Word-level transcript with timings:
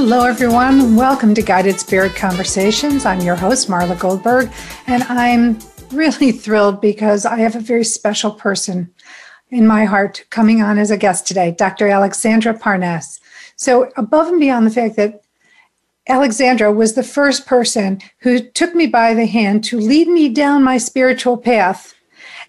Hello, 0.00 0.24
everyone. 0.24 0.94
Welcome 0.94 1.34
to 1.34 1.42
Guided 1.42 1.80
Spirit 1.80 2.14
Conversations. 2.14 3.04
I'm 3.04 3.20
your 3.20 3.34
host, 3.34 3.68
Marla 3.68 3.98
Goldberg, 3.98 4.48
and 4.86 5.02
I'm 5.02 5.58
really 5.90 6.30
thrilled 6.44 6.80
because 6.80 7.26
I 7.26 7.38
have 7.38 7.56
a 7.56 7.60
very 7.60 7.82
special 7.82 8.30
person 8.30 8.94
in 9.50 9.66
my 9.66 9.86
heart 9.86 10.24
coming 10.30 10.62
on 10.62 10.78
as 10.78 10.92
a 10.92 10.96
guest 10.96 11.26
today, 11.26 11.50
Dr. 11.50 11.88
AlixSandra 11.88 12.60
Parness. 12.60 13.18
So, 13.56 13.90
above 13.96 14.28
and 14.28 14.38
beyond 14.38 14.68
the 14.68 14.70
fact 14.70 14.94
that 14.94 15.24
AlixSandra 16.08 16.72
was 16.72 16.94
the 16.94 17.02
first 17.02 17.44
person 17.44 18.00
who 18.20 18.38
took 18.38 18.76
me 18.76 18.86
by 18.86 19.14
the 19.14 19.26
hand 19.26 19.64
to 19.64 19.80
lead 19.80 20.06
me 20.06 20.28
down 20.28 20.62
my 20.62 20.78
spiritual 20.78 21.36
path 21.36 21.92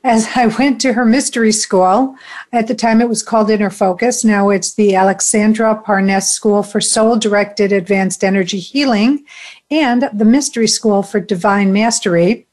as 0.04 0.30
I 0.36 0.48
went 0.48 0.80
to 0.82 0.94
her 0.94 1.06
mystery 1.06 1.52
school. 1.52 2.16
At 2.54 2.68
the 2.68 2.76
time, 2.76 3.02
it 3.02 3.10
was 3.10 3.24
called 3.24 3.50
Inner 3.50 3.70
Focus. 3.70 4.24
Now 4.24 4.50
it's 4.50 4.74
the 4.76 4.92
AlixSandra 4.92 5.84
Parness 5.84 6.30
School 6.32 6.64
for 6.64 6.80
Soul 6.80 7.18
Directed 7.18 7.72
Advanced 7.72 8.24
Energy 8.24 8.60
Healing 8.60 9.26
and 9.70 10.10
the 10.14 10.26
Mystery 10.26 10.68
School 10.68 11.04
for 11.04 11.20
Divine 11.20 11.74
Mastery. 11.74 12.48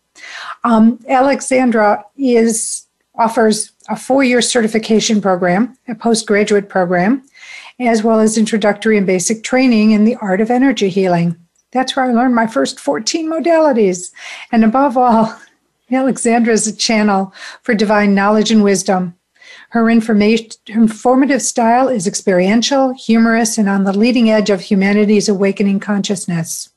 Um, 0.65 0.99
AlixSandra 0.99 2.03
is 2.17 2.87
offers 3.19 3.73
a 3.89 3.97
four-year 3.97 4.43
certification 4.43 5.23
program, 5.23 5.77
a 5.89 5.95
postgraduate 5.95 6.69
program, 6.69 7.23
as 7.81 8.03
well 8.03 8.21
as 8.21 8.37
introductory 8.37 8.99
and 8.99 9.07
basic 9.07 9.43
training 9.43 9.93
in 9.93 10.05
the 10.05 10.17
art 10.17 10.41
of 10.41 10.51
energy 10.51 10.91
healing. 10.91 11.35
That's 11.71 11.97
where 11.97 12.05
I 12.05 12.13
learned 12.13 12.35
my 12.35 12.47
first 12.47 12.79
14 12.79 13.31
modalities. 13.31 14.11
And 14.53 14.65
above 14.65 14.97
all, 14.97 15.35
AlixSandra 15.91 16.49
is 16.49 16.67
a 16.67 16.75
channel 16.75 17.33
for 17.63 17.73
divine 17.73 18.13
knowledge 18.13 18.51
and 18.51 18.65
wisdom. 18.65 19.15
Her 19.71 19.89
informative 19.89 21.43
style 21.43 21.89
is 21.89 22.07
experiential, 22.07 22.93
humorous, 22.93 23.57
and 23.57 23.69
on 23.69 23.85
the 23.85 23.97
leading 23.97 24.29
edge 24.29 24.51
of 24.51 24.63
humanity's 24.63 25.29
awakening 25.29 25.79
consciousness. 25.79 26.71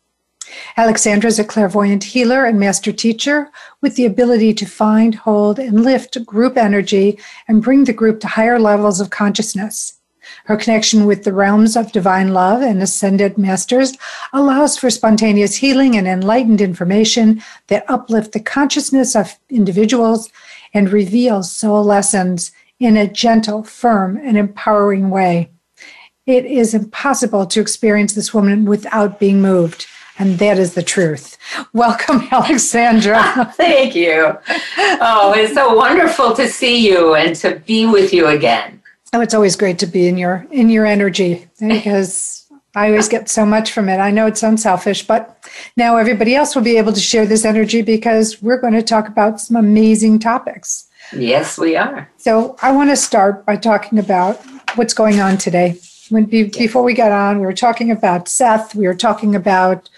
AlixSandra 0.78 1.26
is 1.26 1.40
a 1.40 1.44
clairvoyant 1.44 2.04
healer 2.04 2.46
and 2.46 2.60
master 2.60 2.92
teacher 2.92 3.52
with 3.82 3.96
the 3.96 4.06
ability 4.06 4.54
to 4.56 4.66
find, 4.66 5.16
hold, 5.16 5.58
and 5.60 5.84
lift 5.84 6.24
group 6.26 6.58
energy 6.58 7.18
and 7.48 7.64
bring 7.64 7.86
the 7.86 7.94
group 7.94 8.20
to 8.20 8.28
higher 8.28 8.60
levels 8.60 9.00
of 9.00 9.10
consciousness. 9.10 9.99
Her 10.50 10.58
connection 10.58 11.06
with 11.06 11.26
the 11.26 11.32
realms 11.32 11.78
of 11.78 11.92
divine 11.92 12.34
love 12.34 12.64
and 12.64 12.82
ascended 12.82 13.38
masters 13.38 13.96
allows 14.34 14.80
for 14.80 14.90
spontaneous 14.90 15.58
healing 15.58 15.96
and 15.96 16.08
enlightened 16.08 16.60
information 16.60 17.44
that 17.68 17.88
uplift 17.88 18.32
the 18.32 18.40
consciousness 18.40 19.16
of 19.16 19.38
individuals 19.52 20.32
and 20.74 20.92
reveal 20.92 21.44
soul 21.44 21.84
lessons 21.84 22.52
in 22.80 22.98
a 22.98 23.08
gentle, 23.08 23.64
firm, 23.64 24.18
and 24.18 24.40
empowering 24.40 25.12
way. 25.12 25.52
It 26.26 26.48
is 26.48 26.74
impossible 26.74 27.46
to 27.46 27.62
experience 27.62 28.14
this 28.14 28.34
woman 28.34 28.66
without 28.66 29.20
being 29.20 29.44
moved. 29.44 29.86
And 30.18 30.40
that 30.40 30.58
is 30.58 30.74
the 30.74 30.82
truth. 30.82 31.38
Welcome, 31.74 32.22
AlixSandra. 32.30 33.54
Thank 33.54 33.94
you. 33.94 34.36
Oh, 35.00 35.32
it's 35.38 35.54
so 35.54 35.76
wonderful 35.76 36.34
to 36.34 36.48
see 36.48 36.90
you 36.90 37.14
and 37.14 37.36
to 37.36 37.60
be 37.68 37.86
with 37.86 38.12
you 38.12 38.26
again. 38.26 38.79
Oh, 39.12 39.22
it's 39.22 39.34
always 39.34 39.56
great 39.56 39.80
to 39.80 39.88
be 39.88 40.08
in 40.08 40.18
your 40.18 40.46
in 40.52 40.70
your 40.70 40.86
energy 40.86 41.48
because 41.60 42.46
I 42.76 42.90
always 42.90 43.10
get 43.10 43.28
so 43.28 43.46
much 43.46 43.72
from 43.72 43.90
it. 43.90 43.98
I 43.98 44.12
know 44.12 44.28
it's 44.28 44.40
sounds 44.40 44.62
selfish, 44.62 45.06
but 45.06 45.44
now 45.76 45.98
everybody 45.98 46.36
else 46.36 46.56
will 46.56 46.62
be 46.62 46.78
able 46.78 46.94
to 46.94 47.00
share 47.00 47.26
this 47.26 47.44
energy 47.44 47.82
because 47.82 48.42
we're 48.42 48.62
going 48.62 48.74
to 48.74 48.84
talk 48.84 49.08
about 49.08 49.42
some 49.42 49.58
amazing 49.58 50.20
topics. 50.20 50.88
Yes, 51.12 51.58
we 51.58 51.76
are. 51.76 52.08
So 52.18 52.56
I 52.62 52.72
want 52.72 52.92
to 52.92 52.96
start 52.96 53.46
by 53.46 53.56
talking 53.56 53.98
about 53.98 54.38
what's 54.76 54.94
going 54.94 55.20
on 55.20 55.38
today. 55.38 55.80
When 56.10 56.26
before 56.26 56.84
we 56.84 56.94
got 56.94 57.12
on, 57.12 57.40
we 57.40 57.46
were 57.48 57.54
talking 57.54 57.90
about 57.90 58.28
Seth. 58.28 58.76
We 58.76 58.86
were 58.86 58.96
talking 58.96 59.36
about 59.36 59.90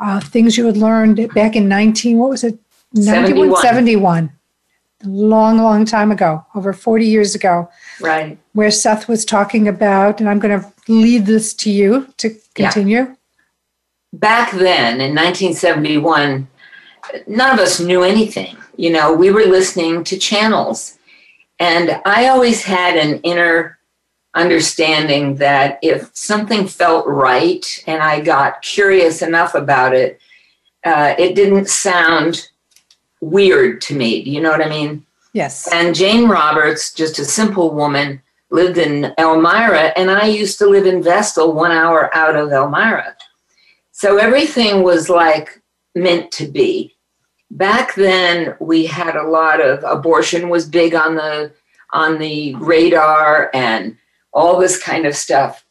uh, 0.00 0.20
things 0.20 0.56
you 0.56 0.64
had 0.64 0.78
learned 0.78 1.32
back 1.34 1.56
in 1.56 1.68
19. 1.68 2.16
What 2.16 2.30
was 2.30 2.44
it? 2.44 2.58
91. 2.94 3.60
71 3.60 4.32
long, 5.04 5.58
long 5.58 5.84
time 5.84 6.10
ago, 6.10 6.44
over 6.54 6.72
40 6.72 7.06
years 7.06 7.34
ago. 7.34 7.68
Right. 8.00 8.38
Where 8.52 8.70
Seth 8.70 9.08
was 9.08 9.24
talking 9.24 9.68
about, 9.68 10.20
and 10.20 10.28
I'm 10.28 10.38
going 10.38 10.60
to 10.60 10.72
lead 10.88 11.26
this 11.26 11.52
to 11.54 11.70
you 11.70 12.12
to 12.18 12.34
continue. 12.54 12.98
Yeah. 12.98 13.14
Back 14.12 14.52
then 14.52 15.00
in 15.00 15.14
1971, 15.14 16.48
none 17.26 17.52
of 17.52 17.58
us 17.58 17.80
knew 17.80 18.02
anything. 18.02 18.56
You 18.76 18.90
know, 18.90 19.12
we 19.12 19.30
were 19.30 19.44
listening 19.44 20.04
to 20.04 20.18
channels. 20.18 20.98
And 21.58 22.00
I 22.04 22.28
always 22.28 22.64
had 22.64 22.96
an 22.96 23.20
inner 23.20 23.78
understanding 24.34 25.36
that 25.36 25.78
if 25.82 26.10
something 26.14 26.66
felt 26.66 27.06
right 27.06 27.82
and 27.86 28.02
I 28.02 28.20
got 28.20 28.62
curious 28.62 29.22
enough 29.22 29.54
about 29.54 29.94
it, 29.94 30.20
uh, 30.84 31.14
it 31.18 31.34
didn't 31.34 31.68
sound 31.68 32.48
weird 33.30 33.80
to 33.82 33.94
me. 33.94 34.22
Do 34.22 34.30
you 34.30 34.40
know 34.40 34.50
what 34.50 34.64
I 34.64 34.68
mean? 34.68 35.04
Yes. 35.32 35.70
And 35.72 35.94
Jane 35.94 36.28
Roberts, 36.28 36.92
just 36.92 37.18
a 37.18 37.24
simple 37.24 37.74
woman, 37.74 38.22
lived 38.50 38.78
in 38.78 39.12
Elmira, 39.18 39.92
and 39.96 40.10
I 40.10 40.26
used 40.26 40.58
to 40.58 40.66
live 40.66 40.86
in 40.86 41.02
Vestal, 41.02 41.52
one 41.52 41.72
hour 41.72 42.14
out 42.14 42.36
of 42.36 42.52
Elmira. 42.52 43.16
So 43.92 44.18
everything 44.18 44.82
was 44.82 45.08
like 45.08 45.62
meant 45.94 46.30
to 46.32 46.46
be. 46.46 46.96
Back 47.50 47.94
then, 47.94 48.56
we 48.60 48.86
had 48.86 49.16
a 49.16 49.28
lot 49.28 49.60
of 49.60 49.82
abortion 49.84 50.48
was 50.48 50.68
big 50.68 50.94
on 50.94 51.16
the 51.16 51.52
on 51.92 52.18
the 52.18 52.54
radar 52.56 53.50
and 53.54 53.96
all 54.32 54.58
this 54.58 54.82
kind 54.82 55.06
of 55.06 55.14
stuff. 55.14 55.64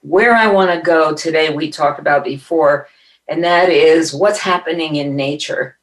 Where 0.00 0.34
I 0.34 0.46
want 0.46 0.70
to 0.70 0.80
go 0.80 1.14
today, 1.14 1.50
we 1.50 1.70
talked 1.70 2.00
about 2.00 2.24
before, 2.24 2.88
and 3.28 3.42
that 3.44 3.68
is 3.68 4.14
what's 4.14 4.38
happening 4.38 4.96
in 4.96 5.16
nature 5.16 5.78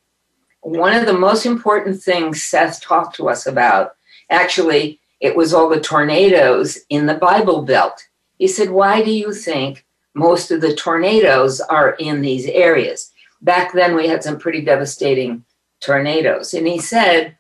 one 0.67 0.93
of 0.93 1.05
the 1.05 1.13
most 1.13 1.45
important 1.45 2.01
things 2.01 2.43
Seth 2.43 2.81
talked 2.81 3.15
to 3.15 3.29
us 3.29 3.47
about, 3.47 3.95
actually, 4.29 4.99
it 5.21 5.33
was 5.33 5.53
all 5.53 5.69
the 5.69 5.79
tornadoes 5.79 6.79
in 6.89 7.05
the 7.05 7.13
Bible 7.13 7.61
Belt. 7.61 8.05
He 8.37 8.49
said, 8.49 8.71
Why 8.71 9.01
do 9.01 9.09
you 9.09 9.33
think 9.33 9.85
most 10.13 10.51
of 10.51 10.59
the 10.59 10.75
tornadoes 10.75 11.61
are 11.61 11.91
in 11.91 12.19
these 12.19 12.47
areas? 12.47 13.11
Back 13.41 13.71
then, 13.71 13.95
we 13.95 14.09
had 14.09 14.23
some 14.23 14.37
pretty 14.37 14.59
devastating 14.61 15.45
tornadoes. 15.79 16.53
And 16.53 16.67
he 16.67 16.79
said, 16.79 17.37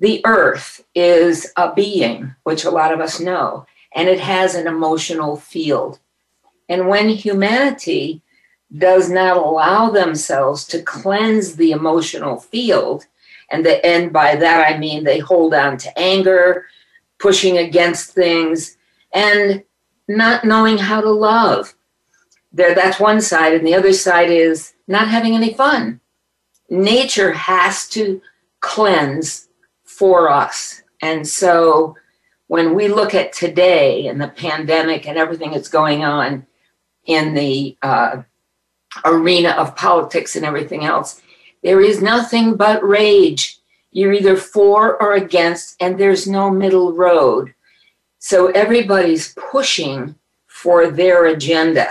The 0.00 0.20
earth 0.26 0.84
is 0.96 1.52
a 1.56 1.72
being, 1.72 2.34
which 2.42 2.64
a 2.64 2.70
lot 2.70 2.92
of 2.92 2.98
us 3.00 3.20
know, 3.20 3.64
and 3.94 4.08
it 4.08 4.18
has 4.18 4.56
an 4.56 4.66
emotional 4.66 5.36
field. 5.36 6.00
And 6.68 6.88
when 6.88 7.10
humanity 7.10 8.22
does 8.76 9.08
not 9.08 9.36
allow 9.36 9.90
themselves 9.90 10.64
to 10.66 10.82
cleanse 10.82 11.56
the 11.56 11.72
emotional 11.72 12.38
field. 12.38 13.06
And, 13.50 13.64
the, 13.64 13.84
and 13.84 14.12
by 14.12 14.36
that 14.36 14.70
I 14.70 14.78
mean 14.78 15.04
they 15.04 15.18
hold 15.18 15.54
on 15.54 15.78
to 15.78 15.98
anger, 15.98 16.66
pushing 17.18 17.58
against 17.58 18.12
things, 18.12 18.76
and 19.12 19.64
not 20.06 20.44
knowing 20.44 20.78
how 20.78 21.00
to 21.00 21.10
love. 21.10 21.74
There, 22.52 22.74
that's 22.74 23.00
one 23.00 23.20
side, 23.20 23.54
and 23.54 23.66
the 23.66 23.74
other 23.74 23.92
side 23.92 24.30
is 24.30 24.74
not 24.86 25.08
having 25.08 25.34
any 25.34 25.54
fun. 25.54 26.00
Nature 26.70 27.32
has 27.32 27.88
to 27.90 28.20
cleanse 28.60 29.48
for 29.84 30.30
us. 30.30 30.82
And 31.00 31.26
so 31.26 31.96
when 32.48 32.74
we 32.74 32.88
look 32.88 33.14
at 33.14 33.32
today 33.32 34.06
and 34.08 34.20
the 34.20 34.28
pandemic 34.28 35.06
and 35.06 35.18
everything 35.18 35.52
that's 35.52 35.68
going 35.68 36.04
on 36.04 36.46
in 37.04 37.34
the 37.34 37.76
uh, 37.82 38.22
arena 39.04 39.50
of 39.50 39.76
politics 39.76 40.36
and 40.36 40.44
everything 40.44 40.84
else. 40.84 41.20
There 41.62 41.80
is 41.80 42.00
nothing 42.00 42.54
but 42.54 42.86
rage. 42.86 43.58
You're 43.90 44.12
either 44.12 44.36
for 44.36 45.00
or 45.02 45.14
against, 45.14 45.76
and 45.80 45.98
there's 45.98 46.26
no 46.26 46.50
middle 46.50 46.92
road. 46.92 47.54
So 48.18 48.48
everybody's 48.48 49.34
pushing 49.34 50.14
for 50.46 50.90
their 50.90 51.26
agenda. 51.26 51.88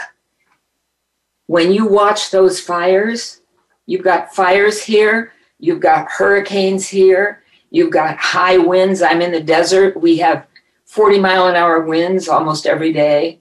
When 1.47 1.71
you 1.71 1.85
watch 1.87 2.31
those 2.31 2.59
fires, 2.59 3.41
you've 3.85 4.03
got 4.03 4.33
fires 4.33 4.83
here, 4.83 5.31
you've 5.59 5.79
got 5.79 6.11
hurricanes 6.11 6.87
here, 6.87 7.43
you've 7.69 7.91
got 7.91 8.17
high 8.17 8.57
winds. 8.57 9.01
I'm 9.01 9.21
in 9.21 9.31
the 9.31 9.41
desert. 9.41 9.99
We 9.99 10.17
have 10.17 10.47
40 10.85 11.19
mile 11.19 11.47
an 11.47 11.55
hour 11.55 11.81
winds 11.81 12.27
almost 12.27 12.65
every 12.65 12.91
day. 12.91 13.39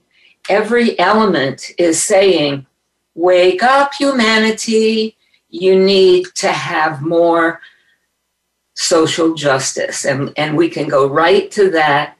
Every 0.49 0.97
element 0.99 1.71
is 1.77 2.01
saying, 2.01 2.66
Wake 3.17 3.63
up, 3.63 3.95
humanity. 3.95 5.17
you 5.49 5.77
need 5.79 6.27
to 6.35 6.51
have 6.51 7.01
more 7.01 7.59
social 8.75 9.33
justice. 9.33 10.05
And, 10.05 10.31
and 10.37 10.55
we 10.55 10.69
can 10.69 10.87
go 10.87 11.07
right 11.07 11.49
to 11.51 11.71
that 11.71 12.15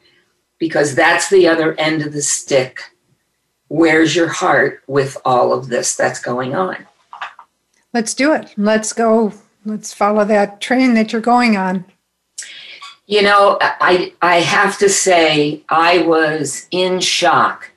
because 0.57 0.95
that's 0.95 1.29
the 1.29 1.47
other 1.47 1.75
end 1.75 2.01
of 2.01 2.13
the 2.13 2.21
stick. 2.23 2.81
Where's 3.67 4.15
your 4.15 4.29
heart 4.29 4.81
with 4.87 5.17
all 5.23 5.53
of 5.53 5.67
this 5.67 5.95
that's 5.95 6.19
going 6.19 6.55
on? 6.55 6.87
Let's 7.93 8.15
do 8.15 8.33
it. 8.33 8.53
Let's 8.57 8.91
go. 8.91 9.33
Let's 9.65 9.93
follow 9.93 10.25
that 10.25 10.61
train 10.61 10.95
that 10.95 11.13
you're 11.13 11.21
going 11.21 11.57
on. 11.57 11.85
You 13.05 13.21
know, 13.21 13.57
I 13.61 14.13
I 14.21 14.37
have 14.37 14.77
to 14.79 14.89
say 14.89 15.63
I 15.69 15.99
was 15.99 16.67
in 16.71 16.99
shock 17.01 17.71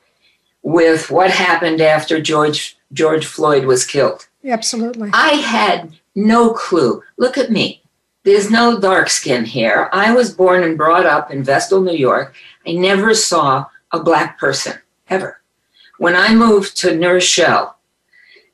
with 0.63 1.11
what 1.11 1.31
happened 1.31 1.81
after 1.81 2.21
George 2.21 2.77
George 2.93 3.27
Floyd 3.27 3.65
was 3.65 3.85
killed. 3.85 4.29
Absolutely. 4.45 5.11
I 5.13 5.35
had 5.35 5.93
no 6.15 6.53
clue. 6.53 7.03
Look 7.17 7.39
at 7.39 7.51
me. 7.51 7.83
There's 8.23 8.51
no 8.51 8.79
dark 8.79 9.09
skin 9.09 9.45
here. 9.45 9.89
I 9.93 10.13
was 10.13 10.35
born 10.35 10.63
and 10.63 10.77
brought 10.77 11.07
up 11.07 11.31
in 11.31 11.43
Vestal, 11.43 11.81
New 11.81 11.97
York. 11.97 12.35
I 12.67 12.73
never 12.73 13.15
saw 13.15 13.67
a 13.93 14.01
black 14.01 14.39
person 14.39 14.79
ever. 15.09 15.41
When 15.99 16.15
I 16.15 16.35
moved 16.35 16.77
to 16.79 16.95
New 16.95 17.13
Rochelle, 17.13 17.77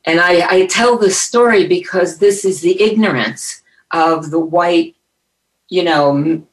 and 0.04 0.20
I, 0.20 0.46
I 0.48 0.66
tell 0.66 0.96
this 0.96 1.20
story 1.20 1.66
because 1.66 2.18
this 2.18 2.44
is 2.44 2.60
the 2.60 2.80
ignorance 2.80 3.62
of 3.90 4.30
the 4.30 4.38
white, 4.38 4.94
you 5.68 5.82
know, 5.82 6.44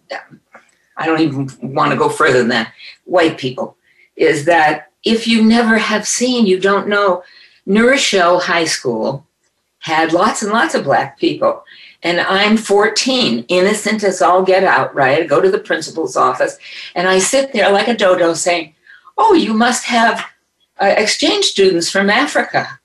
I 0.97 1.05
don't 1.05 1.21
even 1.21 1.49
want 1.61 1.91
to 1.91 1.97
go 1.97 2.09
further 2.09 2.39
than 2.39 2.49
that, 2.49 2.73
white 3.05 3.37
people, 3.37 3.77
is 4.15 4.45
that 4.45 4.91
if 5.03 5.27
you 5.27 5.43
never 5.43 5.77
have 5.77 6.07
seen, 6.07 6.45
you 6.45 6.59
don't 6.59 6.87
know. 6.87 7.23
New 7.65 7.89
Rochelle 7.89 8.39
High 8.39 8.65
School 8.65 9.25
had 9.79 10.13
lots 10.13 10.41
and 10.41 10.51
lots 10.51 10.75
of 10.75 10.83
black 10.83 11.19
people. 11.19 11.63
And 12.03 12.19
I'm 12.19 12.57
14, 12.57 13.45
innocent 13.47 14.03
as 14.03 14.21
all 14.21 14.43
get 14.43 14.63
out, 14.63 14.93
right? 14.93 15.23
I 15.23 15.25
go 15.25 15.41
to 15.41 15.51
the 15.51 15.59
principal's 15.59 16.17
office 16.17 16.57
and 16.95 17.07
I 17.07 17.19
sit 17.19 17.53
there 17.53 17.71
like 17.71 17.87
a 17.87 17.95
dodo 17.95 18.33
saying, 18.33 18.75
Oh, 19.17 19.33
you 19.33 19.53
must 19.53 19.85
have 19.85 20.25
uh, 20.81 20.93
exchange 20.97 21.45
students 21.45 21.89
from 21.89 22.09
Africa. 22.09 22.79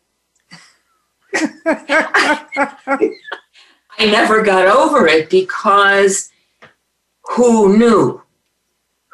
I 1.35 3.11
never 4.01 4.43
got 4.43 4.67
over 4.67 5.07
it 5.07 5.31
because 5.31 6.31
who 7.23 7.77
knew? 7.77 8.23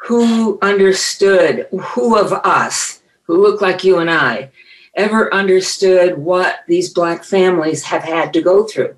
Who 0.07 0.59
understood? 0.61 1.67
Who 1.71 2.17
of 2.17 2.31
us 2.33 3.01
who 3.23 3.41
look 3.41 3.61
like 3.61 3.83
you 3.83 3.97
and 3.97 4.09
I 4.09 4.51
ever 4.95 5.33
understood 5.33 6.17
what 6.17 6.59
these 6.67 6.93
black 6.93 7.23
families 7.23 7.83
have 7.83 8.03
had 8.03 8.33
to 8.33 8.41
go 8.41 8.63
through? 8.65 8.95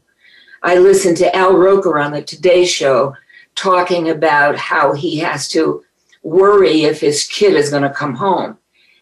I 0.64 0.78
listened 0.78 1.18
to 1.18 1.36
Al 1.36 1.56
Roker 1.56 2.00
on 2.00 2.12
the 2.12 2.22
Today 2.22 2.66
Show 2.66 3.16
talking 3.56 4.10
about 4.10 4.58
how 4.58 4.94
he 4.94 5.18
has 5.20 5.48
to 5.50 5.84
worry 6.24 6.84
if 6.84 7.00
his 7.00 7.26
kid 7.26 7.54
is 7.54 7.70
going 7.70 7.84
to 7.84 7.90
come 7.90 8.16
home 8.16 8.58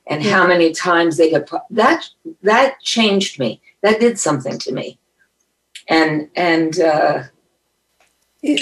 and 0.08 0.24
yeah. 0.24 0.32
how 0.32 0.48
many 0.48 0.72
times 0.72 1.18
they 1.18 1.30
get 1.30 1.50
that 1.70 2.10
that 2.44 2.80
changed 2.82 3.40
me. 3.40 3.62
That 3.82 4.00
did 4.00 4.20
something 4.20 4.58
to 4.60 4.72
me. 4.72 5.00
And 5.88 6.30
and 6.36 6.80
uh, 6.80 7.24
it, 8.42 8.62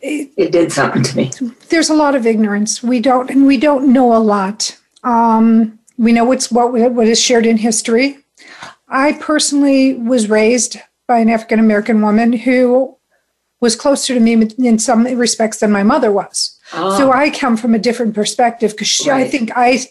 it, 0.00 0.30
it, 0.36 0.52
did 0.52 0.72
something 0.72 1.02
to 1.02 1.16
me. 1.16 1.32
There's 1.68 1.90
a 1.90 1.94
lot 1.94 2.14
of 2.14 2.26
ignorance. 2.26 2.82
We 2.82 3.00
don't 3.00 3.30
and 3.30 3.46
we 3.46 3.56
don't 3.56 3.92
know 3.92 4.14
a 4.14 4.18
lot. 4.18 4.78
Um, 5.02 5.78
we 5.98 6.12
know 6.12 6.24
what's 6.24 6.50
what 6.50 6.72
what 6.92 7.06
is 7.06 7.20
shared 7.20 7.46
in 7.46 7.56
history 7.56 8.18
i 8.88 9.12
personally 9.14 9.94
was 9.94 10.28
raised 10.28 10.78
by 11.06 11.18
an 11.18 11.30
african 11.30 11.58
american 11.58 12.00
woman 12.02 12.32
who 12.32 12.96
was 13.60 13.74
closer 13.74 14.14
to 14.14 14.20
me 14.20 14.32
in 14.58 14.78
some 14.78 15.04
respects 15.04 15.58
than 15.58 15.72
my 15.72 15.82
mother 15.82 16.12
was 16.12 16.58
oh. 16.74 16.96
so 16.96 17.12
i 17.12 17.30
come 17.30 17.56
from 17.56 17.74
a 17.74 17.78
different 17.78 18.14
perspective 18.14 18.72
because 18.72 19.06
right. 19.06 19.26
i 19.26 19.28
think 19.28 19.50
i 19.56 19.84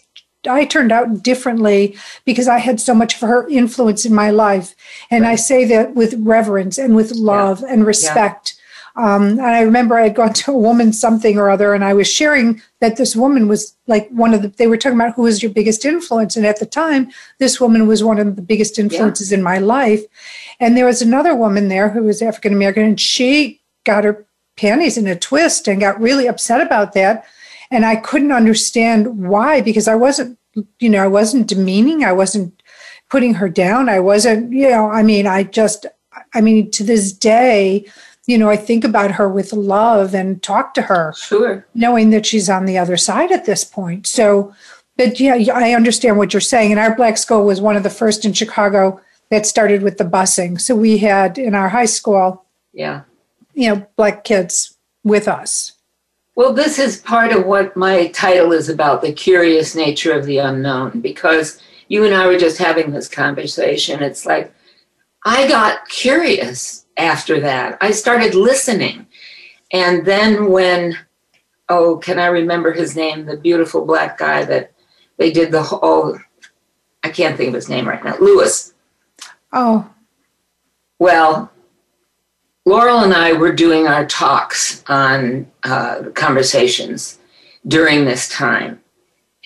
I 0.48 0.64
turned 0.64 0.92
out 0.92 1.22
differently 1.22 1.96
because 2.24 2.48
I 2.48 2.58
had 2.58 2.80
so 2.80 2.94
much 2.94 3.14
of 3.14 3.20
her 3.22 3.48
influence 3.48 4.04
in 4.04 4.14
my 4.14 4.30
life. 4.30 4.74
And 5.10 5.24
right. 5.24 5.32
I 5.32 5.36
say 5.36 5.64
that 5.64 5.94
with 5.94 6.14
reverence 6.18 6.78
and 6.78 6.94
with 6.94 7.12
love 7.12 7.62
yeah. 7.62 7.72
and 7.72 7.86
respect. 7.86 8.54
Um, 8.96 9.30
and 9.32 9.42
I 9.42 9.60
remember 9.60 9.96
I 9.96 10.04
had 10.04 10.14
gone 10.14 10.32
to 10.44 10.52
a 10.52 10.58
woman 10.58 10.92
something 10.92 11.38
or 11.38 11.50
other, 11.50 11.74
and 11.74 11.84
I 11.84 11.94
was 11.94 12.10
sharing 12.10 12.60
that 12.80 12.96
this 12.96 13.14
woman 13.14 13.48
was 13.48 13.76
like 13.86 14.08
one 14.10 14.34
of 14.34 14.42
the, 14.42 14.48
they 14.48 14.66
were 14.66 14.76
talking 14.76 14.98
about 14.98 15.14
who 15.14 15.22
was 15.22 15.42
your 15.42 15.52
biggest 15.52 15.84
influence. 15.84 16.36
And 16.36 16.46
at 16.46 16.58
the 16.58 16.66
time, 16.66 17.10
this 17.38 17.60
woman 17.60 17.86
was 17.86 18.02
one 18.02 18.18
of 18.18 18.36
the 18.36 18.42
biggest 18.42 18.78
influences 18.78 19.30
yeah. 19.30 19.38
in 19.38 19.44
my 19.44 19.58
life. 19.58 20.02
And 20.60 20.76
there 20.76 20.86
was 20.86 21.02
another 21.02 21.34
woman 21.34 21.68
there 21.68 21.90
who 21.90 22.02
was 22.02 22.22
African 22.22 22.52
American, 22.52 22.82
and 22.84 23.00
she 23.00 23.60
got 23.84 24.04
her 24.04 24.26
panties 24.56 24.96
in 24.96 25.06
a 25.06 25.14
twist 25.14 25.68
and 25.68 25.80
got 25.80 26.00
really 26.00 26.26
upset 26.26 26.60
about 26.60 26.94
that 26.94 27.26
and 27.70 27.84
I 27.84 27.96
couldn't 27.96 28.32
understand 28.32 29.28
why 29.28 29.60
because 29.60 29.88
I 29.88 29.94
wasn't, 29.94 30.38
you 30.78 30.88
know, 30.88 31.02
I 31.02 31.08
wasn't 31.08 31.48
demeaning. 31.48 32.04
I 32.04 32.12
wasn't 32.12 32.62
putting 33.10 33.34
her 33.34 33.48
down. 33.48 33.88
I 33.88 34.00
wasn't, 34.00 34.52
you 34.52 34.68
know, 34.68 34.88
I 34.90 35.02
mean, 35.02 35.26
I 35.26 35.44
just, 35.44 35.86
I 36.34 36.40
mean, 36.40 36.70
to 36.72 36.84
this 36.84 37.12
day, 37.12 37.86
you 38.26 38.36
know, 38.36 38.48
I 38.48 38.56
think 38.56 38.84
about 38.84 39.12
her 39.12 39.28
with 39.28 39.52
love 39.52 40.14
and 40.14 40.42
talk 40.42 40.74
to 40.74 40.82
her, 40.82 41.14
sure, 41.16 41.66
knowing 41.74 42.10
that 42.10 42.26
she's 42.26 42.50
on 42.50 42.66
the 42.66 42.78
other 42.78 42.96
side 42.96 43.30
at 43.32 43.46
this 43.46 43.64
point. 43.64 44.06
So, 44.06 44.54
but 44.96 45.20
yeah, 45.20 45.34
I 45.54 45.72
understand 45.72 46.18
what 46.18 46.32
you're 46.32 46.40
saying. 46.40 46.72
And 46.72 46.80
our 46.80 46.94
black 46.96 47.18
school 47.18 47.44
was 47.44 47.60
one 47.60 47.76
of 47.76 47.82
the 47.82 47.90
first 47.90 48.24
in 48.24 48.32
Chicago 48.32 49.00
that 49.30 49.46
started 49.46 49.82
with 49.82 49.98
the 49.98 50.04
busing. 50.04 50.60
So 50.60 50.74
we 50.74 50.98
had 50.98 51.38
in 51.38 51.54
our 51.54 51.68
high 51.68 51.86
school, 51.86 52.44
yeah, 52.72 53.02
you 53.54 53.74
know, 53.74 53.86
black 53.96 54.24
kids 54.24 54.76
with 55.04 55.28
us. 55.28 55.72
Well, 56.34 56.52
this 56.52 56.78
is 56.78 56.98
part 56.98 57.32
of 57.32 57.46
what 57.46 57.76
my 57.76 58.08
title 58.08 58.52
is 58.52 58.68
about 58.68 59.02
the 59.02 59.12
curious 59.12 59.74
nature 59.74 60.12
of 60.12 60.26
the 60.26 60.38
unknown, 60.38 61.00
because 61.00 61.62
you 61.88 62.04
and 62.04 62.14
I 62.14 62.26
were 62.26 62.38
just 62.38 62.58
having 62.58 62.90
this 62.90 63.08
conversation. 63.08 64.02
It's 64.02 64.26
like 64.26 64.52
I 65.26 65.48
got 65.48 65.88
curious 65.88 66.86
after 66.96 67.40
that. 67.40 67.78
I 67.80 67.90
started 67.90 68.36
listening. 68.36 69.08
And 69.72 70.06
then 70.06 70.52
when, 70.52 70.96
oh, 71.68 71.96
can 71.96 72.20
I 72.20 72.26
remember 72.26 72.72
his 72.72 72.94
name? 72.94 73.26
The 73.26 73.36
beautiful 73.36 73.84
black 73.84 74.18
guy 74.18 74.44
that 74.44 74.70
they 75.16 75.32
did 75.32 75.50
the 75.50 75.64
whole, 75.64 76.16
I 77.02 77.08
can't 77.08 77.36
think 77.36 77.48
of 77.48 77.54
his 77.54 77.68
name 77.68 77.88
right 77.88 78.04
now, 78.04 78.16
Lewis. 78.18 78.72
Oh. 79.52 79.90
Well, 81.00 81.50
Laurel 82.64 83.00
and 83.00 83.12
I 83.12 83.32
were 83.32 83.52
doing 83.52 83.88
our 83.88 84.06
talks 84.06 84.84
on 84.86 85.50
uh, 85.64 86.04
conversations 86.14 87.18
during 87.66 88.04
this 88.04 88.28
time. 88.28 88.80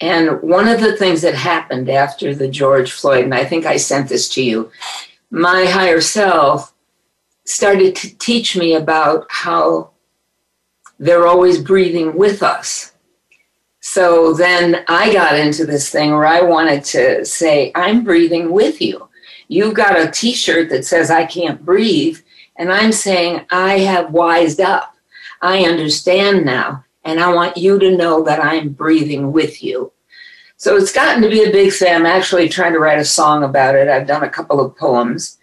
And 0.02 0.42
one 0.42 0.68
of 0.68 0.80
the 0.80 0.94
things 0.96 1.22
that 1.22 1.34
happened 1.34 1.88
after 1.88 2.34
the 2.34 2.48
George 2.48 2.92
Floyd, 2.92 3.24
and 3.24 3.34
I 3.34 3.46
think 3.46 3.64
I 3.64 3.78
sent 3.78 4.10
this 4.10 4.28
to 4.30 4.42
you, 4.42 4.70
my 5.30 5.64
higher 5.64 6.00
self 6.00 6.74
started 7.44 7.94
to 7.96 8.16
teach 8.18 8.56
me 8.56 8.74
about 8.74 9.26
how 9.30 9.90
they're 10.98 11.26
always 11.26 11.58
breathing 11.60 12.16
with 12.16 12.42
us. 12.42 12.92
So 13.80 14.34
then 14.34 14.84
I 14.88 15.12
got 15.12 15.38
into 15.38 15.64
this 15.64 15.90
thing 15.90 16.10
where 16.10 16.26
I 16.26 16.42
wanted 16.42 16.84
to 16.84 17.24
say, 17.24 17.72
I'm 17.74 18.04
breathing 18.04 18.52
with 18.52 18.82
you. 18.82 19.08
You've 19.48 19.74
got 19.74 19.98
a 19.98 20.10
t 20.10 20.32
shirt 20.32 20.68
that 20.68 20.84
says, 20.84 21.10
I 21.10 21.24
can't 21.24 21.64
breathe 21.64 22.18
and 22.56 22.70
I'm 22.70 22.92
saying, 22.92 23.46
I 23.50 23.78
have 23.78 24.12
wised 24.12 24.60
up. 24.60 24.94
I 25.40 25.64
understand 25.64 26.44
now. 26.44 26.84
And 27.04 27.18
I 27.18 27.32
want 27.32 27.56
you 27.56 27.78
to 27.78 27.96
know 27.96 28.22
that 28.24 28.44
I'm 28.44 28.68
breathing 28.68 29.32
with 29.32 29.62
you. 29.62 29.92
So 30.60 30.76
it's 30.76 30.92
gotten 30.92 31.22
to 31.22 31.30
be 31.30 31.42
a 31.42 31.50
big 31.50 31.72
thing. 31.72 31.94
I'm 31.94 32.04
actually 32.04 32.46
trying 32.46 32.74
to 32.74 32.80
write 32.80 32.98
a 32.98 33.04
song 33.04 33.44
about 33.44 33.76
it. 33.76 33.88
I've 33.88 34.06
done 34.06 34.24
a 34.24 34.28
couple 34.28 34.60
of 34.60 34.76
poems. 34.76 35.38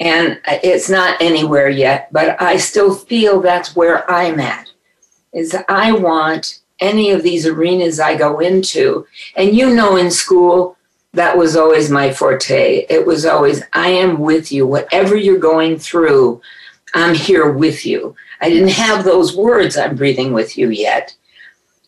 And 0.00 0.40
it's 0.44 0.90
not 0.90 1.22
anywhere 1.22 1.68
yet, 1.68 2.08
but 2.10 2.42
I 2.42 2.56
still 2.56 2.92
feel 2.92 3.40
that's 3.40 3.76
where 3.76 4.10
I'm 4.10 4.40
at. 4.40 4.68
Is 5.32 5.56
I 5.68 5.92
want 5.92 6.62
any 6.80 7.12
of 7.12 7.22
these 7.22 7.46
arenas 7.46 8.00
I 8.00 8.16
go 8.16 8.40
into, 8.40 9.06
and 9.36 9.54
you 9.54 9.72
know, 9.72 9.94
in 9.94 10.10
school, 10.10 10.76
that 11.12 11.38
was 11.38 11.54
always 11.54 11.88
my 11.88 12.12
forte. 12.12 12.86
It 12.90 13.06
was 13.06 13.24
always, 13.24 13.62
I 13.72 13.90
am 13.90 14.18
with 14.18 14.50
you. 14.50 14.66
Whatever 14.66 15.14
you're 15.14 15.38
going 15.38 15.78
through, 15.78 16.42
I'm 16.92 17.14
here 17.14 17.52
with 17.52 17.86
you. 17.86 18.16
I 18.40 18.48
didn't 18.48 18.70
have 18.70 19.04
those 19.04 19.36
words, 19.36 19.76
I'm 19.76 19.94
breathing 19.94 20.32
with 20.32 20.58
you 20.58 20.70
yet. 20.70 21.14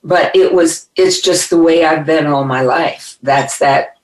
But 0.04 0.34
it 0.34 0.52
was, 0.52 0.88
it's 0.96 1.20
just 1.20 1.50
the 1.50 1.62
way 1.62 1.84
I've 1.84 2.06
been 2.06 2.26
all 2.26 2.44
my 2.44 2.62
life. 2.62 3.18
That's 3.22 3.58
that 3.58 3.98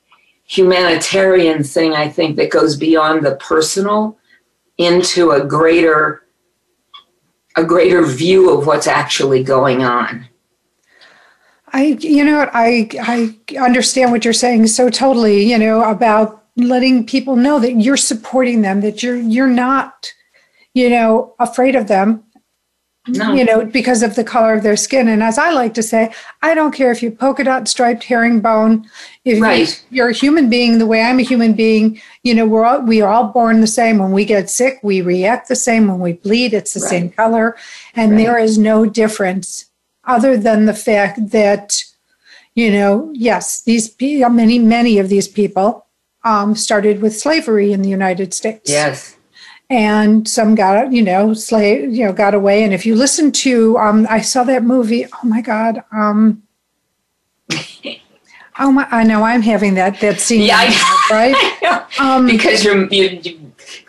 humanitarian 0.44 1.64
thing, 1.64 1.94
I 1.94 2.08
think, 2.08 2.36
that 2.36 2.50
goes 2.50 2.76
beyond 2.76 3.24
the 3.24 3.36
personal 3.36 4.16
into 4.78 5.32
a 5.32 5.44
greater 5.44 6.22
a 7.56 7.64
greater 7.64 8.04
view 8.04 8.50
of 8.50 8.66
what's 8.66 8.86
actually 8.86 9.42
going 9.42 9.82
on. 9.82 10.28
I, 11.72 11.98
you 12.00 12.24
know, 12.24 12.48
I, 12.52 12.88
I 13.00 13.58
understand 13.58 14.12
what 14.12 14.24
you're 14.24 14.32
saying 14.32 14.68
so 14.68 14.88
totally, 14.88 15.42
you 15.42 15.58
know, 15.58 15.82
about 15.82 16.44
letting 16.56 17.04
people 17.04 17.36
know 17.36 17.58
that 17.58 17.80
you're 17.80 17.96
supporting 17.96 18.62
them, 18.62 18.80
that 18.80 19.02
you're 19.02 19.16
you're 19.16 19.48
not, 19.48 20.12
you 20.72 20.88
know, 20.88 21.34
afraid 21.40 21.74
of 21.74 21.88
them. 21.88 22.24
No. 23.08 23.34
You 23.34 23.44
know, 23.44 23.64
because 23.64 24.02
of 24.02 24.14
the 24.14 24.24
color 24.24 24.54
of 24.54 24.62
their 24.62 24.76
skin. 24.76 25.08
And 25.08 25.22
as 25.22 25.38
I 25.38 25.50
like 25.50 25.74
to 25.74 25.82
say, 25.82 26.12
I 26.42 26.54
don't 26.54 26.72
care 26.72 26.92
if 26.92 27.02
you 27.02 27.10
polka 27.10 27.44
dot 27.44 27.66
striped 27.66 28.04
herringbone, 28.04 28.88
if 29.24 29.40
right. 29.40 29.84
you're 29.90 30.10
a 30.10 30.12
human 30.12 30.48
being 30.48 30.78
the 30.78 30.86
way 30.86 31.02
I'm 31.02 31.18
a 31.18 31.22
human 31.22 31.54
being, 31.54 32.00
you 32.22 32.34
know, 32.34 32.46
we're 32.46 32.64
all 32.64 32.80
we 32.82 33.00
are 33.00 33.12
all 33.12 33.28
born 33.28 33.60
the 33.60 33.66
same. 33.66 33.98
When 33.98 34.12
we 34.12 34.24
get 34.24 34.48
sick, 34.48 34.78
we 34.82 35.00
react 35.00 35.48
the 35.48 35.56
same. 35.56 35.88
When 35.88 36.00
we 36.00 36.12
bleed, 36.14 36.54
it's 36.54 36.74
the 36.74 36.80
right. 36.80 36.90
same 36.90 37.10
color. 37.10 37.56
And 37.94 38.12
right. 38.12 38.18
there 38.18 38.38
is 38.38 38.58
no 38.58 38.86
difference 38.86 39.66
other 40.04 40.36
than 40.36 40.64
the 40.64 40.74
fact 40.74 41.30
that, 41.32 41.84
you 42.54 42.70
know, 42.70 43.10
yes, 43.14 43.62
these 43.62 43.94
many, 44.00 44.58
many 44.58 44.98
of 44.98 45.08
these 45.10 45.28
people 45.28 45.86
um, 46.24 46.54
started 46.54 47.02
with 47.02 47.14
slavery 47.16 47.72
in 47.72 47.82
the 47.82 47.90
United 47.90 48.32
States. 48.32 48.70
Yes. 48.70 49.17
And 49.70 50.26
some 50.26 50.54
got, 50.54 50.92
you 50.92 51.02
know, 51.02 51.34
slave, 51.34 51.92
you 51.92 52.06
know, 52.06 52.12
got 52.12 52.34
away. 52.34 52.64
And 52.64 52.72
if 52.72 52.86
you 52.86 52.94
listen 52.94 53.30
to, 53.32 53.76
um, 53.78 54.06
I 54.08 54.22
saw 54.22 54.42
that 54.44 54.62
movie. 54.62 55.04
Oh 55.06 55.26
my 55.26 55.42
God. 55.42 55.84
Um, 55.92 56.42
oh 58.58 58.72
my, 58.72 58.88
I 58.90 59.04
know 59.04 59.24
I'm 59.24 59.42
having 59.42 59.74
that 59.74 60.00
that 60.00 60.20
scene. 60.20 60.42
Yeah, 60.42 60.72
right. 61.10 62.00
Um, 62.00 62.26
because 62.26 62.64
your, 62.64 62.86
your, 62.88 63.10
your 63.10 63.38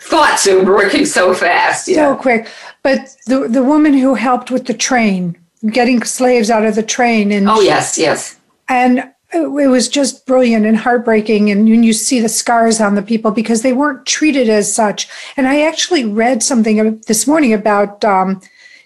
thoughts 0.02 0.48
are 0.48 0.64
working 0.66 1.06
so 1.06 1.34
fast. 1.34 1.88
Yeah. 1.88 2.14
So 2.14 2.22
quick. 2.22 2.50
But 2.84 3.16
the 3.26 3.48
the 3.48 3.64
woman 3.64 3.94
who 3.94 4.16
helped 4.16 4.52
with 4.52 4.66
the 4.66 4.74
train, 4.74 5.38
getting 5.70 6.04
slaves 6.04 6.50
out 6.50 6.66
of 6.66 6.76
the 6.76 6.84
train, 6.84 7.32
and 7.32 7.50
oh 7.50 7.62
yes, 7.62 7.98
yes, 7.98 8.38
and 8.68 9.12
it 9.32 9.70
was 9.70 9.88
just 9.88 10.26
brilliant 10.26 10.66
and 10.66 10.78
heartbreaking 10.78 11.52
and 11.52 11.70
when 11.70 11.84
you 11.84 11.94
see 11.94 12.20
the 12.20 12.30
scars 12.30 12.82
on 12.82 12.96
the 12.96 13.02
people 13.02 13.32
because 13.32 13.62
they 13.62 13.74
weren't 13.74 14.06
treated 14.06 14.50
as 14.50 14.74
such. 14.74 15.08
And 15.38 15.48
i 15.48 15.62
actually 15.62 16.06
read 16.06 16.42
something 16.42 17.00
this 17.08 17.28
morning 17.28 17.54
about 17.54 18.04
um, 18.04 18.42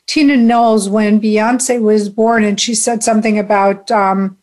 tina 0.05 0.35
knowles 0.35 0.89
when 0.89 1.21
beyonce 1.21 1.81
was 1.81 2.09
born 2.09 2.43
and 2.43 2.59
she 2.59 2.75
said 2.75 3.03
something 3.03 3.39
about 3.39 3.89
um, 3.91 4.37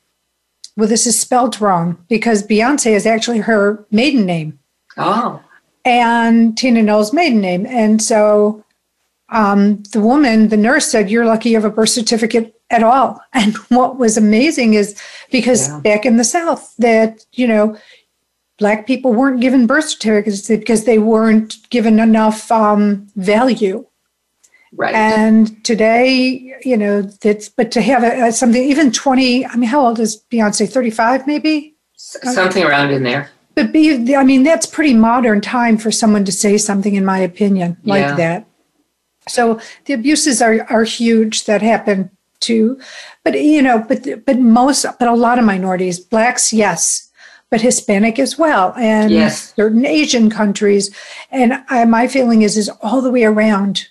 well 0.77 0.89
this 0.89 1.07
is 1.07 1.19
spelt 1.19 1.61
wrong 1.61 2.03
because 2.09 2.47
beyonce 2.47 2.93
is 2.93 3.07
actually 3.07 3.39
her 3.39 3.85
maiden 3.91 4.25
name. 4.25 4.59
Oh. 4.97 5.43
And 5.85 6.57
tina 6.57 6.83
knowles 6.83 7.13
maiden 7.13 7.41
name. 7.41 7.67
And 7.67 8.03
so 8.03 8.65
um, 9.29 9.83
the 9.93 10.01
woman 10.01 10.49
the 10.49 10.57
nurse 10.57 10.87
said 10.87 11.11
you're 11.11 11.27
lucky 11.27 11.51
you 11.51 11.57
have 11.57 11.65
a 11.65 11.71
birth 11.71 11.91
certificate 11.91 12.60
at 12.71 12.83
all. 12.83 13.21
And 13.33 13.57
what 13.69 13.99
was 13.99 14.17
amazing 14.17 14.75
is 14.75 15.01
because 15.31 15.69
yeah. 15.69 15.81
back 15.81 16.05
in 16.05 16.17
the 16.17 16.25
South, 16.25 16.75
that, 16.79 17.25
you 17.33 17.47
know, 17.47 17.77
Black 18.59 18.87
people 18.87 19.15
weren't 19.15 19.41
given 19.41 19.67
birth 19.67 19.89
certificates 19.89 20.47
because 20.47 20.85
they 20.85 20.99
weren't 20.99 21.57
given 21.71 21.99
enough 21.99 22.53
um, 22.53 23.07
value. 23.17 23.87
Right. 24.73 24.95
And 24.95 25.65
today, 25.65 26.55
you 26.63 26.77
know, 26.77 27.03
that's, 27.03 27.49
but 27.49 27.73
to 27.73 27.81
have 27.81 28.05
a, 28.05 28.31
something, 28.33 28.63
even 28.63 28.93
20, 28.93 29.47
I 29.47 29.57
mean, 29.57 29.69
how 29.69 29.87
old 29.87 29.99
is 29.99 30.23
Beyonce? 30.31 30.71
35 30.71 31.27
maybe? 31.27 31.75
Something 31.97 32.65
around 32.65 32.91
in 32.91 33.03
there. 33.03 33.31
But 33.55 33.73
be, 33.73 34.15
I 34.15 34.25
mean, 34.25 34.43
that's 34.43 34.67
pretty 34.67 34.95
modern 34.95 35.41
time 35.41 35.77
for 35.79 35.91
someone 35.91 36.25
to 36.27 36.33
say 36.33 36.59
something, 36.59 36.95
in 36.95 37.05
my 37.05 37.19
opinion, 37.19 37.79
like 37.85 38.01
yeah. 38.01 38.15
that. 38.17 38.47
So 39.29 39.61
the 39.87 39.95
abuses 39.95 40.41
are, 40.41 40.67
are 40.71 40.85
huge 40.85 41.45
that 41.45 41.63
happen 41.63 42.11
too. 42.41 42.81
But 43.25 43.41
you 43.41 43.63
know, 43.63 43.85
but 43.87 44.25
but 44.27 44.39
most, 44.39 44.87
but 44.99 45.09
a 45.09 45.15
lot 45.15 45.39
of 45.39 45.45
minorities, 45.45 46.01
blacks, 46.01 46.53
yes, 46.53 47.11
but 47.51 47.61
Hispanic 47.61 48.19
as 48.19 48.39
well, 48.39 48.75
and 48.77 49.11
yes. 49.11 49.55
certain 49.55 49.85
Asian 49.85 50.31
countries. 50.31 50.95
And 51.31 51.63
I, 51.69 51.85
my 51.85 52.09
feeling 52.09 52.43
is 52.43 52.57
is 52.57 52.69
all 52.83 53.01
the 53.01 53.11
way 53.11 53.25
around 53.25 53.89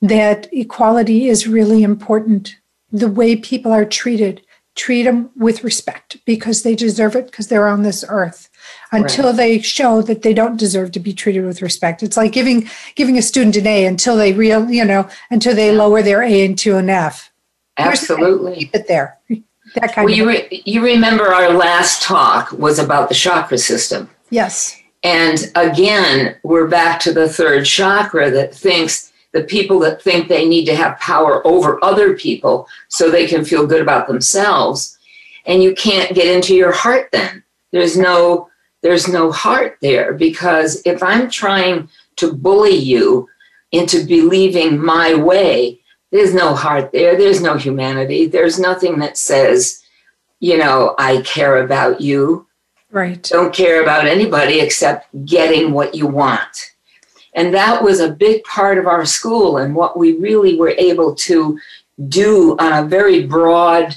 that 0.00 0.48
equality 0.52 1.28
is 1.28 1.46
really 1.46 1.82
important. 1.82 2.56
The 2.90 3.08
way 3.08 3.36
people 3.36 3.72
are 3.72 3.84
treated, 3.84 4.42
treat 4.74 5.04
them 5.04 5.30
with 5.36 5.64
respect 5.64 6.18
because 6.24 6.62
they 6.62 6.74
deserve 6.74 7.16
it 7.16 7.26
because 7.26 7.48
they're 7.48 7.68
on 7.68 7.82
this 7.82 8.04
earth 8.08 8.48
until 8.90 9.26
right. 9.26 9.36
they 9.36 9.60
show 9.60 10.02
that 10.02 10.22
they 10.22 10.34
don't 10.34 10.58
deserve 10.58 10.92
to 10.92 11.00
be 11.00 11.12
treated 11.12 11.44
with 11.44 11.62
respect. 11.62 12.02
It's 12.02 12.16
like 12.16 12.32
giving 12.32 12.68
giving 12.94 13.18
a 13.18 13.22
student 13.22 13.56
an 13.56 13.66
A 13.66 13.86
until 13.86 14.16
they 14.16 14.32
real, 14.32 14.70
you 14.70 14.84
know, 14.84 15.08
until 15.30 15.54
they 15.54 15.72
lower 15.72 16.02
their 16.02 16.22
A 16.22 16.44
into 16.44 16.76
an 16.76 16.90
F. 16.90 17.31
Absolutely. 17.78 18.56
Keep 18.56 18.74
it 18.74 18.88
there. 18.88 19.18
That 19.76 19.94
kind 19.94 20.04
well, 20.04 20.12
of 20.12 20.18
you, 20.18 20.28
re- 20.28 20.62
you 20.66 20.84
remember 20.84 21.32
our 21.32 21.50
last 21.54 22.02
talk 22.02 22.52
was 22.52 22.78
about 22.78 23.08
the 23.08 23.14
chakra 23.14 23.56
system. 23.56 24.10
Yes. 24.28 24.78
And 25.02 25.50
again, 25.54 26.36
we're 26.42 26.68
back 26.68 27.00
to 27.00 27.12
the 27.12 27.28
third 27.28 27.64
chakra 27.64 28.30
that 28.32 28.54
thinks 28.54 29.12
the 29.32 29.44
people 29.44 29.78
that 29.80 30.02
think 30.02 30.28
they 30.28 30.46
need 30.46 30.66
to 30.66 30.76
have 30.76 30.98
power 30.98 31.46
over 31.46 31.82
other 31.82 32.14
people 32.16 32.68
so 32.88 33.10
they 33.10 33.26
can 33.26 33.44
feel 33.44 33.66
good 33.66 33.80
about 33.80 34.06
themselves. 34.06 34.98
And 35.46 35.62
you 35.62 35.74
can't 35.74 36.14
get 36.14 36.26
into 36.26 36.54
your 36.54 36.72
heart 36.72 37.08
then. 37.12 37.42
There's 37.72 37.96
no 37.96 38.48
there's 38.82 39.06
no 39.08 39.30
heart 39.30 39.78
there 39.80 40.12
because 40.12 40.82
if 40.84 41.02
I'm 41.02 41.30
trying 41.30 41.88
to 42.16 42.32
bully 42.32 42.74
you 42.74 43.28
into 43.70 44.04
believing 44.04 44.84
my 44.84 45.14
way, 45.14 45.80
there's 46.12 46.34
no 46.34 46.54
heart 46.54 46.92
there. 46.92 47.16
There's 47.16 47.40
no 47.40 47.56
humanity. 47.56 48.26
There's 48.26 48.60
nothing 48.60 48.98
that 48.98 49.16
says, 49.16 49.82
you 50.40 50.58
know, 50.58 50.94
I 50.98 51.22
care 51.22 51.64
about 51.64 52.02
you. 52.02 52.46
Right. 52.90 53.22
Don't 53.22 53.54
care 53.54 53.82
about 53.82 54.06
anybody 54.06 54.60
except 54.60 55.08
getting 55.24 55.72
what 55.72 55.94
you 55.94 56.06
want. 56.06 56.72
And 57.34 57.54
that 57.54 57.82
was 57.82 57.98
a 57.98 58.12
big 58.12 58.44
part 58.44 58.76
of 58.76 58.86
our 58.86 59.06
school 59.06 59.56
and 59.56 59.74
what 59.74 59.98
we 59.98 60.12
really 60.18 60.58
were 60.58 60.74
able 60.76 61.14
to 61.14 61.58
do 62.08 62.56
on 62.58 62.84
a 62.84 62.86
very 62.86 63.26
broad 63.26 63.96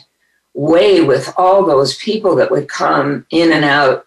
way 0.53 1.01
with 1.01 1.34
all 1.36 1.65
those 1.65 1.98
people 1.98 2.34
that 2.38 2.50
would 2.50 2.69
come 2.69 3.25
in 3.29 3.51
and 3.51 3.65
out. 3.65 4.05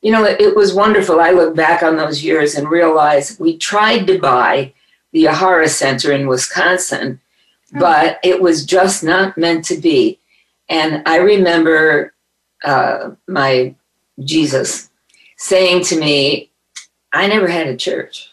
You 0.00 0.12
know, 0.12 0.24
it, 0.24 0.40
it 0.40 0.54
was 0.54 0.74
wonderful. 0.74 1.18
I 1.18 1.32
look 1.32 1.56
back 1.56 1.82
on 1.82 1.96
those 1.96 2.22
years 2.22 2.54
and 2.54 2.70
realize 2.70 3.36
we 3.40 3.58
tried 3.58 4.06
to 4.06 4.20
buy 4.20 4.74
the 5.10 5.24
Ahara 5.24 5.68
Center 5.68 6.12
in 6.12 6.28
Wisconsin 6.28 7.20
but 7.72 8.18
it 8.22 8.40
was 8.40 8.64
just 8.64 9.04
not 9.04 9.36
meant 9.36 9.64
to 9.66 9.76
be. 9.76 10.18
And 10.68 11.02
I 11.06 11.16
remember 11.16 12.14
uh, 12.64 13.10
my 13.26 13.74
Jesus 14.24 14.90
saying 15.36 15.84
to 15.84 15.98
me, 15.98 16.50
I 17.12 17.26
never 17.26 17.48
had 17.48 17.66
a 17.66 17.76
church. 17.76 18.30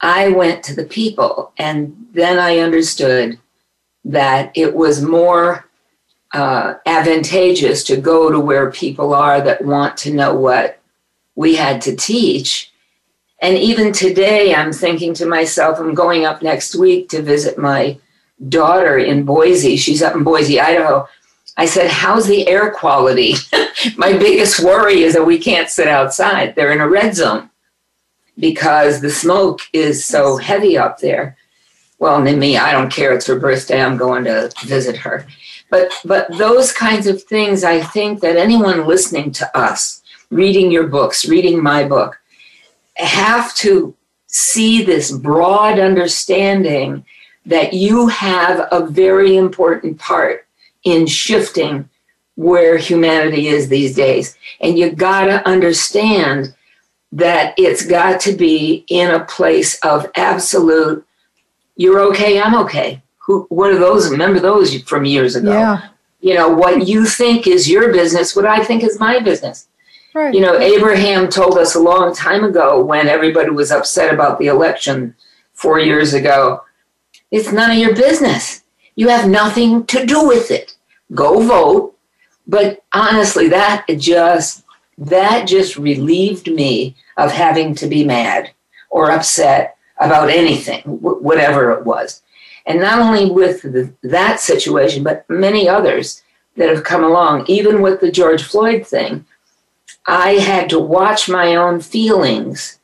I 0.00 0.28
went 0.28 0.64
to 0.64 0.74
the 0.74 0.84
people. 0.84 1.52
And 1.58 2.08
then 2.12 2.38
I 2.38 2.58
understood 2.58 3.38
that 4.04 4.50
it 4.54 4.74
was 4.74 5.02
more 5.02 5.68
uh, 6.32 6.74
advantageous 6.86 7.84
to 7.84 7.96
go 7.96 8.30
to 8.30 8.40
where 8.40 8.70
people 8.70 9.14
are 9.14 9.40
that 9.40 9.64
want 9.64 9.96
to 9.98 10.12
know 10.12 10.34
what 10.34 10.80
we 11.34 11.54
had 11.54 11.80
to 11.82 11.94
teach. 11.94 12.72
And 13.40 13.56
even 13.56 13.92
today, 13.92 14.54
I'm 14.54 14.72
thinking 14.72 15.14
to 15.14 15.26
myself, 15.26 15.78
I'm 15.78 15.94
going 15.94 16.24
up 16.24 16.42
next 16.42 16.74
week 16.74 17.08
to 17.10 17.22
visit 17.22 17.58
my 17.58 17.98
daughter 18.48 18.98
in 18.98 19.24
Boise, 19.24 19.76
she's 19.76 20.02
up 20.02 20.14
in 20.14 20.24
Boise, 20.24 20.60
Idaho. 20.60 21.06
I 21.56 21.66
said, 21.66 21.90
How's 21.90 22.26
the 22.26 22.48
air 22.48 22.70
quality? 22.70 23.34
My 23.96 24.12
biggest 24.12 24.60
worry 24.60 25.02
is 25.02 25.14
that 25.14 25.26
we 25.26 25.38
can't 25.38 25.68
sit 25.68 25.88
outside. 25.88 26.54
They're 26.54 26.72
in 26.72 26.80
a 26.80 26.88
red 26.88 27.14
zone 27.14 27.50
because 28.38 29.00
the 29.00 29.10
smoke 29.10 29.60
is 29.72 30.04
so 30.04 30.36
heavy 30.36 30.78
up 30.78 30.98
there. 30.98 31.36
Well, 31.98 32.16
and 32.16 32.26
then 32.26 32.38
me, 32.38 32.56
I 32.56 32.72
don't 32.72 32.92
care. 32.92 33.12
It's 33.12 33.26
her 33.26 33.38
birthday. 33.38 33.80
I'm 33.80 33.96
going 33.96 34.24
to 34.24 34.50
visit 34.64 34.96
her. 34.96 35.26
But 35.70 35.92
but 36.04 36.36
those 36.36 36.72
kinds 36.72 37.06
of 37.06 37.22
things, 37.22 37.64
I 37.64 37.80
think 37.80 38.20
that 38.20 38.36
anyone 38.36 38.86
listening 38.86 39.30
to 39.32 39.58
us, 39.58 40.02
reading 40.30 40.70
your 40.70 40.86
books, 40.86 41.28
reading 41.28 41.62
my 41.62 41.84
book, 41.84 42.20
have 42.96 43.54
to 43.56 43.94
see 44.26 44.82
this 44.82 45.12
broad 45.12 45.78
understanding 45.78 47.04
that 47.46 47.72
you 47.72 48.08
have 48.08 48.68
a 48.70 48.86
very 48.86 49.36
important 49.36 49.98
part 49.98 50.46
in 50.84 51.06
shifting 51.06 51.88
where 52.36 52.78
humanity 52.78 53.48
is 53.48 53.68
these 53.68 53.94
days. 53.94 54.36
And 54.60 54.78
you 54.78 54.90
got 54.90 55.26
to 55.26 55.46
understand 55.46 56.54
that 57.12 57.54
it's 57.58 57.84
got 57.84 58.20
to 58.22 58.32
be 58.32 58.84
in 58.88 59.10
a 59.10 59.24
place 59.24 59.78
of 59.80 60.10
absolute, 60.16 61.06
you're 61.76 62.00
okay, 62.00 62.40
I'm 62.40 62.54
okay. 62.64 63.02
Who, 63.18 63.46
what 63.50 63.70
are 63.70 63.78
those? 63.78 64.10
Remember 64.10 64.40
those 64.40 64.82
from 64.82 65.04
years 65.04 65.36
ago? 65.36 65.52
Yeah. 65.52 65.88
You 66.20 66.34
know, 66.34 66.48
what 66.48 66.86
you 66.86 67.04
think 67.04 67.46
is 67.46 67.68
your 67.68 67.92
business, 67.92 68.34
what 68.34 68.46
I 68.46 68.64
think 68.64 68.82
is 68.82 68.98
my 68.98 69.18
business. 69.20 69.68
Right. 70.14 70.34
You 70.34 70.40
know, 70.40 70.58
Abraham 70.58 71.28
told 71.28 71.58
us 71.58 71.74
a 71.74 71.80
long 71.80 72.14
time 72.14 72.44
ago 72.44 72.82
when 72.82 73.08
everybody 73.08 73.50
was 73.50 73.70
upset 73.70 74.12
about 74.12 74.38
the 74.38 74.46
election 74.46 75.14
four 75.54 75.78
years 75.78 76.14
ago 76.14 76.62
it's 77.32 77.50
none 77.50 77.72
of 77.72 77.78
your 77.78 77.96
business. 77.96 78.62
You 78.94 79.08
have 79.08 79.28
nothing 79.28 79.86
to 79.86 80.06
do 80.06 80.28
with 80.28 80.52
it. 80.52 80.76
Go 81.14 81.40
vote. 81.40 81.96
But 82.46 82.84
honestly, 82.92 83.48
that 83.48 83.86
just 83.98 84.64
that 84.98 85.48
just 85.48 85.76
relieved 85.76 86.46
me 86.46 86.94
of 87.16 87.32
having 87.32 87.74
to 87.76 87.86
be 87.86 88.04
mad 88.04 88.52
or 88.90 89.10
upset 89.10 89.76
about 89.98 90.28
anything, 90.28 90.82
whatever 90.82 91.72
it 91.72 91.84
was. 91.84 92.22
And 92.66 92.80
not 92.80 92.98
only 92.98 93.30
with 93.30 93.62
the, 93.62 93.92
that 94.02 94.38
situation, 94.38 95.02
but 95.02 95.28
many 95.28 95.68
others 95.68 96.22
that 96.56 96.68
have 96.68 96.84
come 96.84 97.02
along, 97.02 97.46
even 97.48 97.80
with 97.80 98.00
the 98.00 98.12
George 98.12 98.42
Floyd 98.42 98.86
thing, 98.86 99.24
I 100.06 100.32
had 100.34 100.68
to 100.70 100.78
watch 100.78 101.28
my 101.28 101.54
own 101.56 101.80
feelings 101.80 102.78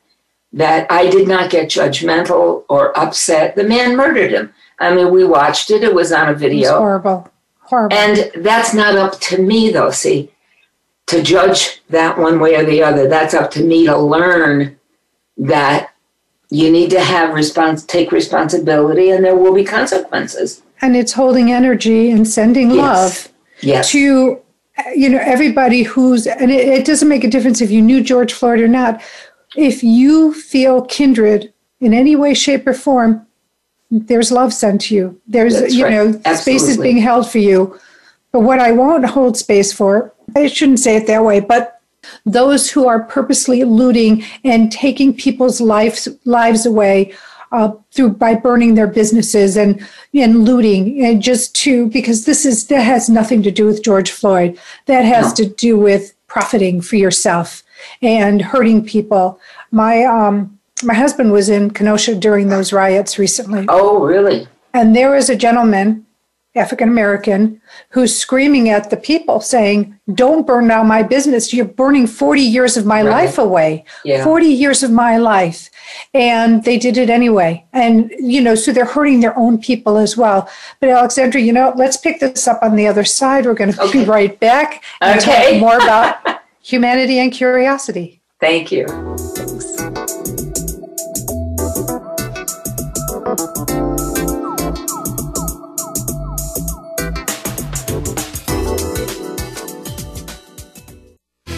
that 0.52 0.90
I 0.90 1.10
did 1.10 1.28
not 1.28 1.50
get 1.50 1.68
judgmental 1.68 2.64
or 2.68 2.98
upset. 2.98 3.54
The 3.54 3.64
man 3.64 3.96
murdered 3.96 4.32
him. 4.32 4.52
I 4.78 4.94
mean, 4.94 5.12
we 5.12 5.24
watched 5.24 5.70
it, 5.70 5.82
it 5.82 5.94
was 5.94 6.12
on 6.12 6.28
a 6.28 6.34
video. 6.34 6.78
horrible. 6.78 7.30
Horrible. 7.60 7.96
And 7.96 8.30
that's 8.36 8.72
not 8.72 8.96
up 8.96 9.20
to 9.20 9.42
me, 9.42 9.70
though. 9.70 9.90
See, 9.90 10.32
to 11.06 11.22
judge 11.22 11.82
that 11.90 12.18
one 12.18 12.40
way 12.40 12.54
or 12.54 12.64
the 12.64 12.82
other, 12.82 13.08
that's 13.08 13.34
up 13.34 13.50
to 13.52 13.64
me 13.64 13.86
to 13.86 13.96
learn 13.96 14.78
that 15.36 15.90
you 16.50 16.70
need 16.70 16.90
to 16.90 17.00
have 17.00 17.34
response, 17.34 17.84
take 17.84 18.10
responsibility, 18.10 19.10
and 19.10 19.24
there 19.24 19.36
will 19.36 19.54
be 19.54 19.64
consequences. 19.64 20.62
And 20.80 20.96
it's 20.96 21.12
holding 21.12 21.52
energy 21.52 22.10
and 22.10 22.26
sending 22.26 22.70
yes. 22.70 22.78
love 22.78 23.32
yes. 23.60 23.90
to 23.92 24.40
you 24.94 25.08
know 25.08 25.18
everybody 25.20 25.82
who's 25.82 26.26
and 26.26 26.50
it, 26.50 26.68
it 26.68 26.86
doesn't 26.86 27.08
make 27.08 27.24
a 27.24 27.28
difference 27.28 27.60
if 27.60 27.70
you 27.70 27.82
knew 27.82 28.02
George 28.02 28.32
Floyd 28.32 28.60
or 28.60 28.68
not. 28.68 29.02
If 29.56 29.82
you 29.82 30.34
feel 30.34 30.82
kindred 30.82 31.52
in 31.80 31.94
any 31.94 32.16
way, 32.16 32.34
shape, 32.34 32.66
or 32.66 32.74
form, 32.74 33.26
there's 33.90 34.30
love 34.30 34.52
sent 34.52 34.82
to 34.82 34.94
you. 34.94 35.20
There's 35.26 35.58
That's 35.58 35.74
you 35.74 35.84
right. 35.84 35.92
know 35.92 36.06
Absolutely. 36.24 36.34
space 36.36 36.68
is 36.68 36.76
being 36.76 36.98
held 36.98 37.30
for 37.30 37.38
you. 37.38 37.78
But 38.32 38.40
what 38.40 38.60
I 38.60 38.72
won't 38.72 39.06
hold 39.06 39.36
space 39.36 39.72
for, 39.72 40.12
I 40.36 40.48
shouldn't 40.48 40.80
say 40.80 40.96
it 40.96 41.06
that 41.06 41.24
way, 41.24 41.40
but 41.40 41.80
those 42.26 42.70
who 42.70 42.86
are 42.86 43.02
purposely 43.04 43.64
looting 43.64 44.24
and 44.44 44.70
taking 44.70 45.14
people's 45.14 45.60
lives 45.60 46.08
lives 46.24 46.66
away 46.66 47.14
uh, 47.52 47.72
through 47.92 48.10
by 48.10 48.34
burning 48.34 48.74
their 48.74 48.86
businesses 48.86 49.56
and 49.56 49.86
and 50.14 50.44
looting 50.44 51.04
and 51.04 51.22
just 51.22 51.54
to 51.56 51.88
because 51.88 52.24
this 52.24 52.44
is 52.44 52.66
that 52.66 52.82
has 52.82 53.08
nothing 53.08 53.42
to 53.42 53.50
do 53.50 53.66
with 53.66 53.82
George 53.82 54.10
Floyd. 54.10 54.58
That 54.86 55.04
has 55.04 55.38
no. 55.38 55.44
to 55.44 55.54
do 55.54 55.78
with 55.78 56.14
profiting 56.26 56.80
for 56.80 56.96
yourself 56.96 57.62
and 58.02 58.42
hurting 58.42 58.84
people. 58.84 59.40
My 59.70 60.04
um 60.04 60.58
my 60.82 60.94
husband 60.94 61.32
was 61.32 61.48
in 61.48 61.70
Kenosha 61.70 62.14
during 62.14 62.48
those 62.48 62.72
riots 62.72 63.18
recently. 63.18 63.66
Oh, 63.68 64.04
really? 64.04 64.46
And 64.74 64.94
there 64.94 65.10
was 65.10 65.28
a 65.28 65.34
gentleman 65.36 66.06
African 66.58 66.88
American, 66.88 67.60
who's 67.90 68.16
screaming 68.16 68.68
at 68.68 68.90
the 68.90 68.96
people 68.96 69.40
saying, 69.40 69.98
Don't 70.14 70.46
burn 70.46 70.68
down 70.68 70.88
my 70.88 71.02
business. 71.02 71.52
You're 71.54 71.64
burning 71.64 72.06
40 72.06 72.42
years 72.42 72.76
of 72.76 72.84
my 72.84 73.02
right. 73.02 73.10
life 73.10 73.38
away. 73.38 73.84
Yeah. 74.04 74.24
40 74.24 74.46
years 74.46 74.82
of 74.82 74.90
my 74.90 75.16
life. 75.16 75.70
And 76.14 76.64
they 76.64 76.78
did 76.78 76.96
it 76.96 77.10
anyway. 77.10 77.64
And, 77.72 78.10
you 78.18 78.40
know, 78.40 78.54
so 78.54 78.72
they're 78.72 78.84
hurting 78.84 79.20
their 79.20 79.38
own 79.38 79.58
people 79.58 79.96
as 79.96 80.16
well. 80.16 80.48
But 80.80 80.88
AlixSandra, 80.88 81.42
you 81.42 81.52
know, 81.52 81.72
let's 81.76 81.96
pick 81.96 82.20
this 82.20 82.48
up 82.48 82.62
on 82.62 82.76
the 82.76 82.86
other 82.86 83.04
side. 83.04 83.46
We're 83.46 83.54
going 83.54 83.72
to 83.72 83.82
okay. 83.84 84.00
be 84.00 84.04
right 84.04 84.38
back 84.40 84.82
and 85.00 85.20
okay. 85.20 85.52
talk 85.52 85.60
more 85.60 85.76
about 85.76 86.37
humanity 86.68 87.18
and 87.18 87.32
curiosity. 87.32 88.20
Thank 88.40 88.70
you. 88.70 88.84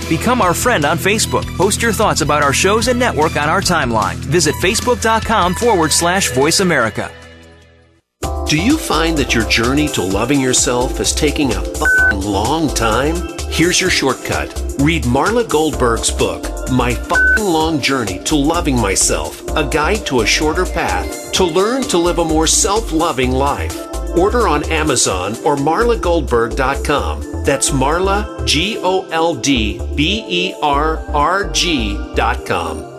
Become 0.08 0.42
our 0.42 0.54
friend 0.54 0.84
on 0.84 0.96
Facebook. 0.98 1.44
Post 1.56 1.82
your 1.82 1.92
thoughts 1.92 2.20
about 2.20 2.42
our 2.42 2.52
shows 2.52 2.88
and 2.88 2.98
network 2.98 3.36
on 3.36 3.48
our 3.48 3.60
timeline. 3.60 4.16
Visit 4.16 4.54
facebook.com 4.56 5.54
forward 5.54 5.92
slash 5.92 6.32
voice 6.32 6.60
America. 6.60 7.10
Do 8.48 8.60
you 8.60 8.76
find 8.76 9.16
that 9.18 9.34
your 9.34 9.48
journey 9.48 9.86
to 9.88 10.02
loving 10.02 10.40
yourself 10.40 10.98
is 10.98 11.12
taking 11.12 11.52
a 11.52 11.62
long 12.14 12.68
time? 12.74 13.39
Here's 13.50 13.80
your 13.80 13.90
shortcut. 13.90 14.48
Read 14.78 15.02
Marla 15.02 15.46
Goldberg's 15.46 16.10
book, 16.10 16.44
My 16.72 16.94
Fucking 16.94 17.44
Long 17.44 17.80
Journey 17.80 18.18
to 18.24 18.36
Loving 18.36 18.76
Myself, 18.76 19.46
a 19.54 19.68
guide 19.68 20.06
to 20.06 20.20
a 20.20 20.26
shorter 20.26 20.64
path 20.64 21.32
to 21.32 21.44
learn 21.44 21.82
to 21.82 21.98
live 21.98 22.18
a 22.20 22.24
more 22.24 22.46
self 22.46 22.92
loving 22.92 23.32
life. 23.32 23.76
Order 24.16 24.48
on 24.48 24.64
Amazon 24.70 25.32
or 25.44 25.56
marlagoldberg.com. 25.56 27.44
That's 27.44 27.70
Marla, 27.70 28.46
G 28.46 28.78
O 28.78 29.06
L 29.10 29.34
D 29.34 29.80
B 29.94 30.24
E 30.26 30.54
R 30.62 30.98
R 31.08 31.50
G.com. 31.50 32.89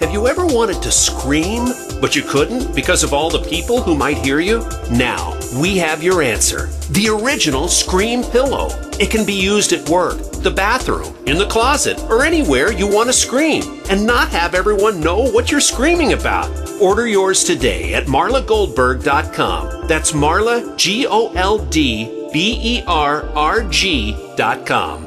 Have 0.00 0.12
you 0.12 0.28
ever 0.28 0.44
wanted 0.44 0.82
to 0.82 0.92
scream, 0.92 1.68
but 2.02 2.14
you 2.14 2.20
couldn't 2.20 2.74
because 2.74 3.02
of 3.02 3.14
all 3.14 3.30
the 3.30 3.42
people 3.48 3.80
who 3.80 3.94
might 3.94 4.18
hear 4.18 4.40
you? 4.40 4.58
Now, 4.90 5.34
we 5.58 5.78
have 5.78 6.02
your 6.02 6.20
answer. 6.20 6.66
The 6.90 7.08
original 7.08 7.66
Scream 7.66 8.22
Pillow. 8.22 8.68
It 9.00 9.10
can 9.10 9.24
be 9.24 9.32
used 9.32 9.72
at 9.72 9.88
work, 9.88 10.18
the 10.42 10.50
bathroom, 10.50 11.16
in 11.26 11.38
the 11.38 11.46
closet, 11.46 11.98
or 12.10 12.26
anywhere 12.26 12.72
you 12.72 12.86
want 12.86 13.08
to 13.08 13.12
scream 13.14 13.62
and 13.88 14.04
not 14.04 14.28
have 14.28 14.54
everyone 14.54 15.00
know 15.00 15.30
what 15.30 15.50
you're 15.50 15.62
screaming 15.62 16.12
about. 16.12 16.50
Order 16.78 17.06
yours 17.06 17.42
today 17.42 17.94
at 17.94 18.04
marlagoldberg.com. 18.04 19.88
That's 19.88 20.12
Marla, 20.12 20.76
G 20.76 21.06
O 21.06 21.32
L 21.32 21.56
D 21.56 22.28
B 22.34 22.58
E 22.62 22.82
R 22.86 23.30
R 23.30 23.62
G.com. 23.62 25.06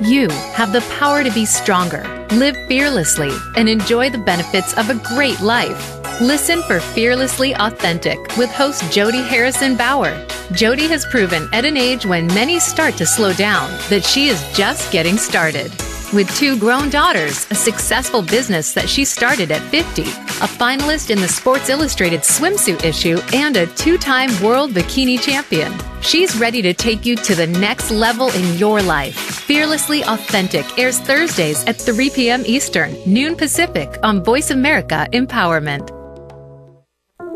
You 0.00 0.28
have 0.30 0.72
the 0.72 0.80
power 0.98 1.22
to 1.22 1.30
be 1.30 1.44
stronger, 1.44 2.02
live 2.32 2.56
fearlessly, 2.68 3.30
and 3.56 3.68
enjoy 3.68 4.10
the 4.10 4.18
benefits 4.18 4.76
of 4.76 4.88
a 4.88 4.94
great 5.14 5.40
life. 5.40 5.98
Listen 6.20 6.62
for 6.62 6.80
Fearlessly 6.80 7.54
Authentic 7.54 8.18
with 8.36 8.50
host 8.50 8.92
Jody 8.92 9.22
Harrison 9.22 9.76
Bauer. 9.76 10.26
Jody 10.52 10.86
has 10.88 11.06
proven 11.06 11.48
at 11.52 11.64
an 11.64 11.76
age 11.76 12.06
when 12.06 12.26
many 12.28 12.60
start 12.60 12.94
to 12.96 13.06
slow 13.06 13.32
down 13.32 13.70
that 13.88 14.04
she 14.04 14.28
is 14.28 14.40
just 14.52 14.92
getting 14.92 15.16
started. 15.16 15.72
With 16.12 16.34
two 16.34 16.58
grown 16.58 16.90
daughters, 16.90 17.46
a 17.52 17.54
successful 17.54 18.20
business 18.20 18.72
that 18.72 18.88
she 18.88 19.04
started 19.04 19.52
at 19.52 19.62
50, 19.70 20.02
a 20.02 20.48
finalist 20.58 21.10
in 21.10 21.20
the 21.20 21.28
Sports 21.28 21.68
Illustrated 21.68 22.22
swimsuit 22.22 22.82
issue, 22.82 23.20
and 23.32 23.56
a 23.56 23.68
two 23.68 23.96
time 23.96 24.30
world 24.42 24.72
bikini 24.72 25.20
champion. 25.20 25.72
She's 26.02 26.36
ready 26.36 26.62
to 26.62 26.74
take 26.74 27.06
you 27.06 27.14
to 27.14 27.36
the 27.36 27.46
next 27.46 27.92
level 27.92 28.28
in 28.32 28.58
your 28.58 28.82
life. 28.82 29.14
Fearlessly 29.14 30.02
Authentic 30.02 30.66
airs 30.76 30.98
Thursdays 30.98 31.62
at 31.66 31.76
3 31.76 32.10
p.m. 32.10 32.42
Eastern, 32.44 32.96
noon 33.06 33.36
Pacific 33.36 33.96
on 34.02 34.24
Voice 34.24 34.50
America 34.50 35.06
Empowerment. 35.12 35.92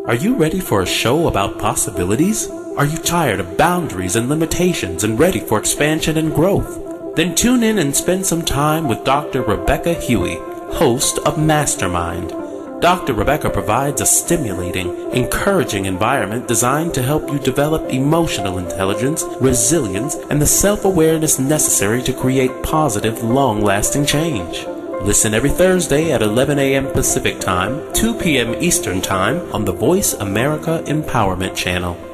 Are 0.09 0.17
you 0.17 0.35
ready 0.35 0.59
for 0.59 0.83
a 0.83 0.87
show 0.87 1.29
about 1.29 1.61
possibilities? 1.61 2.51
Are 2.77 2.87
you 2.87 2.99
tired 2.99 3.39
of 3.39 3.57
boundaries 3.57 4.17
and 4.17 4.29
limitations 4.29 5.05
and 5.05 5.17
ready 5.17 5.39
for 5.39 5.61
expansion 5.61 6.19
and 6.19 6.35
growth? 6.35 6.84
Then 7.15 7.37
tune 7.37 7.63
in 7.63 7.79
and 7.79 7.95
spend 7.95 8.27
some 8.27 8.43
time 8.43 8.89
with 8.89 9.05
Dr. 9.05 9.43
Rebecca 9.43 9.95
Huey, 9.95 10.37
host 10.75 11.19
of 11.21 11.39
Mastermind. 11.39 12.31
Dr. 12.81 13.15
Rebecca 13.15 13.49
provides 13.49 14.01
a 14.01 14.07
stimulating, 14.07 15.13
encouraging 15.13 15.87
environment 15.87 16.49
designed 16.49 16.93
to 16.95 17.03
help 17.03 17.31
you 17.31 17.39
develop 17.39 17.89
emotional 17.89 18.59
intelligence, 18.59 19.25
resilience, 19.41 20.17
and 20.29 20.43
the 20.43 20.47
self 20.47 20.85
awareness 20.85 21.39
necessary 21.39 22.03
to 22.03 22.13
create 22.13 22.63
positive, 22.65 23.23
long 23.23 23.61
lasting 23.61 24.05
change. 24.05 24.67
Listen 25.03 25.35
every 25.35 25.51
Thursday 25.51 26.11
at 26.11 26.21
11 26.21 26.59
a.m. 26.59 26.91
Pacific 26.91 27.39
Time, 27.39 27.93
2 27.93 28.15
p.m. 28.15 28.55
Eastern 28.61 29.01
Time 29.01 29.41
on 29.53 29.65
the 29.65 29.73
Voice 29.73 30.15
America 30.15 30.83
Empowerment 30.87 31.55
Channel. 31.55 32.14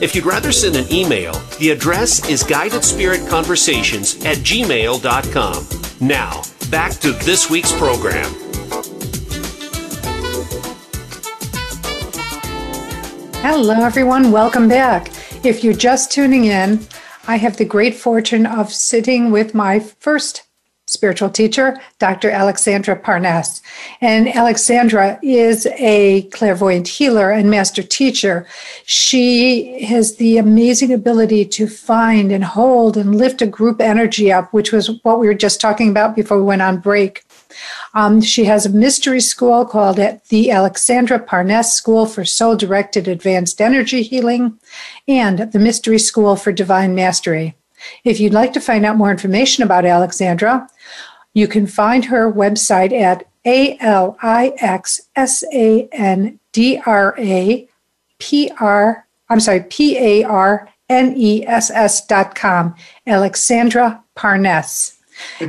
If 0.00 0.14
you'd 0.14 0.24
rather 0.24 0.50
send 0.50 0.76
an 0.76 0.90
email, 0.90 1.34
the 1.58 1.70
address 1.70 2.26
is 2.26 2.42
guidedspiritconversations 2.42 4.24
at 4.24 4.38
gmail.com. 4.38 5.68
Now, 6.00 6.42
back 6.70 6.92
to 7.00 7.12
this 7.12 7.50
week's 7.50 7.72
program. 7.72 8.32
Hello, 13.42 13.74
everyone. 13.74 14.32
Welcome 14.32 14.68
back. 14.68 15.10
If 15.44 15.62
you're 15.62 15.74
just 15.74 16.10
tuning 16.10 16.46
in, 16.46 16.86
I 17.28 17.36
have 17.36 17.58
the 17.58 17.66
great 17.66 17.94
fortune 17.94 18.46
of 18.46 18.72
sitting 18.72 19.30
with 19.30 19.54
my 19.54 19.80
first 19.80 20.44
spiritual 20.90 21.30
teacher, 21.30 21.80
Dr. 22.00 22.32
AlixSandra 22.32 23.00
Parness. 23.00 23.62
And 24.00 24.26
AlixSandra 24.26 25.20
is 25.22 25.66
a 25.78 26.22
clairvoyant 26.32 26.88
healer 26.88 27.30
and 27.30 27.48
master 27.48 27.82
teacher. 27.82 28.44
She 28.84 29.84
has 29.84 30.16
the 30.16 30.36
amazing 30.36 30.92
ability 30.92 31.44
to 31.44 31.68
find 31.68 32.32
and 32.32 32.42
hold 32.44 32.96
and 32.96 33.14
lift 33.14 33.40
a 33.40 33.46
group 33.46 33.80
energy 33.80 34.32
up, 34.32 34.52
which 34.52 34.72
was 34.72 34.90
what 35.04 35.20
we 35.20 35.28
were 35.28 35.34
just 35.34 35.60
talking 35.60 35.90
about 35.90 36.16
before 36.16 36.38
we 36.38 36.42
went 36.42 36.62
on 36.62 36.78
break. 36.78 37.22
Um, 37.94 38.20
she 38.20 38.44
has 38.44 38.66
a 38.66 38.70
mystery 38.70 39.20
school 39.20 39.64
called 39.64 39.96
the 39.96 40.48
AlixSandra 40.48 41.24
Parness 41.24 41.72
School 41.72 42.06
for 42.06 42.24
Soul 42.24 42.56
Directed 42.56 43.06
Advanced 43.06 43.60
Energy 43.60 44.02
Healing 44.02 44.58
and 45.06 45.52
the 45.52 45.58
Mystery 45.60 46.00
School 46.00 46.34
for 46.34 46.50
Divine 46.50 46.96
Mastery. 46.96 47.54
If 48.04 48.20
you'd 48.20 48.32
like 48.32 48.52
to 48.54 48.60
find 48.60 48.84
out 48.84 48.96
more 48.96 49.10
information 49.10 49.64
about 49.64 49.84
AlixSandra, 49.84 50.68
you 51.34 51.46
can 51.46 51.66
find 51.66 52.04
her 52.06 52.32
website 52.32 52.92
at 52.92 53.26
A 53.44 53.78
L 53.80 54.16
I 54.22 54.54
X 54.58 55.00
S 55.16 55.44
A 55.52 55.88
N 55.92 56.38
D 56.52 56.80
R 56.86 57.14
A 57.18 57.68
P 58.18 58.50
R, 58.60 59.06
I'm 59.28 59.40
sorry, 59.40 59.62
P 59.62 59.96
A 59.98 60.24
R 60.24 60.68
N 60.88 61.14
E 61.16 61.46
S 61.46 61.70
S 61.70 62.04
dot 62.06 62.34
com, 62.34 62.74
AlixSandra 63.06 64.02
Parness. 64.16 64.98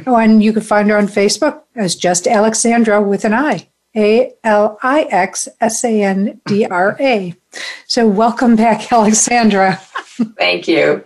Oh, 0.05 0.17
and 0.17 0.43
you 0.43 0.53
can 0.53 0.61
find 0.61 0.89
her 0.89 0.97
on 0.97 1.07
Facebook 1.07 1.61
as 1.75 1.95
just 1.95 2.25
AlixSandra 2.25 3.05
with 3.05 3.25
an 3.25 3.33
I. 3.33 3.67
A 3.95 4.33
L 4.43 4.77
I 4.83 5.03
X 5.03 5.49
S 5.59 5.83
A 5.83 6.01
N 6.03 6.39
D 6.45 6.65
R 6.65 6.95
A. 6.99 7.35
So, 7.87 8.07
welcome 8.07 8.55
back, 8.55 8.81
AlixSandra. 8.81 9.77
Thank 10.37 10.67
you. 10.67 11.03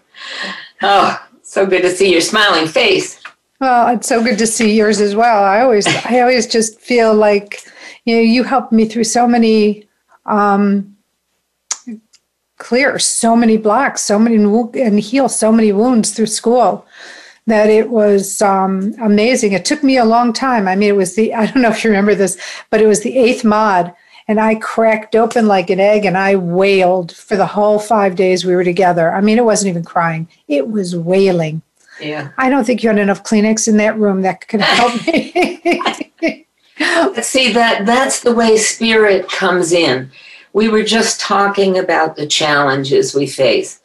Oh, 0.81 1.19
so 1.41 1.65
good 1.65 1.81
to 1.81 1.89
see 1.89 2.11
your 2.11 2.21
smiling 2.21 2.67
face. 2.67 3.21
Well, 3.59 3.95
it's 3.95 4.07
so 4.07 4.21
good 4.21 4.37
to 4.39 4.47
see 4.47 4.75
yours 4.75 4.99
as 4.99 5.15
well. 5.15 5.43
I 5.43 5.61
always, 5.61 5.87
I 6.05 6.19
always 6.19 6.47
just 6.47 6.79
feel 6.79 7.13
like, 7.13 7.63
you 8.03 8.15
know, 8.15 8.21
you 8.21 8.43
helped 8.43 8.71
me 8.71 8.85
through 8.85 9.05
so 9.05 9.27
many, 9.27 9.87
um, 10.25 10.95
clear 12.57 12.99
so 12.99 13.35
many 13.35 13.57
blocks, 13.57 14.01
so 14.01 14.19
many, 14.19 14.35
and 14.35 14.99
heal 14.99 15.29
so 15.29 15.51
many 15.51 15.71
wounds 15.71 16.11
through 16.11 16.25
school 16.25 16.85
that 17.47 17.69
it 17.69 17.89
was 17.89 18.41
um, 18.41 18.93
amazing. 19.01 19.53
It 19.53 19.65
took 19.65 19.83
me 19.83 19.97
a 19.97 20.05
long 20.05 20.33
time. 20.33 20.67
I 20.67 20.75
mean, 20.75 20.89
it 20.89 20.95
was 20.95 21.15
the, 21.15 21.33
I 21.33 21.45
don't 21.45 21.61
know 21.61 21.69
if 21.69 21.83
you 21.83 21.89
remember 21.91 22.15
this, 22.15 22.37
but 22.69 22.81
it 22.81 22.87
was 22.87 23.01
the 23.01 23.17
eighth 23.17 23.43
mod. 23.43 23.93
And 24.27 24.39
I 24.39 24.55
cracked 24.55 25.15
open 25.15 25.47
like 25.47 25.69
an 25.69 25.79
egg 25.79 26.05
and 26.05 26.17
I 26.17 26.35
wailed 26.35 27.15
for 27.15 27.37
the 27.37 27.45
whole 27.45 27.77
five 27.77 28.15
days 28.15 28.43
we 28.43 28.55
were 28.55 28.63
together. 28.63 29.13
I 29.13 29.21
mean, 29.21 29.37
it 29.37 29.45
wasn't 29.45 29.69
even 29.69 29.83
crying, 29.83 30.27
it 30.47 30.69
was 30.69 30.95
wailing. 30.95 31.61
Yeah. 32.01 32.31
I 32.37 32.49
don't 32.49 32.65
think 32.65 32.83
you 32.83 32.89
had 32.89 32.99
enough 32.99 33.23
Kleenex 33.23 33.67
in 33.67 33.77
that 33.77 33.97
room 33.97 34.21
that 34.23 34.47
could 34.47 34.61
help 34.61 35.07
me. 35.07 35.31
See 37.21 37.53
that 37.53 37.85
that's 37.85 38.19
the 38.19 38.33
way 38.33 38.57
spirit 38.57 39.29
comes 39.29 39.71
in. 39.71 40.11
We 40.53 40.67
were 40.67 40.83
just 40.83 41.19
talking 41.19 41.77
about 41.77 42.15
the 42.15 42.27
challenges 42.27 43.15
we 43.15 43.27
face. 43.27 43.81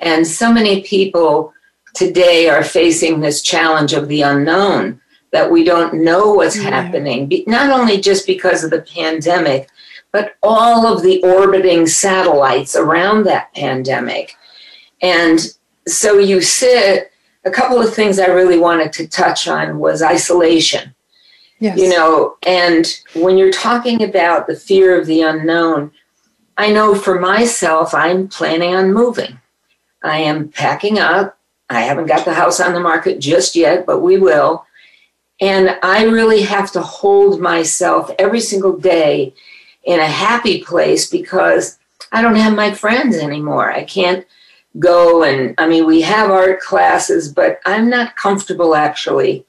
And 0.00 0.26
so 0.26 0.52
many 0.52 0.82
people 0.82 1.52
today 1.94 2.48
are 2.48 2.64
facing 2.64 3.20
this 3.20 3.40
challenge 3.40 3.92
of 3.92 4.08
the 4.08 4.22
unknown 4.22 5.00
that 5.32 5.50
we 5.50 5.64
don't 5.64 5.94
know 5.94 6.32
what's 6.32 6.56
yeah. 6.56 6.70
happening, 6.70 7.30
not 7.46 7.70
only 7.70 8.00
just 8.00 8.26
because 8.26 8.62
of 8.62 8.70
the 8.70 8.82
pandemic, 8.82 9.68
but 10.14 10.36
all 10.42 10.86
of 10.86 11.02
the 11.02 11.20
orbiting 11.24 11.86
satellites 11.86 12.76
around 12.76 13.24
that 13.24 13.52
pandemic. 13.52 14.36
And 15.02 15.40
so 15.86 16.18
you 16.18 16.40
sit, 16.40 17.10
a 17.44 17.50
couple 17.50 17.82
of 17.82 17.92
things 17.92 18.18
I 18.18 18.28
really 18.28 18.58
wanted 18.58 18.92
to 18.94 19.08
touch 19.08 19.48
on 19.48 19.78
was 19.78 20.02
isolation. 20.02 20.94
Yes. 21.58 21.78
You 21.78 21.88
know, 21.88 22.36
and 22.46 22.86
when 23.14 23.36
you're 23.36 23.52
talking 23.52 24.02
about 24.02 24.46
the 24.46 24.56
fear 24.56 24.98
of 24.98 25.06
the 25.06 25.22
unknown, 25.22 25.90
I 26.56 26.70
know 26.70 26.94
for 26.94 27.18
myself, 27.18 27.92
I'm 27.92 28.28
planning 28.28 28.74
on 28.74 28.94
moving. 28.94 29.40
I 30.02 30.18
am 30.18 30.48
packing 30.48 30.98
up 30.98 31.36
I 31.70 31.80
haven't 31.80 32.06
got 32.06 32.24
the 32.24 32.34
house 32.34 32.60
on 32.60 32.74
the 32.74 32.80
market 32.80 33.18
just 33.18 33.56
yet, 33.56 33.86
but 33.86 34.00
we 34.00 34.18
will. 34.18 34.66
And 35.40 35.78
I 35.82 36.04
really 36.04 36.42
have 36.42 36.70
to 36.72 36.80
hold 36.80 37.40
myself 37.40 38.10
every 38.18 38.40
single 38.40 38.76
day 38.78 39.34
in 39.84 40.00
a 40.00 40.06
happy 40.06 40.62
place 40.62 41.08
because 41.08 41.78
I 42.12 42.22
don't 42.22 42.36
have 42.36 42.54
my 42.54 42.72
friends 42.72 43.16
anymore. 43.16 43.70
I 43.70 43.84
can't 43.84 44.26
go 44.78 45.22
and, 45.22 45.54
I 45.58 45.68
mean, 45.68 45.86
we 45.86 46.00
have 46.02 46.30
art 46.30 46.60
classes, 46.60 47.32
but 47.32 47.60
I'm 47.64 47.88
not 47.88 48.16
comfortable 48.16 48.74
actually 48.74 49.44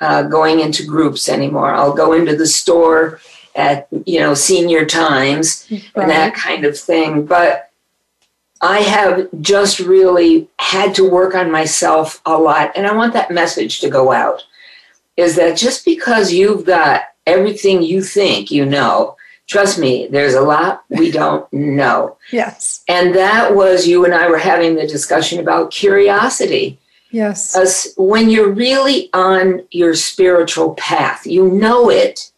uh, 0.00 0.22
going 0.22 0.60
into 0.60 0.86
groups 0.86 1.28
anymore. 1.28 1.74
I'll 1.74 1.94
go 1.94 2.12
into 2.12 2.36
the 2.36 2.46
store 2.46 3.20
at, 3.54 3.88
you 4.06 4.20
know, 4.20 4.34
senior 4.34 4.84
times 4.84 5.66
right. 5.70 5.82
and 5.96 6.10
that 6.10 6.34
kind 6.34 6.64
of 6.64 6.78
thing. 6.78 7.26
But 7.26 7.70
I 8.60 8.80
have 8.80 9.28
just 9.40 9.80
really 9.80 10.48
had 10.58 10.94
to 10.96 11.08
work 11.08 11.34
on 11.34 11.50
myself 11.50 12.20
a 12.26 12.36
lot. 12.36 12.72
And 12.76 12.86
I 12.86 12.94
want 12.94 13.12
that 13.14 13.30
message 13.30 13.80
to 13.80 13.90
go 13.90 14.12
out 14.12 14.44
is 15.16 15.34
that 15.34 15.56
just 15.56 15.84
because 15.84 16.32
you've 16.32 16.64
got 16.64 17.02
everything 17.26 17.82
you 17.82 18.02
think 18.02 18.50
you 18.50 18.64
know, 18.64 19.16
trust 19.48 19.78
me, 19.78 20.06
there's 20.06 20.34
a 20.34 20.40
lot 20.40 20.84
we 20.88 21.10
don't 21.20 21.50
know. 21.52 22.16
yes. 22.30 22.84
And 22.88 23.14
that 23.14 23.54
was 23.54 23.88
you 23.88 24.04
and 24.04 24.14
I 24.14 24.28
were 24.28 24.38
having 24.38 24.76
the 24.76 24.86
discussion 24.86 25.40
about 25.40 25.72
curiosity. 25.72 26.78
Yes. 27.10 27.56
As 27.56 27.94
when 27.96 28.30
you're 28.30 28.52
really 28.52 29.10
on 29.12 29.66
your 29.70 29.94
spiritual 29.94 30.74
path, 30.74 31.26
you 31.26 31.48
know 31.48 31.90
it 31.90 32.30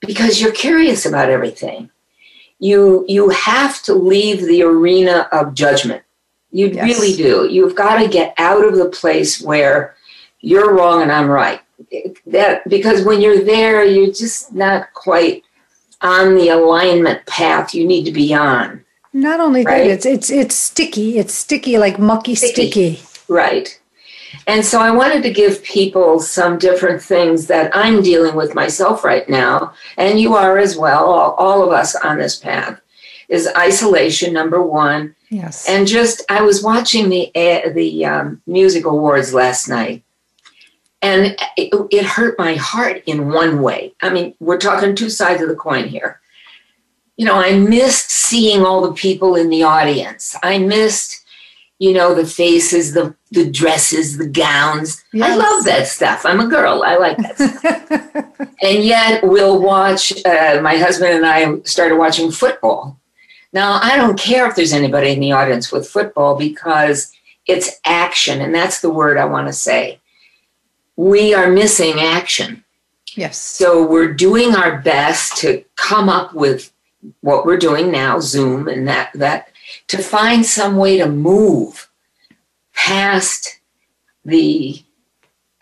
because 0.00 0.40
you're 0.40 0.52
curious 0.52 1.04
about 1.04 1.30
everything 1.30 1.90
you 2.64 3.04
you 3.08 3.28
have 3.28 3.82
to 3.82 3.94
leave 3.94 4.40
the 4.46 4.62
arena 4.62 5.28
of 5.32 5.54
judgment. 5.54 6.02
You 6.50 6.68
yes. 6.68 6.84
really 6.84 7.14
do. 7.14 7.46
You've 7.50 7.74
got 7.74 8.00
to 8.00 8.08
get 8.08 8.34
out 8.38 8.64
of 8.64 8.76
the 8.76 8.88
place 8.88 9.42
where 9.42 9.96
you're 10.40 10.74
wrong 10.74 11.02
and 11.02 11.12
I'm 11.12 11.28
right. 11.28 11.60
That 12.26 12.66
because 12.68 13.04
when 13.04 13.20
you're 13.20 13.44
there, 13.44 13.84
you're 13.84 14.12
just 14.12 14.54
not 14.54 14.94
quite 14.94 15.44
on 16.04 16.36
the 16.36 16.50
alignment 16.50 17.26
path 17.26 17.74
you 17.74 17.84
need 17.86 18.04
to 18.04 18.12
be 18.12 18.32
on. 18.32 18.84
Not 19.12 19.40
only 19.40 19.64
right? 19.64 19.84
that, 19.84 19.90
it's 19.90 20.06
it's 20.06 20.30
it's 20.30 20.54
sticky. 20.54 21.18
It's 21.18 21.34
sticky 21.34 21.78
like 21.78 21.98
mucky 21.98 22.34
sticky. 22.34 22.96
sticky. 22.96 23.22
Right. 23.28 23.80
And 24.46 24.64
so 24.64 24.80
I 24.80 24.90
wanted 24.90 25.22
to 25.22 25.32
give 25.32 25.62
people 25.62 26.20
some 26.20 26.58
different 26.58 27.00
things 27.00 27.46
that 27.46 27.74
I'm 27.74 28.02
dealing 28.02 28.34
with 28.34 28.54
myself 28.54 29.04
right 29.04 29.28
now, 29.28 29.72
and 29.96 30.20
you 30.20 30.34
are 30.34 30.58
as 30.58 30.76
well, 30.76 31.04
all, 31.04 31.32
all 31.34 31.62
of 31.62 31.72
us 31.72 31.94
on 31.94 32.18
this 32.18 32.36
path, 32.36 32.80
is 33.28 33.48
isolation, 33.56 34.32
number 34.32 34.62
one. 34.62 35.14
Yes. 35.30 35.68
And 35.68 35.86
just, 35.86 36.22
I 36.28 36.42
was 36.42 36.62
watching 36.62 37.08
the, 37.08 37.30
uh, 37.34 37.70
the 37.70 38.04
um, 38.04 38.42
music 38.46 38.84
awards 38.84 39.32
last 39.32 39.68
night, 39.68 40.02
and 41.04 41.36
it, 41.56 41.72
it 41.90 42.04
hurt 42.04 42.38
my 42.38 42.54
heart 42.54 43.02
in 43.06 43.30
one 43.30 43.62
way. 43.62 43.94
I 44.02 44.10
mean, 44.10 44.34
we're 44.40 44.58
talking 44.58 44.94
two 44.94 45.10
sides 45.10 45.42
of 45.42 45.48
the 45.48 45.54
coin 45.54 45.88
here. 45.88 46.20
You 47.16 47.26
know, 47.26 47.36
I 47.36 47.56
missed 47.56 48.10
seeing 48.10 48.64
all 48.64 48.80
the 48.80 48.94
people 48.94 49.36
in 49.36 49.50
the 49.50 49.62
audience. 49.62 50.34
I 50.42 50.58
missed 50.58 51.24
you 51.78 51.92
know, 51.92 52.14
the 52.14 52.26
faces, 52.26 52.94
the 52.94 53.14
the 53.30 53.50
dresses, 53.50 54.16
the 54.16 54.26
gowns. 54.26 55.04
Yes. 55.12 55.30
I 55.30 55.36
love 55.36 55.64
that 55.64 55.86
stuff. 55.88 56.24
I'm 56.24 56.40
a 56.40 56.46
girl. 56.46 56.82
I 56.84 56.96
like 56.96 57.18
that 57.18 57.36
stuff. 57.36 58.48
and 58.62 58.84
yet 58.84 59.24
we'll 59.24 59.60
watch, 59.60 60.12
uh, 60.24 60.60
my 60.62 60.76
husband 60.76 61.12
and 61.12 61.26
I 61.26 61.60
started 61.62 61.96
watching 61.96 62.30
football. 62.30 62.98
Now, 63.52 63.80
I 63.82 63.96
don't 63.96 64.18
care 64.18 64.48
if 64.48 64.56
there's 64.56 64.72
anybody 64.72 65.10
in 65.10 65.20
the 65.20 65.32
audience 65.32 65.72
with 65.72 65.88
football 65.88 66.36
because 66.36 67.12
it's 67.46 67.78
action, 67.84 68.40
and 68.40 68.54
that's 68.54 68.80
the 68.80 68.90
word 68.90 69.18
I 69.18 69.24
want 69.24 69.48
to 69.48 69.52
say. 69.52 70.00
We 70.96 71.34
are 71.34 71.50
missing 71.50 72.00
action. 72.00 72.64
Yes. 73.16 73.38
So 73.38 73.86
we're 73.86 74.12
doing 74.12 74.54
our 74.54 74.80
best 74.80 75.36
to 75.38 75.64
come 75.76 76.08
up 76.08 76.34
with 76.34 76.72
what 77.20 77.44
we're 77.44 77.58
doing 77.58 77.90
now, 77.90 78.18
Zoom 78.20 78.68
and 78.68 78.88
that 78.88 79.10
that 79.14 79.48
to 79.88 79.98
find 79.98 80.44
some 80.44 80.76
way 80.76 80.98
to 80.98 81.06
move 81.06 81.90
past 82.74 83.60
the 84.24 84.82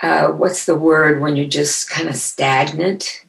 uh, 0.03 0.29
what's 0.29 0.67
the 0.67 0.77
word 0.77 1.21
when 1.21 1.37
you're 1.37 1.47
just 1.47 1.89
kind 1.89 2.09
of 2.09 2.17
stagnant 2.17 3.25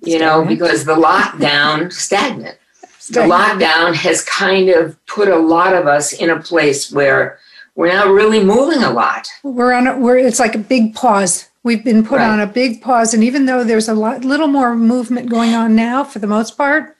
you 0.00 0.12
stagnant. 0.12 0.20
know 0.20 0.44
because 0.44 0.84
the 0.84 0.94
lockdown 0.94 1.92
stagnant. 1.92 2.56
stagnant 2.98 3.08
the 3.08 3.20
lockdown 3.20 3.94
has 3.94 4.24
kind 4.24 4.68
of 4.68 5.04
put 5.06 5.28
a 5.28 5.38
lot 5.38 5.74
of 5.74 5.86
us 5.86 6.12
in 6.12 6.30
a 6.30 6.40
place 6.40 6.90
where 6.92 7.38
we're 7.78 7.92
not 7.92 8.08
really 8.08 8.42
moving 8.42 8.82
a 8.82 8.90
lot 8.90 9.28
we're 9.42 9.72
on 9.72 9.86
a, 9.86 9.96
we're 9.96 10.18
it's 10.18 10.40
like 10.40 10.54
a 10.54 10.58
big 10.74 10.94
pause 10.94 11.48
we've 11.62 11.84
been 11.84 12.04
put 12.04 12.18
right. 12.18 12.28
on 12.28 12.40
a 12.40 12.46
big 12.46 12.82
pause 12.82 13.14
and 13.14 13.22
even 13.22 13.46
though 13.46 13.62
there's 13.62 13.88
a 13.88 13.94
lot 13.94 14.24
little 14.24 14.48
more 14.48 14.74
movement 14.74 15.30
going 15.30 15.54
on 15.54 15.74
now 15.74 16.02
for 16.02 16.18
the 16.18 16.26
most 16.26 16.56
part 16.58 16.96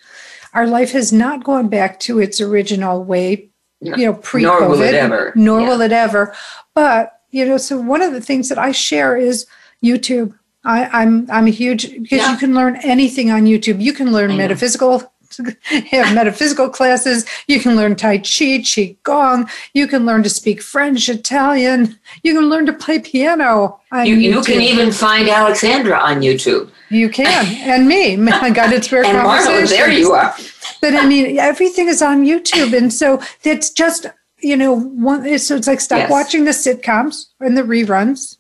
our 0.55 0.67
life 0.67 0.93
has 0.93 1.13
not 1.13 1.45
gone 1.45 1.69
back 1.69 2.01
to 2.01 2.19
its 2.21 2.41
original 2.41 3.05
way 3.05 3.51
you 3.81 4.07
know, 4.07 4.15
pre-COVID. 4.15 4.43
Nor 4.61 4.69
will 4.69 4.83
it 4.83 4.95
ever. 4.95 5.33
Nor 5.37 5.61
Yeah. 5.61 5.69
will 5.69 5.81
it 5.83 5.93
ever. 5.93 6.35
But 6.75 7.21
you 7.31 7.45
know, 7.45 7.59
so 7.59 7.79
one 7.79 8.03
of 8.03 8.13
the 8.13 8.21
things 8.21 8.49
that 8.49 8.59
I 8.59 8.73
share 8.73 9.17
is 9.17 9.47
YouTube. 9.85 10.35
I, 10.65 10.87
I'm 10.87 11.31
I'm 11.31 11.47
a 11.47 11.51
huge 11.51 11.93
because 11.93 12.19
Yeah. 12.19 12.33
you 12.33 12.39
can 12.39 12.55
learn 12.55 12.77
anything 12.83 13.31
on 13.31 13.45
YouTube. 13.45 13.81
You 13.81 13.93
can 13.93 14.13
learn 14.13 14.37
metaphysical 14.37 15.13
have 15.91 16.15
metaphysical 16.15 16.69
classes. 16.69 17.25
You 17.47 17.61
can 17.61 17.77
learn 17.77 17.97
Tai 17.97 18.19
Chi, 18.19 18.61
Qi 18.63 18.97
Gong. 19.03 19.49
You 19.75 19.87
can 19.87 20.05
learn 20.07 20.23
to 20.23 20.29
speak 20.31 20.63
French, 20.63 21.09
Italian. 21.09 21.99
You 22.23 22.35
can 22.35 22.49
learn 22.49 22.67
to 22.67 22.73
play 22.73 22.99
piano. 22.99 23.81
You, 23.93 24.15
you 24.17 24.43
can 24.43 24.61
even 24.61 24.93
find 24.93 25.29
AlixSandra 25.29 25.99
on 25.99 26.21
YouTube. 26.21 26.71
You 26.91 27.09
can. 27.09 27.47
And 27.69 27.87
me, 27.89 28.17
my 28.17 28.51
guided 28.51 28.85
spirit 28.85 29.07
And 29.07 29.19
conversations. 29.19 29.71
there 29.71 29.91
you 29.91 30.13
are. 30.13 30.35
But 30.81 30.95
I 30.95 31.07
mean, 31.07 31.39
everything 31.39 31.89
is 31.89 32.03
on 32.03 32.25
YouTube. 32.25 32.77
And 32.77 32.93
so 32.93 33.21
it's 33.45 33.71
just, 33.71 34.07
you 34.41 34.57
know, 34.57 34.73
one, 34.79 35.27
it's, 35.27 35.47
so 35.47 35.57
it's 35.57 35.67
like 35.67 35.81
stop 35.81 35.99
Yes. 35.99 36.11
watching 36.11 36.45
the 36.45 36.53
sitcoms 36.53 37.27
and 37.41 37.57
the 37.57 37.63
reruns. 37.63 38.37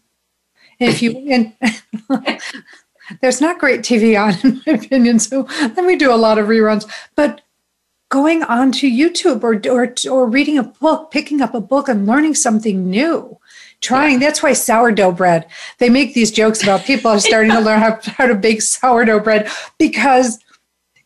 If 0.80 1.02
you, 1.02 1.26
and 1.28 1.52
there's 3.20 3.40
not 3.40 3.58
great 3.58 3.80
TV 3.80 4.20
on, 4.20 4.34
in 4.44 4.62
my 4.66 4.72
opinion. 4.74 5.18
So 5.18 5.42
then 5.74 5.86
we 5.86 5.96
do 5.96 6.12
a 6.12 6.16
lot 6.16 6.38
of 6.38 6.46
reruns. 6.46 6.88
But 7.14 7.42
going 8.10 8.42
on 8.44 8.72
to 8.72 8.90
YouTube 8.90 9.42
or, 9.42 9.60
or, 9.70 9.94
or 10.10 10.26
reading 10.26 10.58
a 10.58 10.62
book, 10.62 11.10
picking 11.10 11.40
up 11.40 11.54
a 11.54 11.60
book 11.60 11.88
and 11.88 12.06
learning 12.06 12.34
something 12.34 12.88
new. 12.88 13.38
Trying, 13.80 14.18
that's 14.18 14.42
why 14.42 14.54
sourdough 14.54 15.12
bread. 15.12 15.46
They 15.78 15.88
make 15.88 16.12
these 16.12 16.32
jokes 16.32 16.62
about 16.62 16.84
people 16.84 17.12
are 17.12 17.20
starting 17.20 17.52
to 17.52 17.60
learn 17.60 17.78
how, 17.78 18.00
how 18.04 18.26
to 18.26 18.34
bake 18.34 18.60
sourdough 18.60 19.20
bread 19.20 19.50
because 19.78 20.38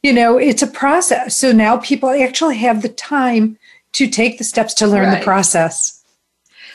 you 0.02 0.12
know 0.12 0.38
it's 0.38 0.62
a 0.62 0.66
process 0.66 1.36
so 1.36 1.52
now 1.52 1.76
people 1.76 2.08
actually 2.08 2.56
have 2.56 2.82
the 2.82 2.88
time 2.88 3.56
to 3.92 4.08
take 4.08 4.38
the 4.38 4.42
steps 4.44 4.74
to 4.74 4.86
learn 4.86 5.04
Right. 5.04 5.18
the 5.18 5.24
process 5.24 6.02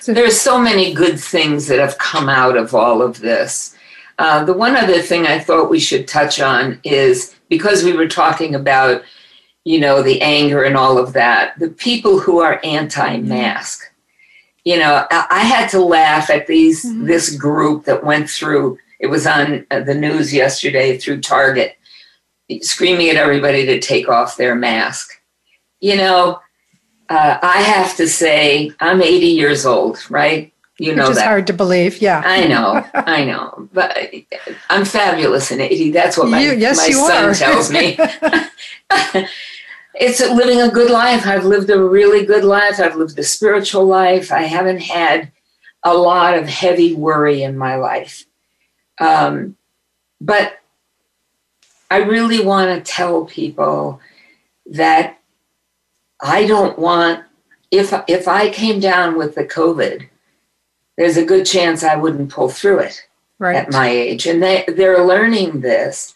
so 0.08 0.13
There's 0.13 0.40
so 0.40 0.58
many 0.58 0.94
good 0.94 1.20
things 1.20 1.68
that 1.68 1.80
have 1.80 1.98
come 1.98 2.30
out 2.30 2.56
of 2.56 2.74
all 2.74 3.02
of 3.02 3.20
this. 3.20 3.76
Uh, 4.17 4.43
the 4.43 4.53
one 4.53 4.75
other 4.75 5.01
thing 5.01 5.27
I 5.27 5.39
thought 5.39 5.69
we 5.69 5.80
should 5.80 6.08
touch 6.08 6.39
on 6.41 6.80
is 6.84 7.36
because 7.49 7.84
we 7.84 7.93
were 7.93 8.08
talking 8.08 8.56
about, 8.56 9.03
you 9.63 9.80
know, 9.80 10.01
the 10.01 10.21
anger 10.21 10.63
and 10.63 10.75
all 10.75 10.97
of 10.97 11.13
that, 11.13 11.58
the 11.60 11.69
people 11.69 12.19
who 12.19 12.39
are 12.39 12.60
anti-mask. 12.63 13.84
You 14.65 14.77
know, 14.80 15.06
I, 15.12 15.27
I 15.30 15.39
had 15.41 15.69
to 15.69 15.80
laugh 15.82 16.30
at 16.30 16.47
these 16.47 16.84
Mhm. 16.84 17.06
this 17.08 17.36
group 17.36 17.86
that 17.86 18.03
went 18.03 18.30
through. 18.30 18.80
It 18.99 19.08
was 19.08 19.27
on 19.27 19.65
uh, 19.71 19.82
the 19.82 19.93
news 19.95 20.34
yesterday 20.34 20.97
through 20.97 21.21
Target, 21.21 21.77
screaming 22.62 23.10
at 23.10 23.15
everybody 23.17 23.65
to 23.67 23.80
take 23.80 24.10
off 24.10 24.36
their 24.36 24.56
mask. 24.56 25.12
You 25.80 25.95
know, 25.97 26.39
uh, 27.10 27.38
I 27.41 27.62
have 27.62 27.95
to 27.97 28.08
say, 28.08 28.71
I'm 28.80 29.01
80 29.01 29.27
years 29.27 29.65
old, 29.65 29.99
right? 30.10 30.51
You 30.80 30.96
know 30.96 31.04
which 31.04 31.12
is 31.12 31.18
that. 31.18 31.26
hard 31.26 31.48
to 31.48 31.54
believe 31.54 32.02
yeah 32.02 32.22
I 32.24 32.46
know, 32.48 32.86
I 32.94 33.26
know, 33.26 33.68
but 33.74 33.98
I'm 34.70 34.86
fabulous 34.86 35.52
in 35.52 35.60
80. 35.60 35.92
That's 35.92 36.18
what 36.18 36.30
my, 36.30 36.40
You- 36.40 36.54
yes, 36.54 36.78
my 36.78 36.86
you 36.88 36.94
son 37.08 37.26
are. 37.30 37.34
tells 37.34 37.72
me. 37.72 37.98
it's 39.96 40.20
living 40.20 40.62
a 40.62 40.70
good 40.70 40.92
life. 40.92 41.26
I've 41.26 41.46
lived 41.46 41.70
a 41.70 41.82
really 41.82 42.26
good 42.26 42.44
life. 42.44 42.80
I've 42.80 42.96
lived 42.96 43.18
a 43.18 43.24
spiritual 43.24 43.86
life. 43.86 44.32
I 44.32 44.44
haven't 44.44 44.82
had 44.82 45.32
a 45.84 45.94
lot 45.94 46.38
of 46.38 46.48
heavy 46.48 46.94
worry 46.94 47.42
in 47.44 47.58
my 47.58 47.76
life. 47.76 48.26
Um, 49.00 49.56
but 50.22 50.60
I 51.90 51.98
really 51.98 52.44
want 52.46 52.86
to 52.86 52.92
tell 52.92 53.26
people 53.26 54.00
that 54.68 55.20
I 56.22 56.46
don't 56.46 56.78
want 56.78 57.24
if 57.72 57.94
if 58.08 58.28
I 58.28 58.50
came 58.50 58.80
down 58.80 59.18
with 59.18 59.36
the 59.36 59.46
COVID, 59.46 60.08
there's 60.98 61.18
a 61.18 61.26
good 61.26 61.46
chance 61.46 61.84
I 61.84 61.96
wouldn't 61.96 62.32
pull 62.32 62.50
through 62.50 62.80
it 62.80 63.08
right 63.40 63.56
at 63.56 63.72
my 63.72 63.88
age. 63.88 64.26
And 64.26 64.42
they, 64.42 64.66
they're 64.68 65.06
learning 65.06 65.62
this. 65.62 66.16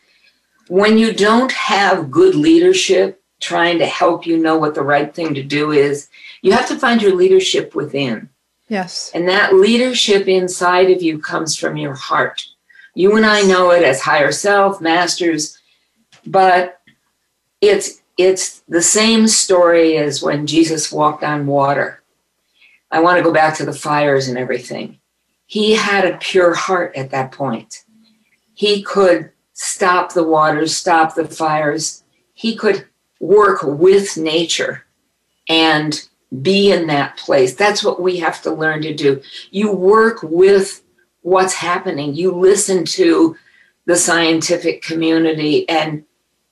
When 0.68 0.98
you 0.98 1.14
don't 1.14 1.52
have 1.52 2.12
good 2.12 2.36
leadership 2.36 3.22
trying 3.40 3.80
to 3.80 3.86
help 3.86 4.26
you 4.26 4.38
know 4.38 4.58
what 4.58 4.76
the 4.76 4.84
right 4.84 5.14
thing 5.14 5.34
to 5.34 5.44
do 5.44 5.72
is, 5.72 6.10
you 6.42 6.52
have 6.52 6.68
to 6.68 6.80
find 6.80 7.02
your 7.02 7.16
leadership 7.16 7.76
within. 7.76 8.30
yes 8.68 9.12
And 9.14 9.28
that 9.28 9.56
leadership 9.56 10.28
inside 10.28 10.90
of 10.92 11.02
you 11.02 11.20
comes 11.20 11.56
from 11.58 11.78
your 11.78 11.96
heart. 11.96 12.46
You 12.94 13.16
and 13.18 13.26
I 13.26 13.42
know 13.42 13.72
it 13.72 13.84
as 13.84 14.02
higher 14.02 14.32
self, 14.32 14.82
masters, 14.82 15.58
but 16.26 16.82
it's 17.62 18.02
it's 18.18 18.62
the 18.68 18.82
same 18.82 19.28
story 19.28 19.98
as 19.98 20.22
when 20.22 20.46
Jesus 20.46 20.92
walked 20.92 21.24
on 21.24 21.48
water. 21.48 22.01
I 22.92 23.00
want 23.00 23.18
to 23.18 23.24
go 23.24 23.32
back 23.32 23.56
to 23.58 23.66
the 23.66 23.74
fires 23.74 24.28
and 24.28 24.38
everything. 24.38 25.00
He 25.46 25.74
had 25.74 26.06
a 26.06 26.18
pure 26.18 26.54
heart 26.54 26.96
at 26.96 27.12
that 27.12 27.32
point. 27.32 27.84
He 28.54 28.84
could 28.84 29.32
stop 29.54 30.14
the 30.14 30.24
waters, 30.24 30.76
stop 30.76 31.16
the 31.16 31.28
fires. 31.28 32.04
He 32.34 32.56
could 32.56 32.88
work 33.20 33.62
with 33.64 34.18
nature 34.18 34.86
and 35.48 36.08
be 36.42 36.72
in 36.72 36.88
that 36.88 37.18
place. 37.18 37.56
That's 37.56 37.84
what 37.84 38.02
we 38.02 38.18
have 38.18 38.42
to 38.44 38.52
learn 38.52 38.82
to 38.84 38.94
do. 38.94 39.22
You 39.52 39.72
work 39.72 40.24
with 40.24 40.82
what's 41.22 41.54
happening, 41.54 42.16
you 42.16 42.32
listen 42.32 42.84
to 42.86 43.38
the 43.86 43.96
scientific 43.96 44.82
community, 44.82 45.68
and 45.70 46.04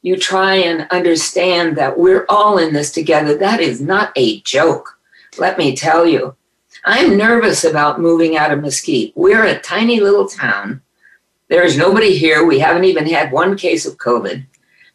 you 0.02 0.16
try 0.16 0.56
and 0.56 0.88
understand 0.92 1.78
that 1.78 1.98
we're 1.98 2.26
all 2.30 2.58
in 2.58 2.74
this 2.74 2.92
together. 2.92 3.36
That 3.36 3.60
is 3.60 3.82
not 3.82 4.12
a 4.16 4.42
joke, 4.42 4.99
let 5.40 5.58
me 5.58 5.76
tell 5.76 6.06
you. 6.06 6.36
I'm 6.86 7.18
nervous 7.18 7.64
about 7.64 8.00
moving 8.00 8.38
out 8.38 8.52
of 8.52 8.62
Mesquite. 8.62 9.14
We're 9.16 9.46
a 9.46 9.60
tiny 9.60 10.00
little 10.00 10.28
town. 10.28 10.82
There 11.48 11.64
is 11.64 11.78
nobody 11.78 12.18
here. 12.18 12.46
We 12.46 12.60
haven't 12.60 12.86
even 12.86 13.08
had 13.08 13.32
one 13.32 13.58
case 13.58 13.86
of 13.86 13.98
COVID 13.98 14.46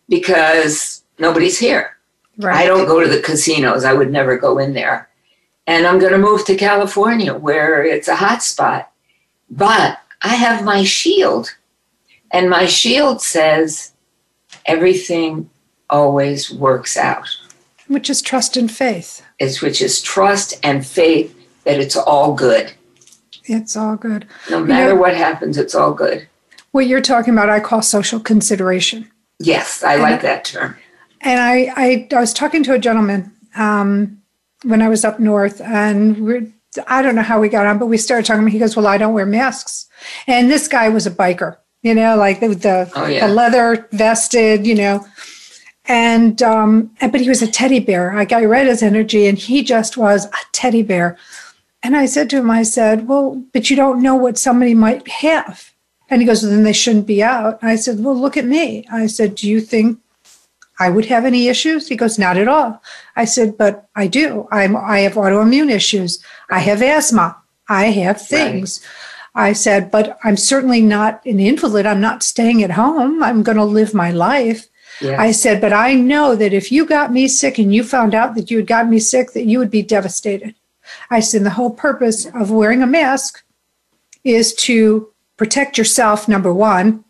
because 0.09 1.03
nobody's 1.19 1.59
here. 1.59 1.97
right 2.39 2.57
I 2.57 2.67
don't 2.67 2.87
go 2.87 3.01
to 3.01 3.09
the 3.09 3.21
casinos. 3.21 3.85
I 3.85 3.93
would 3.93 4.11
never 4.11 4.39
go 4.39 4.59
in 4.59 4.73
there. 4.73 5.09
And 5.67 5.87
I'm 5.87 5.99
going 5.99 6.13
to 6.13 6.19
move 6.19 6.45
to 6.47 6.57
California 6.57 7.35
where 7.35 7.83
it's 7.85 8.09
a 8.09 8.17
hot 8.17 8.43
spot. 8.43 8.93
But 9.51 9.99
I 10.23 10.35
have 10.37 10.65
my 10.65 10.85
shield. 10.85 11.57
And 12.31 12.51
my 12.51 12.67
shield 12.67 13.21
says 13.21 13.93
everything 14.67 15.51
always 15.91 16.51
works 16.51 16.97
out. 16.97 17.29
which 17.89 18.09
is 18.09 18.23
trust 18.23 18.57
and 18.57 18.71
faith 18.71 19.24
It's 19.39 19.61
which 19.63 19.83
is 19.83 20.01
trust 20.01 20.55
and 20.63 20.87
faith 20.87 21.35
that 21.65 21.81
it's 21.81 21.97
all 21.97 22.35
good. 22.35 22.73
it's 23.47 23.77
all 23.77 23.97
good 23.97 24.27
No 24.51 24.59
You 24.61 24.65
matter 24.67 24.95
know- 24.95 25.01
what 25.01 25.15
happens, 25.17 25.59
it's 25.59 25.75
all 25.75 25.93
good. 25.93 26.27
what 26.73 26.87
you're 26.87 27.01
talking 27.01 27.33
about 27.35 27.49
i 27.51 27.61
call 27.61 27.83
social 27.83 28.21
consideration 28.21 29.11
Yes, 29.41 29.83
I 29.83 29.97
like 29.97 30.23
that 30.23 30.45
term. 30.45 30.77
And 31.21 31.41
I, 31.41 31.73
I, 31.77 32.09
I 32.17 32.21
was 32.21 32.33
talking 32.33 32.63
to 32.65 32.73
a 32.73 32.79
gentleman 32.79 33.33
um, 33.57 34.23
when 34.63 34.81
I 34.81 34.89
was 34.89 35.05
up 35.05 35.19
north, 35.19 35.61
and 35.61 36.25
we're, 36.25 36.47
I 36.87 37.03
don't 37.03 37.17
know 37.17 37.23
how 37.23 37.41
we 37.41 37.49
got 37.49 37.67
on, 37.67 37.79
but 37.81 37.87
we 37.87 37.97
started 37.99 38.27
talking. 38.27 38.47
He 38.47 38.61
goes, 38.61 38.77
"Well, 38.77 38.87
I 38.87 38.97
don't 38.97 39.13
wear 39.13 39.27
masks," 39.27 39.87
and 40.29 40.49
this 40.49 40.69
guy 40.69 40.89
was 40.89 41.05
a 41.07 41.11
biker, 41.11 41.57
you 41.83 41.95
know, 41.95 42.17
like 42.17 42.39
the 42.41 42.49
the, 42.55 42.93
Oh, 42.95 43.07
yeah. 43.07 43.27
the 43.27 43.33
leather 43.35 43.89
vested, 43.91 44.67
you 44.69 44.77
know, 44.77 45.05
and 45.87 46.43
um, 46.43 46.91
but 47.01 47.21
he 47.21 47.29
was 47.29 47.43
a 47.43 47.51
teddy 47.51 47.81
bear. 47.81 48.15
Like 48.15 48.33
I 48.33 48.45
read 48.45 48.67
his 48.67 48.83
energy, 48.83 49.27
and 49.27 49.39
he 49.39 49.63
just 49.63 49.97
was 49.97 50.27
a 50.27 50.37
teddy 50.53 50.83
bear. 50.83 51.17
And 51.83 51.97
I 51.97 52.07
said 52.07 52.31
to 52.31 52.39
him, 52.39 52.51
I 52.51 52.63
said, 52.63 53.09
"Well, 53.09 53.43
but 53.53 53.71
you 53.71 53.77
don't 53.77 54.03
know 54.03 54.15
what 54.15 54.39
somebody 54.39 54.75
might 54.75 55.07
have." 55.09 55.75
And 56.11 56.21
he 56.21 56.27
goes, 56.27 56.43
well, 56.43 56.53
then 56.53 56.65
they 56.65 56.73
shouldn't 56.73 57.07
be 57.07 57.23
out. 57.23 57.59
I 57.63 57.77
said, 57.77 58.03
well, 58.03 58.17
look 58.17 58.37
at 58.37 58.45
me. 58.45 58.87
I 58.93 59.07
said, 59.07 59.35
do 59.35 59.49
you 59.49 59.61
think 59.61 59.99
I 60.79 60.91
would 60.91 61.07
have 61.07 61.25
any 61.25 61.49
issues? 61.49 61.89
He 61.89 61.97
goes, 61.97 62.19
not 62.19 62.37
at 62.37 62.49
all. 62.49 62.83
I 63.17 63.25
said, 63.25 63.57
but 63.57 63.89
I 63.97 64.07
do. 64.07 64.47
I'm, 64.53 64.77
I 64.77 65.01
have 65.01 65.15
autoimmune 65.15 65.71
issues. 65.71 66.23
I 66.51 66.61
have 66.61 66.83
asthma. 66.83 67.37
I 67.69 67.87
have 67.87 68.21
things. 68.21 68.85
I 69.35 69.55
said, 69.55 69.91
but 69.91 70.19
I'm 70.23 70.37
certainly 70.37 70.83
not 70.83 71.25
an 71.25 71.41
invalid. 71.41 71.87
I'm 71.87 72.01
not 72.01 72.23
staying 72.23 72.63
at 72.63 72.73
home. 72.73 73.23
I'm 73.23 73.43
going 73.43 73.57
to 73.57 73.65
live 73.65 73.95
my 73.95 74.11
life. 74.11 74.69
Yeah. 75.01 75.21
I 75.21 75.33
said, 75.33 75.61
but 75.61 75.73
I 75.73 75.95
know 75.95 76.37
that 76.37 76.53
if 76.53 76.71
you 76.71 76.87
got 76.87 77.13
me 77.13 77.29
sick 77.29 77.59
and 77.59 77.75
you 77.75 77.83
found 77.85 78.15
out 78.15 78.35
that 78.35 78.51
you 78.51 78.59
had 78.59 78.67
gotten 78.67 78.91
me 78.91 78.99
sick, 79.01 79.33
that 79.33 79.45
you 79.47 79.59
would 79.59 79.71
be 79.71 79.83
devastated. 79.83 80.55
I 81.11 81.21
said, 81.21 81.45
the 81.45 81.51
whole 81.51 81.71
purpose 81.71 82.27
of 82.27 82.51
wearing 82.51 82.83
a 82.83 82.87
mask 82.87 83.43
is 84.23 84.55
to 84.55 85.11
protect 85.37 85.77
yourself, 85.77 86.29
number 86.29 86.53
one, 86.53 87.05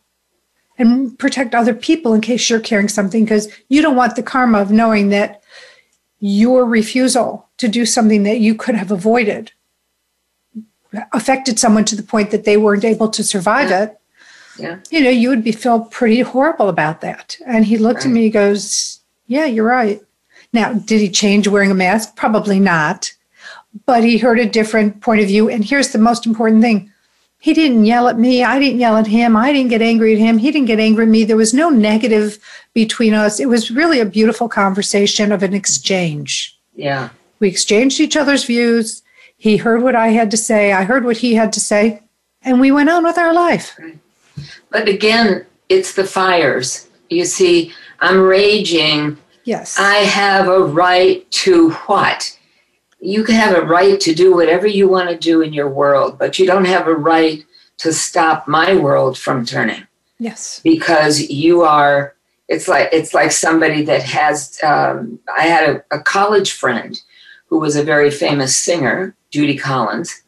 and 0.78 1.18
protect 1.18 1.54
other 1.54 1.74
people 1.74 2.14
in 2.14 2.20
case 2.20 2.48
you're 2.48 2.58
carrying 2.60 2.88
something, 2.88 3.24
because 3.24 3.48
you 3.68 3.82
don't 3.82 3.96
want 3.96 4.16
the 4.16 4.22
karma 4.22 4.60
of 4.60 4.70
knowing 4.70 5.10
that 5.10 5.42
your 6.20 6.64
refusal 6.64 7.48
to 7.58 7.68
do 7.68 7.84
something 7.84 8.22
that 8.22 8.40
you 8.40 8.54
could 8.54 8.74
have 8.74 8.90
avoided 8.90 9.52
affected 11.12 11.58
someone 11.58 11.84
to 11.84 11.96
the 11.96 12.02
point 12.02 12.30
that 12.30 12.44
they 12.44 12.56
weren't 12.56 12.84
able 12.84 13.08
to 13.08 13.22
survive 13.24 13.68
Yeah. 13.70 13.82
it. 13.84 14.00
Yeah. 14.58 14.78
You 14.90 15.02
know, 15.02 15.10
you 15.10 15.28
would 15.28 15.44
be 15.44 15.52
feel 15.52 15.80
pretty 15.80 16.20
horrible 16.20 16.68
about 16.68 17.00
that. 17.00 17.36
And 17.46 17.64
he 17.64 17.78
looked 17.78 18.04
at 18.04 18.10
me, 18.10 18.22
he 18.22 18.30
goes, 18.30 19.00
Yeah, 19.26 19.46
you're 19.46 19.66
right. 19.66 20.00
Now, 20.52 20.72
did 20.72 21.00
he 21.00 21.10
change 21.10 21.48
wearing 21.48 21.70
a 21.70 21.74
mask? 21.74 22.14
Probably 22.16 22.60
not. 22.60 23.12
But 23.86 24.04
he 24.04 24.18
heard 24.18 24.38
a 24.38 24.46
different 24.46 25.00
point 25.00 25.20
of 25.20 25.26
view. 25.26 25.50
And 25.50 25.64
here's 25.64 25.90
the 25.90 25.98
most 25.98 26.26
important 26.26 26.62
thing 26.62 26.92
he 27.44 27.52
didn't 27.52 27.84
yell 27.84 28.08
at 28.08 28.18
me. 28.18 28.42
I 28.42 28.58
didn't 28.58 28.80
yell 28.80 28.96
at 28.96 29.06
him. 29.06 29.36
I 29.36 29.52
didn't 29.52 29.68
get 29.68 29.82
angry 29.82 30.14
at 30.14 30.18
him. 30.18 30.38
He 30.38 30.50
didn't 30.50 30.66
get 30.66 30.80
angry 30.80 31.04
at 31.04 31.10
me. 31.10 31.24
There 31.24 31.36
was 31.36 31.52
no 31.52 31.68
negative 31.68 32.38
between 32.72 33.12
us. 33.12 33.38
It 33.38 33.50
was 33.50 33.70
really 33.70 34.00
a 34.00 34.06
beautiful 34.06 34.48
conversation 34.48 35.30
of 35.30 35.42
an 35.42 35.52
exchange. 35.52 36.58
Yeah. 36.74 37.10
We 37.40 37.48
exchanged 37.48 38.00
each 38.00 38.16
other's 38.16 38.44
views. 38.44 39.02
He 39.36 39.58
heard 39.58 39.82
what 39.82 39.94
I 39.94 40.08
had 40.08 40.30
to 40.30 40.38
say. 40.38 40.72
I 40.72 40.84
heard 40.84 41.04
what 41.04 41.18
he 41.18 41.34
had 41.34 41.52
to 41.52 41.60
say. 41.60 42.00
And 42.40 42.60
we 42.60 42.72
went 42.72 42.88
on 42.88 43.04
with 43.04 43.18
our 43.18 43.34
life. 43.34 43.78
But 44.70 44.88
again, 44.88 45.46
it's 45.68 45.94
the 45.94 46.04
fires. 46.04 46.88
You 47.10 47.24
see, 47.24 47.72
I'm 48.00 48.20
raging. 48.20 49.18
Yes. 49.44 49.78
I 49.78 49.96
have 49.96 50.48
a 50.48 50.64
right 50.64 51.30
to 51.30 51.70
what? 51.86 52.36
you 53.04 53.22
can 53.22 53.34
have 53.34 53.54
a 53.54 53.66
right 53.66 54.00
to 54.00 54.14
do 54.14 54.34
whatever 54.34 54.66
you 54.66 54.88
want 54.88 55.10
to 55.10 55.16
do 55.16 55.42
in 55.42 55.52
your 55.52 55.68
world, 55.68 56.18
but 56.18 56.38
you 56.38 56.46
don't 56.46 56.64
have 56.64 56.86
a 56.86 56.94
right 56.94 57.44
to 57.76 57.92
stop 57.92 58.48
my 58.48 58.74
world 58.74 59.18
from 59.18 59.44
turning. 59.44 59.86
Yes. 60.18 60.60
Because 60.64 61.28
you 61.28 61.62
are, 61.62 62.14
it's 62.48 62.66
like 62.66 62.88
it's 62.92 63.12
like 63.12 63.30
somebody 63.30 63.82
that 63.84 64.02
has. 64.02 64.58
Um, 64.62 65.18
I 65.36 65.42
had 65.42 65.68
a, 65.68 65.96
a 65.96 66.00
college 66.00 66.52
friend 66.52 66.98
who 67.48 67.58
was 67.58 67.76
a 67.76 67.82
very 67.82 68.10
famous 68.10 68.56
singer, 68.56 69.14
Judy 69.30 69.56
Collins, 69.58 70.22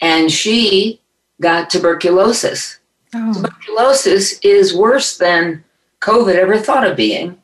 and 0.00 0.30
she 0.30 1.00
got 1.40 1.70
tuberculosis. 1.70 2.78
Oh. 3.14 3.34
Tuberculosis 3.34 4.38
is 4.40 4.74
worse 4.74 5.16
than 5.18 5.64
COVID 6.00 6.34
ever 6.34 6.58
thought 6.58 6.86
of 6.86 6.96
being. 6.96 7.38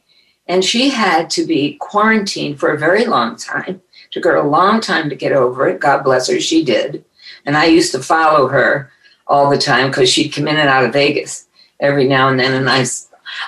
And 0.46 0.64
she 0.64 0.88
had 0.88 1.28
to 1.30 1.44
be 1.44 1.74
quarantined 1.74 2.58
for 2.58 2.72
a 2.72 2.78
very 2.78 3.04
long 3.04 3.36
time 3.36 3.82
Took 4.10 4.24
her 4.24 4.36
a 4.36 4.48
long 4.48 4.80
time 4.80 5.10
to 5.10 5.16
get 5.16 5.32
over 5.32 5.68
it. 5.68 5.80
God 5.80 6.02
bless 6.02 6.28
her, 6.28 6.40
she 6.40 6.64
did. 6.64 7.04
And 7.44 7.56
I 7.56 7.66
used 7.66 7.92
to 7.92 8.02
follow 8.02 8.48
her 8.48 8.90
all 9.26 9.50
the 9.50 9.58
time 9.58 9.88
because 9.88 10.10
she'd 10.10 10.30
come 10.30 10.48
in 10.48 10.56
and 10.56 10.68
out 10.68 10.84
of 10.84 10.92
Vegas 10.92 11.46
every 11.80 12.08
now 12.08 12.28
and 12.28 12.40
then. 12.40 12.54
And 12.54 12.70
I, 12.70 12.84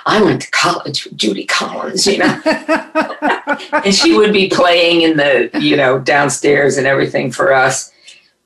I 0.05 0.21
went 0.21 0.43
to 0.43 0.51
college 0.51 1.05
with 1.05 1.17
Judy 1.17 1.45
Collins, 1.45 2.05
you 2.05 2.19
know. 2.19 2.41
and 3.83 3.93
she 3.93 4.15
would 4.15 4.31
be 4.31 4.49
playing 4.49 5.01
in 5.01 5.17
the, 5.17 5.49
you 5.59 5.75
know, 5.75 5.99
downstairs 5.99 6.77
and 6.77 6.85
everything 6.85 7.31
for 7.31 7.51
us. 7.51 7.91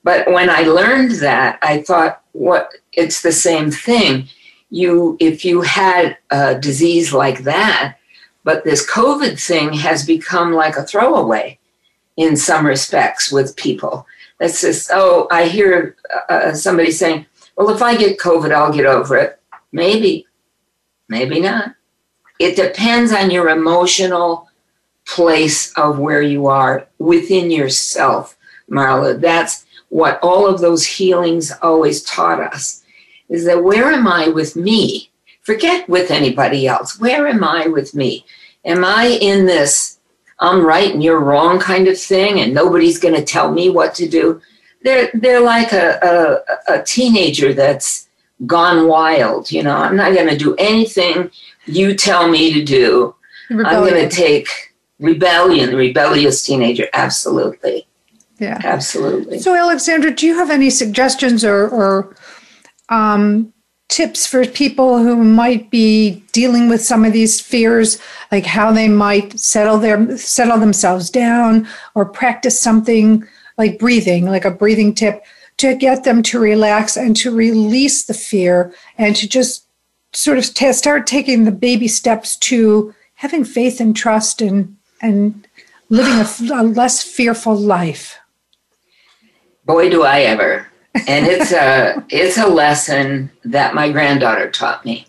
But 0.03 0.31
when 0.31 0.49
I 0.49 0.61
learned 0.61 1.11
that, 1.21 1.59
I 1.61 1.81
thought, 1.81 2.21
what 2.31 2.69
it's 2.95 3.21
the 3.21 3.31
same 3.31 3.71
thing. 3.71 4.27
You 4.69 5.17
if 5.19 5.45
you 5.45 5.61
had 5.61 6.17
a 6.31 6.55
disease 6.59 7.13
like 7.13 7.43
that, 7.43 7.97
but 8.43 8.63
this 8.63 8.89
COVID 8.89 9.39
thing 9.39 9.73
has 9.73 10.05
become 10.05 10.53
like 10.53 10.77
a 10.77 10.83
throwaway 10.83 11.59
in 12.15 12.37
some 12.37 12.65
respects 12.65 13.31
with 13.31 13.55
people. 13.55 14.07
That's 14.39 14.61
just, 14.61 14.89
oh, 14.93 15.27
I 15.31 15.47
hear 15.47 15.95
uh, 16.29 16.53
somebody 16.53 16.91
saying, 16.91 17.25
well, 17.55 17.69
if 17.69 17.81
I 17.81 17.95
get 17.95 18.19
COVID, 18.19 18.53
I'll 18.53 18.73
get 18.73 18.85
over 18.85 19.17
it. 19.17 19.39
Maybe, 19.71 20.27
maybe 21.07 21.39
not. 21.39 21.75
It 22.39 22.55
depends 22.55 23.11
on 23.11 23.31
your 23.31 23.49
emotional 23.49 24.49
place 25.05 25.73
of 25.73 25.99
where 25.99 26.21
you 26.21 26.47
are 26.47 26.87
within 26.99 27.49
yourself, 27.49 28.37
Marla. 28.69 29.19
That's 29.19 29.65
what 29.89 30.19
all 30.21 30.47
of 30.47 30.59
those 30.59 30.85
healings 30.85 31.51
always 31.61 32.03
taught 32.03 32.41
us 32.41 32.83
is 33.29 33.45
that 33.45 33.63
where 33.63 33.91
am 33.91 34.07
I 34.07 34.27
with 34.27 34.55
me? 34.55 35.11
Forget 35.41 35.87
with 35.87 36.11
anybody 36.11 36.67
else. 36.67 36.99
Where 36.99 37.27
am 37.27 37.43
I 37.43 37.67
with 37.67 37.93
me? 37.93 38.25
Am 38.63 38.83
I 38.83 39.17
in 39.21 39.45
this 39.45 39.95
I'm 40.39 40.65
right 40.65 40.93
and 40.93 41.03
you're 41.03 41.19
wrong 41.19 41.59
kind 41.59 41.87
of 41.87 41.99
thing, 41.99 42.39
and 42.39 42.53
nobody's 42.53 42.99
going 42.99 43.15
to 43.15 43.23
tell 43.23 43.51
me 43.51 43.69
what 43.69 43.95
to 43.95 44.07
do. 44.07 44.41
They're 44.83 45.09
they're 45.13 45.41
like 45.41 45.71
a, 45.71 46.43
a, 46.67 46.75
a 46.75 46.83
teenager 46.83 47.53
that's 47.53 48.09
gone 48.45 48.87
wild. 48.87 49.51
You 49.51 49.63
know, 49.63 49.75
I'm 49.75 49.95
not 49.95 50.13
going 50.13 50.27
to 50.27 50.37
do 50.37 50.55
anything 50.57 51.31
you 51.65 51.95
tell 51.95 52.27
me 52.27 52.53
to 52.53 52.63
do. 52.63 53.15
Rebellion. 53.49 53.83
I'm 53.83 53.89
going 53.89 54.09
to 54.09 54.15
take 54.15 54.47
rebellion, 54.99 55.75
rebellious 55.75 56.43
teenager. 56.43 56.87
Absolutely. 56.93 57.87
Yeah. 58.39 58.59
Absolutely. 58.63 59.39
So, 59.39 59.53
AlixSandra, 59.53 60.15
do 60.15 60.27
you 60.27 60.37
have 60.37 60.49
any 60.49 60.69
suggestions 60.69 61.45
or, 61.45 61.69
or 61.69 62.15
um, 62.89 63.53
tips 63.89 64.25
for 64.25 64.45
people 64.45 64.97
who 64.99 65.15
might 65.15 65.69
be 65.69 66.23
dealing 66.31 66.69
with 66.69 66.81
some 66.81 67.05
of 67.05 67.13
these 67.13 67.39
fears 67.39 67.99
like 68.31 68.45
how 68.45 68.71
they 68.71 68.87
might 68.87 69.39
settle 69.39 69.77
their 69.77 70.17
settle 70.17 70.57
themselves 70.57 71.09
down 71.09 71.67
or 71.93 72.03
practice 72.03 72.59
something 72.59 73.23
like 73.57 73.77
breathing 73.77 74.25
like 74.25 74.43
a 74.43 74.51
breathing 74.51 74.93
tip 74.93 75.23
to 75.57 75.75
get 75.75 76.03
them 76.03 76.21
to 76.23 76.39
relax 76.39 76.97
and 76.97 77.15
to 77.15 77.33
release 77.33 78.05
the 78.05 78.13
fear 78.13 78.73
and 78.97 79.15
to 79.15 79.29
just 79.29 79.67
sort 80.13 80.37
of 80.37 80.53
t- 80.53 80.73
start 80.73 81.05
taking 81.05 81.43
the 81.43 81.51
baby 81.51 81.87
steps 81.87 82.35
to 82.37 82.93
having 83.13 83.43
faith 83.43 83.79
and 83.79 83.95
trust 83.95 84.41
and 84.41 84.75
and 85.01 85.47
living 85.89 86.13
a, 86.13 86.61
a 86.61 86.63
less 86.63 87.03
fearful 87.03 87.55
life. 87.55 88.17
Boy 89.65 89.89
do 89.89 90.03
i 90.03 90.21
ever 90.21 90.67
and 91.07 91.27
it's 91.27 91.51
a 91.51 92.03
it's 92.09 92.37
a 92.37 92.47
lesson 92.47 93.29
that 93.43 93.75
my 93.75 93.91
granddaughter 93.91 94.49
taught 94.49 94.85
me. 94.85 95.07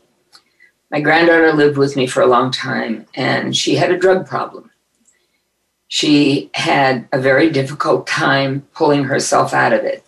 My 0.91 1.01
granddaughter 1.01 1.53
lived 1.53 1.79
with 1.79 1.97
me 1.97 2.07
for 2.07 2.23
a 2.23 2.27
long 2.27 2.51
time, 2.51 3.07
and 3.15 3.57
she 3.57 3.77
had 3.77 3.91
a 3.91 3.99
drug 3.99 4.27
problem. 4.27 4.71
She 5.89 6.51
had 6.55 7.09
a 7.13 7.21
very 7.21 7.51
difficult 7.51 8.07
time 8.07 8.67
pulling 8.75 9.05
herself 9.05 9.55
out 9.55 9.73
of 9.73 9.85
it. 9.85 10.05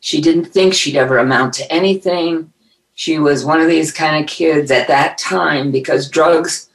She 0.00 0.20
didn't 0.20 0.46
think 0.46 0.74
she'd 0.74 0.96
ever 0.96 1.18
amount 1.18 1.54
to 1.54 1.72
anything. 1.72 2.52
She 2.94 3.18
was 3.18 3.44
one 3.44 3.60
of 3.60 3.68
these 3.68 3.90
kind 3.90 4.22
of 4.22 4.28
kids 4.28 4.70
at 4.70 4.88
that 4.88 5.16
time 5.16 5.70
because 5.70 6.10
drugs 6.10 6.68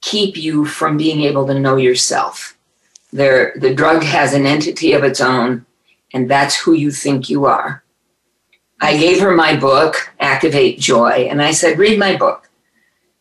keep 0.00 0.36
you 0.36 0.64
from 0.64 0.96
being 0.96 1.22
able 1.22 1.46
to 1.46 1.58
know 1.58 1.76
yourself. 1.76 2.56
There, 3.12 3.52
the 3.56 3.74
drug 3.74 4.02
has 4.04 4.32
an 4.32 4.46
entity 4.46 4.92
of 4.92 5.04
its 5.04 5.20
own 5.20 5.66
and 6.12 6.30
that's 6.30 6.56
who 6.56 6.72
you 6.72 6.90
think 6.90 7.28
you 7.28 7.46
are. 7.46 7.82
I 8.80 8.96
gave 8.96 9.20
her 9.20 9.34
my 9.34 9.56
book, 9.56 10.12
Activate 10.18 10.78
Joy, 10.78 11.28
and 11.30 11.40
I 11.40 11.52
said, 11.52 11.78
read 11.78 11.98
my 11.98 12.16
book. 12.16 12.50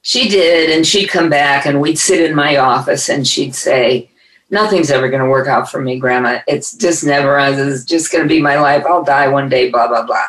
She 0.02 0.28
did, 0.28 0.72
and 0.72 0.86
she'd 0.86 1.10
come 1.10 1.30
back 1.30 1.68
and 1.68 1.80
we'd 1.80 2.00
sit 2.00 2.28
in 2.28 2.36
my 2.36 2.58
office 2.58 3.10
and 3.10 3.28
she'd 3.28 3.56
say, 3.56 4.10
Nothing's 4.50 4.92
ever 4.92 5.08
going 5.08 5.24
to 5.24 5.30
work 5.30 5.48
out 5.48 5.72
for 5.72 5.82
me, 5.82 5.98
Grandma. 5.98 6.40
It's 6.46 6.74
just 6.76 7.06
never, 7.06 7.40
uh, 7.40 7.52
it's 7.52 7.86
just 7.86 8.12
going 8.12 8.24
to 8.24 8.28
be 8.28 8.42
my 8.42 8.60
life. 8.60 8.84
I'll 8.86 9.04
die 9.04 9.30
one 9.30 9.48
day, 9.48 9.70
blah, 9.70 9.88
blah, 9.88 10.06
blah. 10.06 10.28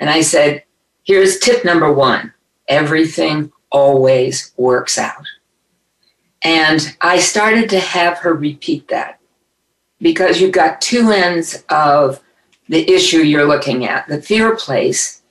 And 0.00 0.10
I 0.10 0.22
said, 0.22 0.64
Here's 1.04 1.38
tip 1.38 1.64
number 1.64 1.92
one 1.92 2.32
everything 2.66 3.52
always 3.70 4.52
works 4.56 4.98
out. 4.98 5.26
And 6.42 6.96
I 7.02 7.18
started 7.18 7.68
to 7.70 7.80
have 7.80 8.18
her 8.18 8.34
repeat 8.34 8.88
that 8.88 9.20
because 10.04 10.38
you've 10.38 10.52
got 10.52 10.82
two 10.82 11.10
ends 11.10 11.64
of 11.70 12.20
the 12.68 12.86
issue 12.92 13.20
you're 13.20 13.48
looking 13.48 13.86
at 13.86 14.06
the 14.06 14.20
fear 14.20 14.54
place, 14.54 15.22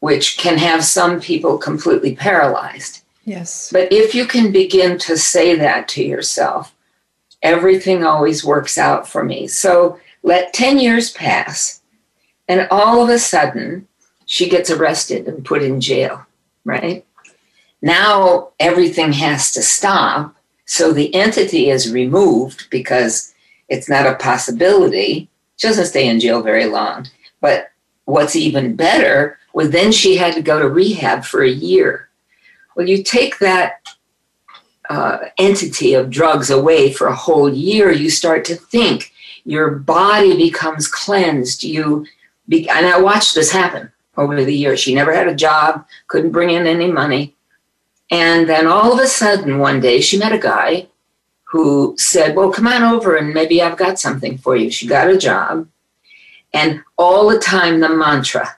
which 0.00 0.36
can 0.36 0.58
have 0.58 0.84
some 0.84 1.18
people 1.18 1.56
completely 1.56 2.14
paralyzed. 2.14 3.02
Yes. 3.24 3.70
But 3.72 3.90
if 3.90 4.14
you 4.14 4.26
can 4.26 4.52
begin 4.52 4.98
to 4.98 5.16
say 5.16 5.54
that 5.54 5.88
to 5.88 6.04
yourself, 6.04 6.74
everything 7.40 8.04
always 8.04 8.44
works 8.44 8.76
out 8.76 9.08
for 9.08 9.24
me. 9.24 9.46
So 9.46 9.98
let 10.22 10.52
10 10.52 10.78
years 10.78 11.10
pass, 11.10 11.80
and 12.46 12.68
all 12.70 13.02
of 13.02 13.08
a 13.08 13.18
sudden, 13.18 13.88
she 14.26 14.50
gets 14.50 14.68
arrested 14.68 15.26
and 15.26 15.46
put 15.46 15.62
in 15.62 15.80
jail, 15.80 16.26
right? 16.66 17.06
Now 17.80 18.50
everything 18.60 19.14
has 19.14 19.50
to 19.52 19.62
stop. 19.62 20.36
So 20.66 20.92
the 20.92 21.14
entity 21.14 21.70
is 21.70 21.90
removed 21.90 22.68
because 22.68 23.33
it's 23.74 23.88
not 23.88 24.06
a 24.06 24.14
possibility. 24.14 25.28
She 25.56 25.66
doesn't 25.66 25.86
stay 25.86 26.08
in 26.08 26.20
jail 26.20 26.42
very 26.42 26.66
long. 26.66 27.08
But 27.40 27.70
what's 28.04 28.36
even 28.36 28.76
better 28.76 29.38
was 29.52 29.70
then 29.70 29.90
she 29.92 30.16
had 30.16 30.34
to 30.34 30.42
go 30.42 30.58
to 30.58 30.68
rehab 30.68 31.24
for 31.24 31.42
a 31.42 31.50
year. 31.50 32.08
Well, 32.74 32.88
you 32.88 33.02
take 33.02 33.38
that 33.38 33.82
uh, 34.88 35.18
entity 35.38 35.94
of 35.94 36.10
drugs 36.10 36.50
away 36.50 36.92
for 36.92 37.06
a 37.08 37.14
whole 37.14 37.52
year, 37.52 37.90
you 37.90 38.10
start 38.10 38.44
to 38.46 38.54
think. 38.54 39.12
Your 39.44 39.70
body 39.70 40.36
becomes 40.36 40.88
cleansed. 40.88 41.64
You 41.64 42.06
be, 42.48 42.68
and 42.68 42.86
I 42.86 43.00
watched 43.00 43.34
this 43.34 43.50
happen 43.50 43.90
over 44.16 44.44
the 44.44 44.54
years. 44.54 44.80
She 44.80 44.94
never 44.94 45.12
had 45.12 45.28
a 45.28 45.34
job, 45.34 45.86
couldn't 46.08 46.32
bring 46.32 46.50
in 46.50 46.66
any 46.66 46.90
money. 46.90 47.34
And 48.10 48.48
then 48.48 48.66
all 48.66 48.92
of 48.92 49.00
a 49.00 49.06
sudden, 49.06 49.58
one 49.58 49.80
day, 49.80 50.00
she 50.00 50.18
met 50.18 50.32
a 50.32 50.38
guy 50.38 50.88
who 51.54 51.94
said, 51.96 52.34
Well, 52.34 52.50
come 52.50 52.66
on 52.66 52.82
over 52.82 53.14
and 53.14 53.32
maybe 53.32 53.62
I've 53.62 53.78
got 53.78 54.00
something 54.00 54.38
for 54.38 54.56
you. 54.56 54.72
She 54.72 54.88
got 54.88 55.08
a 55.08 55.16
job. 55.16 55.68
And 56.52 56.82
all 56.98 57.28
the 57.28 57.38
time, 57.38 57.78
the 57.78 57.88
mantra 57.88 58.56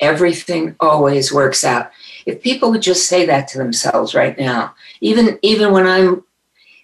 everything 0.00 0.76
always 0.80 1.32
works 1.32 1.64
out. 1.64 1.90
If 2.26 2.42
people 2.42 2.70
would 2.70 2.82
just 2.82 3.08
say 3.08 3.24
that 3.24 3.48
to 3.48 3.58
themselves 3.58 4.14
right 4.14 4.38
now, 4.38 4.74
even, 5.00 5.38
even 5.40 5.72
when 5.72 5.86
I'm 5.86 6.24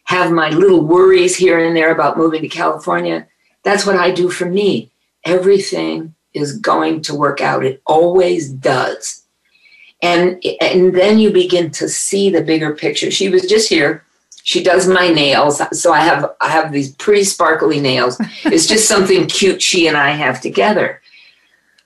have 0.04 0.32
my 0.32 0.48
little 0.48 0.84
worries 0.84 1.36
here 1.36 1.64
and 1.64 1.76
there 1.76 1.92
about 1.92 2.16
moving 2.16 2.40
to 2.42 2.48
California. 2.48 3.28
That's 3.62 3.86
what 3.86 3.96
I 3.96 4.10
do 4.10 4.30
for 4.30 4.46
me. 4.46 4.90
Everything 5.24 6.14
is 6.32 6.58
going 6.58 7.02
to 7.02 7.14
work 7.14 7.40
out. 7.40 7.64
It 7.64 7.82
always 7.86 8.50
does. 8.50 9.24
And, 10.02 10.42
and 10.60 10.96
then 10.96 11.18
you 11.18 11.30
begin 11.30 11.70
to 11.72 11.88
see 11.88 12.30
the 12.30 12.42
bigger 12.42 12.74
picture. 12.74 13.10
She 13.10 13.28
was 13.28 13.42
just 13.42 13.68
here. 13.68 14.04
She 14.42 14.62
does 14.62 14.88
my 14.88 15.08
nails. 15.08 15.60
So 15.72 15.92
I 15.92 16.00
have 16.00 16.34
I 16.40 16.48
have 16.48 16.72
these 16.72 16.94
pretty 16.94 17.24
sparkly 17.24 17.80
nails. 17.80 18.20
It's 18.44 18.66
just 18.66 18.88
something 18.88 19.26
cute 19.26 19.62
she 19.62 19.86
and 19.86 19.96
I 19.96 20.10
have 20.10 20.40
together. 20.40 21.00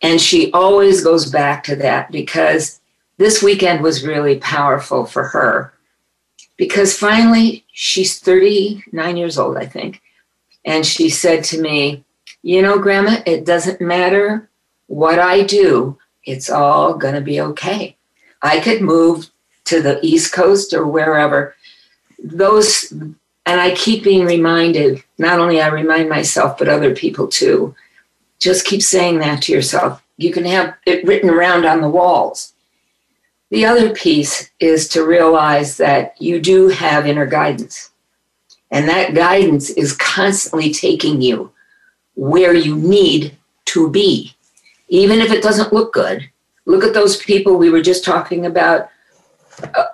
And 0.03 0.21
she 0.21 0.53
always 0.53 1.03
goes 1.03 1.31
back 1.31 1.65
to 1.65 1.77
that 1.77 2.13
because 2.13 2.81
this 3.17 3.43
weekend 3.43 3.83
was 3.83 4.07
really 4.07 4.39
powerful 4.39 5.07
for 5.07 5.25
her 5.25 5.73
because 6.57 6.97
finally 6.97 7.65
she's 7.73 8.19
39 8.19 9.17
years 9.17 9.39
old, 9.39 9.57
I 9.57 9.67
think. 9.67 10.01
And 10.65 10.85
she 10.85 11.09
said 11.09 11.45
to 11.45 11.61
me, 11.61 12.05
You 12.43 12.63
know, 12.63 12.79
Grandma, 12.79 13.23
it 13.27 13.45
doesn't 13.45 13.81
matter 13.81 14.49
what 14.87 15.19
I 15.19 15.43
do, 15.43 15.99
it's 16.25 16.51
all 16.51 16.95
going 16.95 17.15
to 17.15 17.21
be 17.21 17.41
okay. 17.41 17.97
I 18.43 18.61
could 18.61 18.83
move 18.83 19.31
to 19.65 19.81
the 19.81 19.99
East 20.03 20.33
Coast 20.33 20.75
or 20.75 20.87
wherever. 20.87 21.55
Those, 22.25 22.91
and 22.91 23.17
I 23.47 23.75
keep 23.75 24.03
being 24.03 24.25
reminded, 24.25 25.05
not 25.19 25.39
only 25.39 25.61
I 25.61 25.69
remind 25.69 26.09
myself, 26.09 26.59
but 26.59 26.69
other 26.69 26.95
people 26.95 27.29
too. 27.29 27.75
Just 28.41 28.67
keep 28.67 28.83
saying 28.83 29.21
that 29.21 29.43
to 29.43 29.53
yourself. 29.53 30.03
You 30.17 30.33
can 30.33 30.45
have 30.45 30.75
it 30.87 31.07
written 31.07 31.31
around 31.31 31.65
on 31.65 31.81
the 31.81 31.89
walls 31.89 32.55
the 33.55 33.67
other 33.67 33.95
piece 33.95 34.51
is 34.59 34.89
to 34.89 35.07
realize 35.07 35.77
that 35.77 36.21
you 36.21 36.41
do 36.41 36.69
have 36.71 37.07
inner 37.07 37.25
guidance. 37.25 37.91
And 38.73 38.89
that 38.89 39.15
guidance 39.15 39.71
is 39.71 39.97
constantly 39.97 40.73
taking 40.73 41.23
you 41.23 41.53
where 42.17 42.53
you 42.53 42.75
need 42.75 43.37
to 43.67 43.89
be, 43.89 44.35
even 44.89 45.21
if 45.21 45.31
it 45.31 45.41
doesn't 45.41 45.73
look 45.73 45.93
good. 45.93 46.29
Look 46.65 46.83
at 46.83 46.95
those 46.95 47.17
people 47.19 47.57
we 47.57 47.71
were 47.71 47.81
just 47.81 48.05
talking 48.05 48.45
about, 48.45 48.89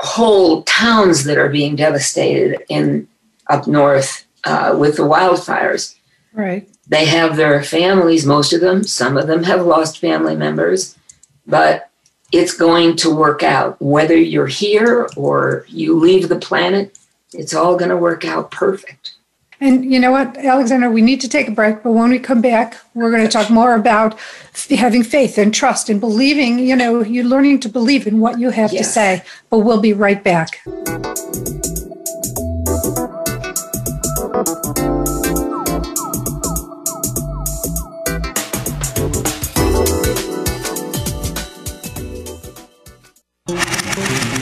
whole 0.01 0.63
towns 0.63 1.25
that 1.25 1.39
are 1.39 1.49
being 1.49 1.77
devastated 1.77 2.65
in 2.69 3.09
up 3.49 3.67
north 3.67 4.25
uh, 4.45 4.75
with 4.79 4.97
the 4.97 5.03
wildfires. 5.03 5.97
Right. 6.33 6.69
They 6.89 7.05
have 7.07 7.37
their 7.37 7.63
families, 7.63 8.27
most 8.27 8.53
of 8.53 8.61
them. 8.61 8.85
Some 8.85 9.17
of 9.17 9.27
them 9.27 9.45
have 9.45 9.65
lost 9.65 9.99
family 9.99 10.37
members, 10.37 10.97
but 11.47 11.91
it's 12.33 12.57
going 12.57 12.97
to 12.97 13.15
work 13.15 13.43
out. 13.43 13.81
Whether 13.81 14.17
you're 14.17 14.47
here 14.47 15.09
or 15.17 15.65
you 15.69 15.99
leave 15.99 16.29
the 16.29 16.39
planet, 16.39 16.97
it's 17.33 17.55
all 17.55 17.77
going 17.77 17.91
to 17.91 17.97
work 17.97 18.25
out 18.25 18.51
perfect. 18.51 19.10
And 19.63 19.85
you 19.85 20.01
know 20.01 20.11
what, 20.11 20.35
AlixSandra, 20.35 20.91
we 20.91 21.03
need 21.03 21.21
to 21.21 21.29
take 21.29 21.47
a 21.49 21.51
break, 21.51 21.83
but 21.83 21.93
when 21.93 22.09
we 22.09 22.19
come 22.19 22.41
back, 22.41 22.79
we're 22.95 23.11
going 23.11 23.25
to 23.25 23.31
talk 23.31 23.51
more 23.51 23.75
about 23.75 24.19
having 24.71 25.03
faith 25.03 25.37
and 25.37 25.53
trust 25.53 25.91
and 25.91 26.01
believing, 26.01 26.59
you 26.59 26.75
know, 26.75 27.05
you're 27.05 27.25
learning 27.25 27.61
to 27.61 27.69
believe 27.69 28.07
in 28.07 28.21
what 28.21 28.39
you 28.39 28.51
have 28.51 28.73
yes. 28.73 28.87
to 28.87 28.93
say. 28.93 29.23
But 29.51 29.59
we'll 29.59 29.83
be 29.83 29.93
right 29.93 30.25
back. 30.25 30.63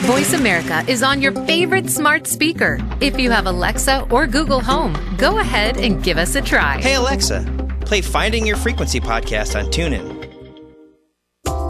Voice 0.09 0.33
America 0.33 0.83
is 0.87 1.03
on 1.03 1.21
your 1.21 1.31
favorite 1.45 1.87
smart 1.87 2.25
speaker. 2.25 2.79
If 2.99 3.19
you 3.19 3.29
have 3.29 3.45
Alexa 3.45 4.07
or 4.09 4.25
Google 4.25 4.59
Home, 4.59 4.97
go 5.19 5.37
ahead 5.37 5.77
and 5.77 6.03
give 6.03 6.17
us 6.17 6.33
a 6.33 6.41
try. 6.41 6.81
Hey, 6.81 6.95
Alexa, 6.95 7.45
play 7.81 8.01
Finding 8.01 8.43
Your 8.43 8.57
Frequency 8.57 8.99
podcast 8.99 9.55
on 9.55 9.69
TuneIn. 9.69 10.17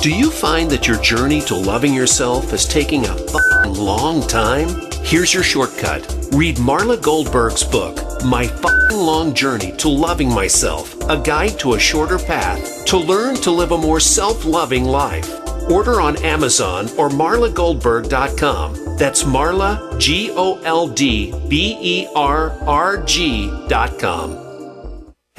Do 0.01 0.09
you 0.09 0.31
find 0.31 0.71
that 0.71 0.87
your 0.87 1.01
journey 1.01 1.41
to 1.41 1.55
loving 1.55 1.93
yourself 1.93 2.53
is 2.53 2.65
taking 2.65 3.03
a 3.03 3.13
fucking 3.13 3.73
long 3.73 4.25
time? 4.25 4.69
Here's 5.03 5.33
your 5.33 5.43
shortcut. 5.43 6.07
Read 6.31 6.55
Marla 6.55 7.01
Goldberg's 7.01 7.65
book, 7.65 8.23
My 8.23 8.47
Fucking 8.47 8.97
Long 8.97 9.33
Journey 9.33 9.73
to 9.73 9.89
Loving 9.89 10.33
Myself, 10.33 10.95
a 11.09 11.21
guide 11.21 11.59
to 11.59 11.73
a 11.73 11.79
shorter 11.79 12.17
path 12.17 12.85
to 12.85 12.97
learn 12.97 13.35
to 13.35 13.51
live 13.51 13.73
a 13.73 13.77
more 13.77 13.99
self 13.99 14.45
loving 14.45 14.85
life. 14.85 15.38
Order 15.69 16.01
on 16.01 16.17
Amazon 16.23 16.85
or 16.97 17.09
marlagoldberg.com. 17.09 18.97
That's 18.97 19.23
Marla, 19.23 19.99
G 19.99 20.31
O 20.31 20.59
L 20.63 20.87
D 20.87 21.33
B 21.47 21.77
E 21.79 22.07
R 22.15 22.51
R 22.67 22.97
G.com. 23.03 24.49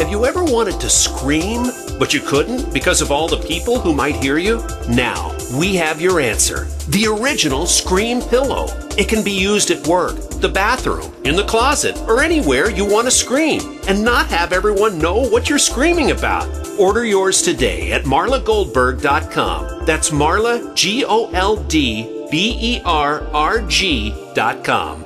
Have 0.01 0.09
you 0.09 0.25
ever 0.25 0.43
wanted 0.43 0.81
to 0.81 0.89
scream, 0.89 1.65
but 1.99 2.15
you 2.15 2.21
couldn't 2.21 2.73
because 2.73 3.03
of 3.03 3.13
all 3.13 3.29
the 3.29 3.37
people 3.37 3.79
who 3.79 3.93
might 3.95 4.17
hear 4.17 4.39
you? 4.39 4.65
Now, 4.89 5.37
we 5.59 5.75
have 5.77 6.01
your 6.01 6.21
answer. 6.21 6.65
The 6.89 7.07
original 7.07 7.67
Scream 7.67 8.23
Pillow. 8.23 8.69
It 8.97 9.11
can 9.11 9.23
be 9.23 9.33
used 9.33 9.71
at 9.71 9.87
work, 9.87 10.17
the 10.41 10.49
bathroom, 10.49 11.13
in 11.25 11.37
the 11.37 11.45
closet, 11.45 11.99
or 12.09 12.23
anywhere 12.23 12.71
you 12.71 12.85
want 12.85 13.07
to 13.07 13.11
scream 13.11 13.61
and 13.89 14.05
not 14.05 14.27
have 14.27 14.53
everyone 14.53 14.99
know 14.99 15.29
what 15.29 15.49
you're 15.49 15.59
screaming 15.59 16.11
about. 16.11 16.49
Order 16.79 17.05
yours 17.05 17.43
today 17.43 17.93
at 17.93 18.05
marlagoldberg.com. 18.05 19.85
That's 19.87 20.11
Marla, 20.11 20.75
G 20.75 21.05
O 21.05 21.31
L 21.33 21.57
D 21.65 22.27
B 22.31 22.57
E 22.61 22.81
R 22.85 23.23
R 23.33 23.61
G.com. 23.63 25.05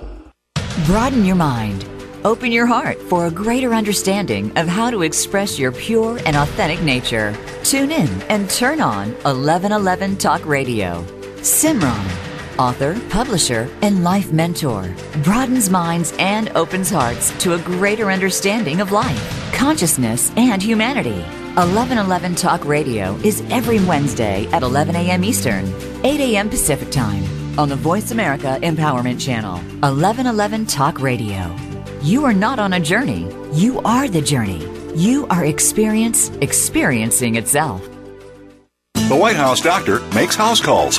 Broaden 0.86 1.24
your 1.24 1.36
mind 1.36 1.88
Open 2.24 2.50
your 2.50 2.64
heart 2.64 2.98
for 3.02 3.26
a 3.26 3.30
greater 3.30 3.74
understanding 3.74 4.50
of 4.56 4.66
how 4.66 4.90
to 4.90 5.02
express 5.02 5.58
your 5.58 5.72
pure 5.72 6.18
and 6.24 6.36
authentic 6.36 6.80
nature. 6.80 7.36
Tune 7.62 7.92
in 7.92 8.08
and 8.30 8.48
turn 8.48 8.80
on 8.80 9.10
1111 9.24 10.16
Talk 10.16 10.44
Radio. 10.46 11.02
Simran, 11.40 12.33
author, 12.58 13.00
publisher, 13.10 13.68
and 13.82 14.04
life 14.04 14.32
mentor, 14.32 14.94
broadens 15.22 15.70
minds 15.70 16.14
and 16.18 16.50
opens 16.56 16.90
hearts 16.90 17.30
to 17.42 17.54
a 17.54 17.58
greater 17.58 18.10
understanding 18.10 18.80
of 18.80 18.92
life, 18.92 19.52
consciousness, 19.52 20.32
and 20.36 20.62
humanity. 20.62 21.22
1111 21.54 22.34
Talk 22.34 22.64
Radio 22.64 23.14
is 23.24 23.42
every 23.50 23.78
Wednesday 23.84 24.46
at 24.52 24.62
11 24.62 24.96
a.m. 24.96 25.22
Eastern, 25.22 25.64
8 26.04 26.20
a.m. 26.20 26.48
Pacific 26.50 26.90
Time 26.90 27.24
on 27.58 27.68
the 27.68 27.76
Voice 27.76 28.10
America 28.10 28.58
Empowerment 28.62 29.20
Channel. 29.20 29.54
1111 29.54 30.66
Talk 30.66 31.00
Radio. 31.00 31.54
You 32.02 32.24
are 32.24 32.34
not 32.34 32.58
on 32.58 32.72
a 32.72 32.80
journey. 32.80 33.30
You 33.52 33.80
are 33.80 34.08
the 34.08 34.20
journey. 34.20 34.66
You 34.96 35.26
are 35.28 35.44
experience 35.44 36.30
experiencing 36.40 37.36
itself. 37.36 37.88
The 38.94 39.16
White 39.16 39.36
House 39.36 39.60
doctor 39.60 40.00
makes 40.14 40.34
house 40.34 40.60
calls. 40.60 40.98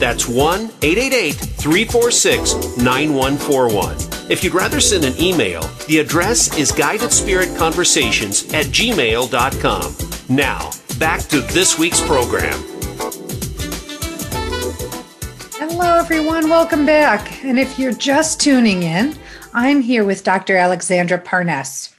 That's 0.00 0.26
1 0.26 0.60
888 0.80 1.34
346 1.34 2.78
9141. 2.78 3.96
If 4.30 4.42
you'd 4.42 4.54
rather 4.54 4.80
send 4.80 5.04
an 5.04 5.14
email, 5.20 5.60
the 5.88 5.98
address 5.98 6.56
is 6.56 6.72
guidedspiritconversations 6.72 8.54
at 8.54 8.64
gmail.com. 8.66 10.34
Now, 10.34 10.70
back 10.98 11.20
to 11.28 11.40
this 11.42 11.78
week's 11.78 12.00
program. 12.06 12.58
Hello, 15.58 15.98
everyone. 15.98 16.48
Welcome 16.48 16.86
back. 16.86 17.44
And 17.44 17.58
if 17.58 17.78
you're 17.78 17.92
just 17.92 18.40
tuning 18.40 18.84
in, 18.84 19.18
I'm 19.52 19.82
here 19.82 20.04
with 20.04 20.24
Dr. 20.24 20.54
AlixSandra 20.54 21.22
Parness. 21.22 21.89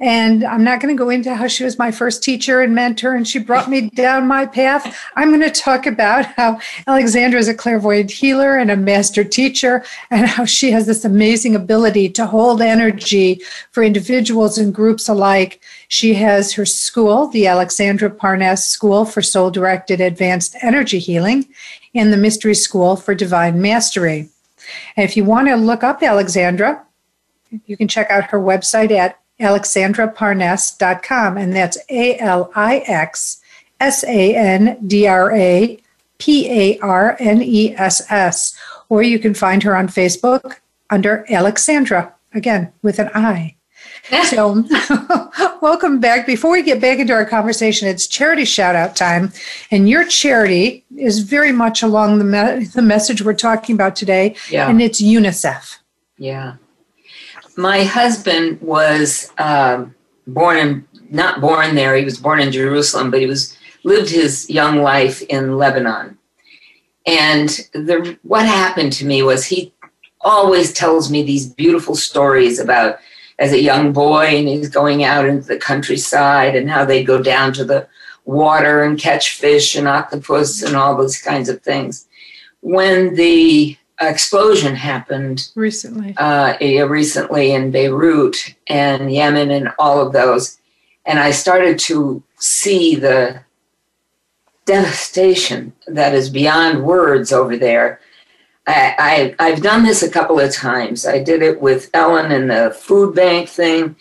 And 0.00 0.42
I'm 0.42 0.64
not 0.64 0.80
going 0.80 0.94
to 0.94 0.98
go 0.98 1.08
into 1.08 1.34
how 1.36 1.46
she 1.46 1.62
was 1.62 1.78
my 1.78 1.92
first 1.92 2.22
teacher 2.22 2.60
and 2.60 2.74
mentor 2.74 3.14
and 3.14 3.26
she 3.26 3.38
brought 3.38 3.70
me 3.70 3.90
down 3.90 4.26
my 4.26 4.44
path. 4.44 4.98
I'm 5.14 5.28
going 5.28 5.40
to 5.40 5.50
talk 5.50 5.86
about 5.86 6.26
how 6.26 6.56
AlixSandra 6.88 7.36
is 7.36 7.46
a 7.46 7.54
clairvoyant 7.54 8.10
healer 8.10 8.58
and 8.58 8.72
a 8.72 8.76
master 8.76 9.22
teacher 9.22 9.84
and 10.10 10.26
how 10.26 10.46
she 10.46 10.72
has 10.72 10.86
this 10.86 11.04
amazing 11.04 11.54
ability 11.54 12.08
to 12.10 12.26
hold 12.26 12.60
energy 12.60 13.40
for 13.70 13.84
individuals 13.84 14.58
and 14.58 14.74
groups 14.74 15.08
alike. 15.08 15.62
She 15.86 16.14
has 16.14 16.52
her 16.54 16.66
school, 16.66 17.28
the 17.28 17.44
AlixSandra 17.44 18.16
Parness 18.16 18.64
School 18.64 19.04
for 19.04 19.22
Soul 19.22 19.52
Directed 19.52 20.00
Advanced 20.00 20.56
Energy 20.60 20.98
Healing, 20.98 21.46
and 21.94 22.12
the 22.12 22.16
Mystery 22.16 22.56
School 22.56 22.96
for 22.96 23.14
Divine 23.14 23.62
Mastery. 23.62 24.28
And 24.96 25.08
if 25.08 25.16
you 25.16 25.24
want 25.24 25.46
to 25.46 25.54
look 25.54 25.84
up 25.84 26.00
AlixSandra, 26.00 26.82
you 27.66 27.76
can 27.76 27.86
check 27.86 28.10
out 28.10 28.30
her 28.30 28.40
website 28.40 28.90
at 28.90 29.20
alixsandraparness.com, 29.44 31.36
and 31.36 31.52
that's 31.54 31.78
A 31.90 32.18
L 32.18 32.50
I 32.54 32.78
X 32.86 33.40
S 33.80 34.04
A 34.04 34.34
N 34.34 34.78
D 34.86 35.06
R 35.06 35.32
A 35.32 35.78
P 36.18 36.48
A 36.50 36.78
R 36.80 37.16
N 37.20 37.42
E 37.42 37.74
S 37.76 38.10
S. 38.10 38.58
Or 38.88 39.02
you 39.02 39.18
can 39.18 39.34
find 39.34 39.62
her 39.62 39.76
on 39.76 39.88
Facebook 39.88 40.56
under 40.90 41.24
AlixSandra, 41.28 42.12
again 42.32 42.72
with 42.82 42.98
an 42.98 43.10
I. 43.14 43.56
so, 44.24 44.62
welcome 45.62 45.98
back. 45.98 46.26
Before 46.26 46.52
we 46.52 46.62
get 46.62 46.78
back 46.80 46.98
into 46.98 47.14
our 47.14 47.24
conversation, 47.24 47.88
it's 47.88 48.06
charity 48.06 48.44
shout 48.44 48.76
out 48.76 48.96
time. 48.96 49.32
And 49.70 49.88
your 49.88 50.04
charity 50.04 50.84
is 50.96 51.20
very 51.20 51.52
much 51.52 51.82
along 51.82 52.18
the, 52.18 52.24
me- 52.24 52.66
the 52.66 52.82
message 52.82 53.22
we're 53.22 53.32
talking 53.32 53.74
about 53.74 53.96
today, 53.96 54.36
Yeah. 54.50 54.68
and 54.68 54.82
it's 54.82 55.00
UNICEF. 55.00 55.78
Yeah. 56.18 56.56
My 57.56 57.84
husband 57.84 58.60
was 58.60 59.32
um, 59.38 59.94
born 60.26 60.56
in, 60.56 60.88
not 61.10 61.40
born 61.40 61.74
there, 61.74 61.96
he 61.96 62.04
was 62.04 62.18
born 62.18 62.40
in 62.40 62.52
Jerusalem, 62.52 63.10
but 63.10 63.20
he 63.20 63.26
was 63.26 63.56
lived 63.84 64.10
his 64.10 64.48
young 64.50 64.82
life 64.82 65.22
in 65.22 65.56
Lebanon. 65.58 66.18
And 67.06 67.48
the, 67.72 68.18
what 68.22 68.46
happened 68.46 68.92
to 68.94 69.06
me 69.06 69.22
was 69.22 69.44
he 69.44 69.72
always 70.22 70.72
tells 70.72 71.10
me 71.10 71.22
these 71.22 71.46
beautiful 71.46 71.94
stories 71.94 72.58
about 72.58 72.98
as 73.38 73.52
a 73.52 73.60
young 73.60 73.92
boy 73.92 74.24
and 74.24 74.48
he's 74.48 74.68
going 74.68 75.04
out 75.04 75.26
into 75.26 75.46
the 75.46 75.58
countryside 75.58 76.56
and 76.56 76.70
how 76.70 76.84
they 76.84 77.04
go 77.04 77.22
down 77.22 77.52
to 77.52 77.64
the 77.64 77.86
water 78.24 78.82
and 78.82 78.98
catch 78.98 79.36
fish 79.36 79.74
and 79.74 79.86
octopus 79.86 80.62
and 80.62 80.76
all 80.76 80.96
those 80.96 81.20
kinds 81.20 81.48
of 81.48 81.60
things. 81.62 82.06
When 82.60 83.14
the 83.16 83.76
explosion 84.00 84.74
happened 84.74 85.50
recently, 85.54 86.14
uh, 86.16 86.56
recently 86.86 87.52
in 87.52 87.70
Beirut 87.70 88.54
and 88.68 89.12
Yemen 89.12 89.50
and 89.50 89.70
all 89.78 90.04
of 90.04 90.12
those, 90.12 90.58
and 91.04 91.18
I 91.18 91.30
started 91.30 91.78
to 91.80 92.22
see 92.38 92.96
the 92.96 93.40
devastation 94.64 95.72
that 95.86 96.14
is 96.14 96.30
beyond 96.30 96.84
words 96.84 97.32
over 97.32 97.56
there. 97.56 98.00
I, 98.66 99.34
I 99.38 99.46
I've 99.46 99.62
done 99.62 99.84
this 99.84 100.02
a 100.02 100.10
couple 100.10 100.40
of 100.40 100.52
times. 100.52 101.06
I 101.06 101.22
did 101.22 101.42
it 101.42 101.60
with 101.60 101.90
Ellen 101.92 102.32
and 102.32 102.50
the 102.50 102.74
food 102.78 103.14
bank 103.14 103.48
thing. 103.48 103.96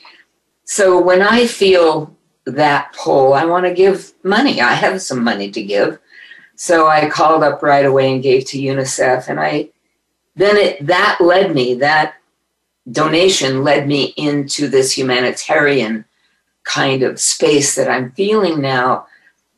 So 0.64 1.02
when 1.02 1.22
I 1.22 1.48
feel 1.48 2.16
that 2.46 2.94
pull, 2.94 3.34
I 3.34 3.46
want 3.46 3.66
to 3.66 3.74
give 3.74 4.14
money. 4.24 4.62
I 4.62 4.74
have 4.74 5.02
some 5.02 5.24
money 5.24 5.52
to 5.52 5.62
give. 5.62 6.00
So 6.56 6.88
I 6.88 7.10
called 7.10 7.44
up 7.44 7.62
right 7.62 7.86
away 7.86 8.14
and 8.14 8.24
gave 8.24 8.46
to 8.48 8.58
UNICEF 8.58 9.28
and 9.28 9.40
I 9.40 9.70
then 10.36 10.58
it 10.58 10.86
that 10.86 11.18
led 11.20 11.54
me 11.54 11.76
that 11.76 12.16
donation 12.92 13.64
led 13.64 13.88
me 13.88 14.14
into 14.18 14.68
this 14.68 14.98
humanitarian 14.98 16.06
kind 16.64 17.04
of 17.04 17.20
space 17.20 17.76
that 17.76 17.90
I'm 17.90 18.12
feeling 18.12 18.62
now 18.62 19.08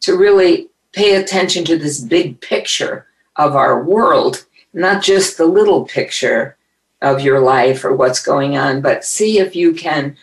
to 0.02 0.18
really 0.18 0.70
pay 0.92 1.16
attention 1.16 1.66
to 1.66 1.78
this 1.78 2.00
big 2.00 2.40
picture 2.42 3.08
of 3.36 3.56
our 3.56 3.84
world, 3.84 4.46
not 4.74 5.04
just 5.04 5.38
the 5.38 5.46
little 5.46 5.86
picture 5.86 6.58
of 7.02 7.22
your 7.22 7.40
life 7.40 7.84
or 7.84 7.96
what's 7.96 8.24
going 8.24 8.58
on, 8.58 8.82
but 8.82 9.04
see 9.04 9.40
if 9.40 9.56
you 9.56 9.74
can 9.74 10.16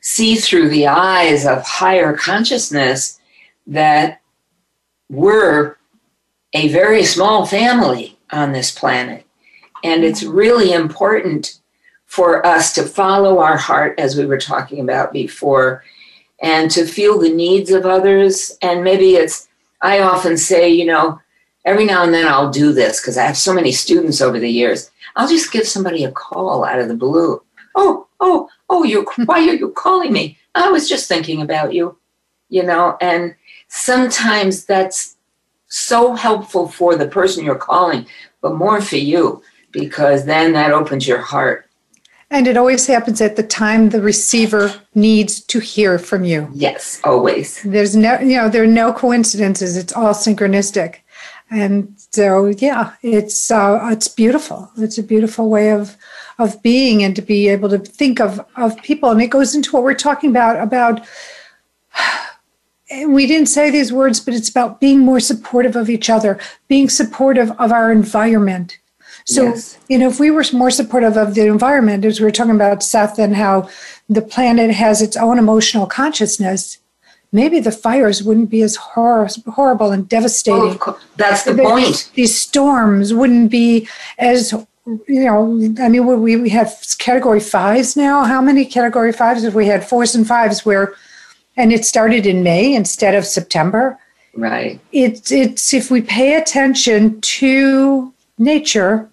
see 0.00 0.36
through 0.36 0.68
the 0.68 0.86
eyes 0.86 1.44
of 1.44 1.62
higher 1.62 2.16
consciousness 2.16 3.20
that 3.66 4.20
we're 5.10 5.76
a 6.52 6.68
very 6.68 7.04
small 7.04 7.44
family 7.44 8.16
on 8.30 8.52
this 8.52 8.70
planet. 8.70 9.25
And 9.84 10.04
it's 10.04 10.22
really 10.22 10.72
important 10.72 11.60
for 12.06 12.46
us 12.46 12.72
to 12.74 12.82
follow 12.82 13.38
our 13.40 13.56
heart, 13.56 13.98
as 13.98 14.16
we 14.16 14.26
were 14.26 14.38
talking 14.38 14.80
about 14.80 15.12
before, 15.12 15.84
and 16.40 16.70
to 16.70 16.86
feel 16.86 17.18
the 17.18 17.32
needs 17.32 17.70
of 17.70 17.84
others. 17.84 18.56
And 18.62 18.84
maybe 18.84 19.16
it's, 19.16 19.48
I 19.82 20.00
often 20.00 20.36
say, 20.36 20.68
you 20.70 20.86
know, 20.86 21.20
every 21.64 21.84
now 21.84 22.04
and 22.04 22.14
then 22.14 22.26
I'll 22.26 22.50
do 22.50 22.72
this 22.72 23.00
because 23.00 23.18
I 23.18 23.24
have 23.24 23.36
so 23.36 23.52
many 23.52 23.72
students 23.72 24.20
over 24.20 24.38
the 24.38 24.50
years. 24.50 24.90
I'll 25.16 25.28
just 25.28 25.52
give 25.52 25.66
somebody 25.66 26.04
a 26.04 26.12
call 26.12 26.64
out 26.64 26.78
of 26.78 26.88
the 26.88 26.94
blue. 26.94 27.42
Oh, 27.74 28.06
oh, 28.20 28.48
oh, 28.70 28.84
you 28.84 29.06
why 29.24 29.40
are 29.46 29.54
you 29.54 29.70
calling 29.70 30.12
me? 30.12 30.38
I 30.54 30.70
was 30.70 30.88
just 30.88 31.08
thinking 31.08 31.42
about 31.42 31.74
you, 31.74 31.98
you 32.48 32.62
know, 32.62 32.96
and 33.00 33.34
sometimes 33.68 34.64
that's 34.64 35.16
so 35.68 36.14
helpful 36.14 36.68
for 36.68 36.96
the 36.96 37.08
person 37.08 37.44
you're 37.44 37.56
calling, 37.56 38.06
but 38.40 38.54
more 38.54 38.80
for 38.80 38.96
you 38.96 39.42
because 39.78 40.24
then 40.24 40.52
that 40.52 40.72
opens 40.72 41.06
your 41.06 41.20
heart. 41.20 41.66
And 42.30 42.48
it 42.48 42.56
always 42.56 42.86
happens 42.86 43.20
at 43.20 43.36
the 43.36 43.42
time 43.42 43.90
the 43.90 44.02
receiver 44.02 44.74
needs 44.94 45.40
to 45.42 45.60
hear 45.60 45.98
from 45.98 46.24
you. 46.24 46.48
Yes, 46.52 47.00
always. 47.04 47.62
There's 47.62 47.94
no, 47.94 48.18
you 48.18 48.36
know, 48.36 48.48
there 48.48 48.64
are 48.64 48.66
no 48.66 48.92
coincidences. 48.92 49.76
It's 49.76 49.92
all 49.92 50.12
synchronistic. 50.12 50.96
And 51.50 51.94
so, 52.10 52.46
yeah, 52.46 52.94
it's 53.02 53.50
uh, 53.52 53.88
it's 53.92 54.08
beautiful. 54.08 54.68
It's 54.78 54.98
a 54.98 55.02
beautiful 55.02 55.48
way 55.48 55.70
of 55.70 55.96
of 56.38 56.60
being, 56.62 57.04
and 57.04 57.14
to 57.14 57.22
be 57.22 57.48
able 57.48 57.68
to 57.68 57.78
think 57.78 58.20
of 58.20 58.44
of 58.56 58.76
people. 58.82 59.10
And 59.10 59.22
it 59.22 59.28
goes 59.28 59.54
into 59.54 59.70
what 59.72 59.84
we're 59.84 59.94
talking 59.94 60.30
about 60.30 60.60
about. 60.60 61.06
We 63.08 63.26
didn't 63.26 63.48
say 63.48 63.68
these 63.68 63.92
words, 63.92 64.20
but 64.20 64.32
it's 64.32 64.48
about 64.48 64.80
being 64.80 65.00
more 65.00 65.18
supportive 65.18 65.74
of 65.74 65.90
each 65.90 66.08
other, 66.08 66.38
being 66.68 66.88
supportive 66.88 67.50
of 67.58 67.72
our 67.72 67.90
environment. 67.90 68.78
So, 69.26 69.42
Yes. 69.46 69.76
you 69.88 69.98
know, 69.98 70.08
if 70.08 70.20
we 70.20 70.30
were 70.30 70.44
more 70.52 70.70
supportive 70.70 71.16
of 71.16 71.34
the 71.34 71.46
environment, 71.46 72.04
as 72.04 72.20
we 72.20 72.24
were 72.24 72.30
talking 72.30 72.54
about 72.54 72.82
Seth 72.82 73.18
and 73.18 73.34
how 73.36 73.68
the 74.08 74.22
planet 74.22 74.70
has 74.70 75.02
its 75.02 75.16
own 75.16 75.36
emotional 75.38 75.86
consciousness, 75.86 76.78
maybe 77.32 77.58
the 77.58 77.72
fires 77.72 78.22
wouldn't 78.22 78.50
be 78.50 78.62
as 78.62 78.76
hor- 78.76 79.28
horrible 79.48 79.90
and 79.90 80.08
devastating. 80.08 80.60
Oh, 80.60 80.74
Course, 80.76 81.02
that's 81.16 81.42
the 81.42 81.54
Maybe 81.54 81.68
point. 81.68 82.10
These 82.14 82.40
storms 82.40 83.12
wouldn't 83.12 83.50
be 83.50 83.88
as, 84.18 84.52
you 85.08 85.24
know, 85.24 85.74
I 85.82 85.88
mean, 85.88 86.06
we, 86.22 86.36
we 86.36 86.48
have 86.50 86.72
category 86.98 87.40
fives 87.40 87.96
now. 87.96 88.22
How 88.22 88.40
many 88.40 88.64
category 88.64 89.12
fives 89.12 89.42
have 89.42 89.56
we 89.56 89.66
had? 89.66 89.84
Fours 89.84 90.14
and 90.14 90.24
fives 90.24 90.64
where, 90.64 90.94
and 91.56 91.72
it 91.72 91.84
started 91.84 92.26
in 92.26 92.44
May 92.44 92.72
instead 92.76 93.16
of 93.16 93.24
September. 93.26 93.98
Right. 94.36 94.78
It's, 94.92 95.32
it's 95.32 95.74
if 95.74 95.90
we 95.90 96.00
pay 96.00 96.34
attention 96.36 97.20
to 97.22 98.12
nature, 98.38 99.10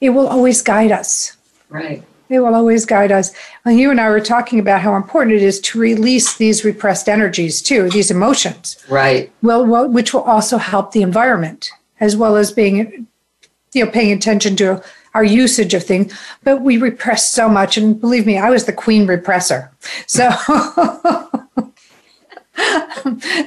it 0.00 0.10
will 0.10 0.28
always 0.28 0.62
guide 0.62 0.92
us. 0.92 1.36
Right. 1.68 2.02
It 2.28 2.40
will 2.40 2.54
always 2.54 2.84
guide 2.84 3.10
us. 3.10 3.32
And 3.64 3.78
you 3.78 3.90
and 3.90 4.00
I 4.00 4.10
were 4.10 4.20
talking 4.20 4.58
about 4.58 4.82
how 4.82 4.96
important 4.96 5.36
it 5.36 5.42
is 5.42 5.60
to 5.60 5.78
release 5.78 6.36
these 6.36 6.64
repressed 6.64 7.08
energies 7.08 7.62
too, 7.62 7.88
these 7.88 8.10
emotions. 8.10 8.76
Right. 8.88 9.32
Well, 9.42 9.64
well, 9.64 9.88
which 9.88 10.12
will 10.12 10.22
also 10.22 10.58
help 10.58 10.92
the 10.92 11.02
environment 11.02 11.70
as 12.00 12.16
well 12.16 12.36
as 12.36 12.52
being, 12.52 13.06
you 13.72 13.84
know, 13.84 13.90
paying 13.90 14.12
attention 14.12 14.56
to 14.56 14.82
our 15.14 15.24
usage 15.24 15.74
of 15.74 15.84
things. 15.84 16.12
But 16.44 16.60
we 16.60 16.76
repress 16.76 17.28
so 17.28 17.48
much, 17.48 17.76
and 17.76 17.98
believe 18.00 18.26
me, 18.26 18.38
I 18.38 18.50
was 18.50 18.66
the 18.66 18.72
queen 18.72 19.06
repressor. 19.06 19.70
So. 20.06 20.30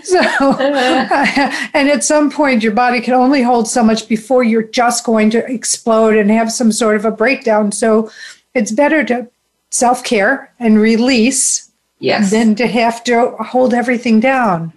so 0.03 0.19
uh-huh. 0.19 1.67
and 1.73 1.89
at 1.89 2.03
some 2.03 2.31
point 2.31 2.63
your 2.63 2.71
body 2.71 3.01
can 3.01 3.13
only 3.13 3.41
hold 3.41 3.67
so 3.67 3.83
much 3.83 4.07
before 4.07 4.43
you're 4.43 4.63
just 4.63 5.05
going 5.05 5.29
to 5.29 5.45
explode 5.51 6.15
and 6.15 6.31
have 6.31 6.51
some 6.51 6.71
sort 6.71 6.95
of 6.95 7.03
a 7.03 7.11
breakdown 7.11 7.71
so 7.71 8.09
it's 8.53 8.71
better 8.71 9.03
to 9.03 9.27
self-care 9.69 10.53
and 10.59 10.79
release 10.79 11.69
Yes. 11.99 12.31
than 12.31 12.55
to 12.55 12.65
have 12.65 13.03
to 13.03 13.35
hold 13.39 13.73
everything 13.73 14.19
down 14.19 14.73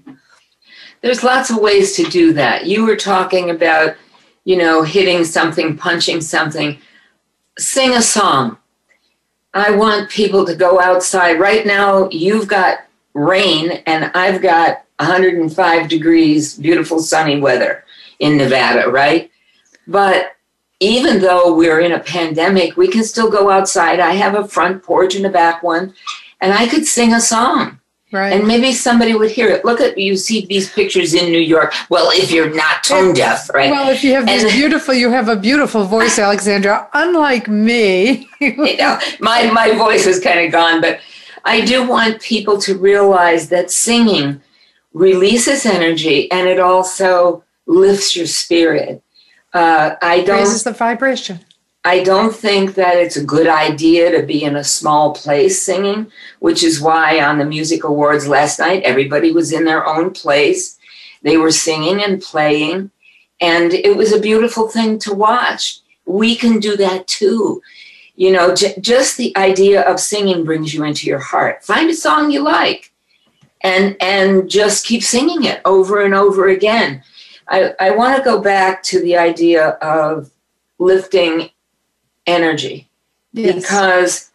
There's 1.01 1.23
lots 1.23 1.51
of 1.51 1.59
ways 1.59 1.95
to 1.97 2.05
do 2.05 2.33
that. 2.33 2.65
You 2.67 2.87
were 2.87 2.97
talking 2.97 3.51
about, 3.51 3.95
you 4.45 4.57
know, 4.57 4.83
hitting 4.83 5.25
something, 5.25 5.77
punching 5.77 6.23
something. 6.23 6.79
Sing 7.59 7.93
a 7.93 8.01
song. 8.01 8.57
I 9.53 9.71
want 9.71 10.09
people 10.09 10.47
to 10.47 10.55
go 10.57 10.81
outside. 10.81 11.39
Right 11.39 11.67
now, 11.67 12.09
you've 12.11 12.49
got 12.49 12.79
rain, 13.15 13.83
and 13.87 14.11
I've 14.15 14.43
got 14.43 14.85
105 15.01 15.89
degrees, 15.89 16.57
beautiful 16.59 17.01
sunny 17.01 17.41
weather 17.41 17.85
in 18.19 18.37
Nevada, 18.37 18.91
right? 18.91 19.31
But 19.87 20.37
even 20.81 21.21
though 21.21 21.55
we're 21.55 21.81
in 21.81 21.93
a 21.93 22.01
pandemic, 22.01 22.77
we 22.77 22.89
can 22.89 23.05
still 23.05 23.31
go 23.31 23.51
outside. 23.51 24.01
I 24.01 24.13
have 24.13 24.35
a 24.35 24.47
front 24.47 24.83
porch 24.83 25.15
and 25.15 25.25
a 25.27 25.31
back 25.31 25.63
one, 25.63 25.95
and 26.41 26.53
I 26.53 26.69
could 26.69 26.87
sing 26.87 27.13
a 27.13 27.21
song. 27.21 27.81
Right. 28.13 28.33
And 28.33 28.47
maybe 28.47 28.71
somebody 28.73 29.13
would 29.15 29.33
hear 29.33 29.49
it. 29.49 29.65
Look 29.65 29.81
at 29.81 29.99
you 29.99 30.17
see 30.17 30.47
these 30.47 30.71
pictures 30.73 31.15
in 31.15 31.33
New 31.33 31.41
York. 31.41 31.75
Well, 31.91 32.11
if 32.13 32.31
you're 32.31 32.55
not 32.55 32.85
tone 32.85 33.13
deaf, 33.13 33.51
right? 33.53 33.73
Well, 33.73 33.89
if 33.91 34.05
you 34.05 34.13
have 34.13 34.29
And- 34.29 34.49
beautiful, 34.53 34.95
you 34.95 35.11
have 35.11 35.29
a 35.29 35.35
beautiful 35.35 35.83
voice, 35.85 36.17
AlixSandra. 36.17 36.87
Unlike 36.93 37.49
me, 37.49 38.29
you 38.41 38.77
know, 38.77 39.01
my 39.19 39.51
my 39.51 39.73
voice 39.75 40.07
is 40.07 40.21
kind 40.21 40.39
of 40.47 40.53
gone, 40.53 40.81
but 40.81 41.01
I 41.45 41.61
do 41.61 41.87
want 41.87 42.23
people 42.23 42.59
to 42.63 42.77
realize 42.77 43.49
that 43.51 43.71
singing 43.71 44.41
releases 44.93 45.67
energy 45.67 46.31
and 46.31 46.49
it 46.49 46.59
also 46.59 47.45
lifts 47.67 48.17
your 48.17 48.27
spirit. 48.27 49.03
Uh, 49.53 49.97
I 50.01 50.23
don't 50.23 50.39
raises 50.39 50.65
the 50.65 50.73
vibration. 50.73 51.41
I 51.87 52.03
don't 52.03 52.35
think 52.35 52.75
that 52.77 52.97
it's 52.97 53.17
a 53.17 53.25
good 53.25 53.47
idea 53.47 54.11
to 54.11 54.27
be 54.27 54.43
in 54.43 54.57
a 54.57 54.65
small 54.65 55.13
place 55.13 55.61
singing, 55.61 56.11
which 56.39 56.63
is 56.63 56.81
why 56.81 57.21
on 57.21 57.39
the 57.39 57.45
music 57.45 57.85
awards 57.85 58.27
last 58.27 58.59
night, 58.59 58.83
everybody 58.85 59.33
was 59.33 59.53
in 59.53 59.67
their 59.67 59.87
own 59.87 60.13
place. 60.13 60.79
They 61.23 61.37
were 61.37 61.51
singing 61.51 62.03
and 62.03 62.23
playing, 62.23 62.91
and 63.39 63.75
it 63.75 63.97
was 63.97 64.13
a 64.13 64.21
beautiful 64.21 64.69
thing 64.69 64.99
to 65.01 65.13
watch. 65.13 65.81
We 66.07 66.37
can 66.37 66.59
do 66.59 66.75
that 66.79 67.07
too. 67.07 67.61
You 68.17 68.33
know, 68.33 68.55
j- 68.55 68.75
just 68.81 69.17
the 69.17 69.37
idea 69.37 69.83
of 69.83 69.99
singing 69.99 70.45
brings 70.45 70.73
you 70.73 70.85
into 70.85 71.07
your 71.07 71.19
heart. 71.19 71.65
Find 71.65 71.91
a 71.91 71.95
song 71.95 72.31
you 72.31 72.43
like 72.43 72.93
and 73.63 73.97
and 74.01 74.49
just 74.49 74.87
keep 74.87 75.03
singing 75.03 75.45
it 75.45 75.61
over 75.65 76.03
and 76.03 76.15
over 76.15 76.49
again. 76.49 77.03
I, 77.49 77.75
I 77.81 77.91
want 77.91 78.17
to 78.17 78.23
go 78.23 78.41
back 78.41 78.83
to 78.85 79.01
the 79.01 79.17
idea 79.17 79.71
of 79.83 80.31
lifting 80.79 81.51
energy 82.27 82.89
Yes. 83.33 83.55
because 83.55 84.31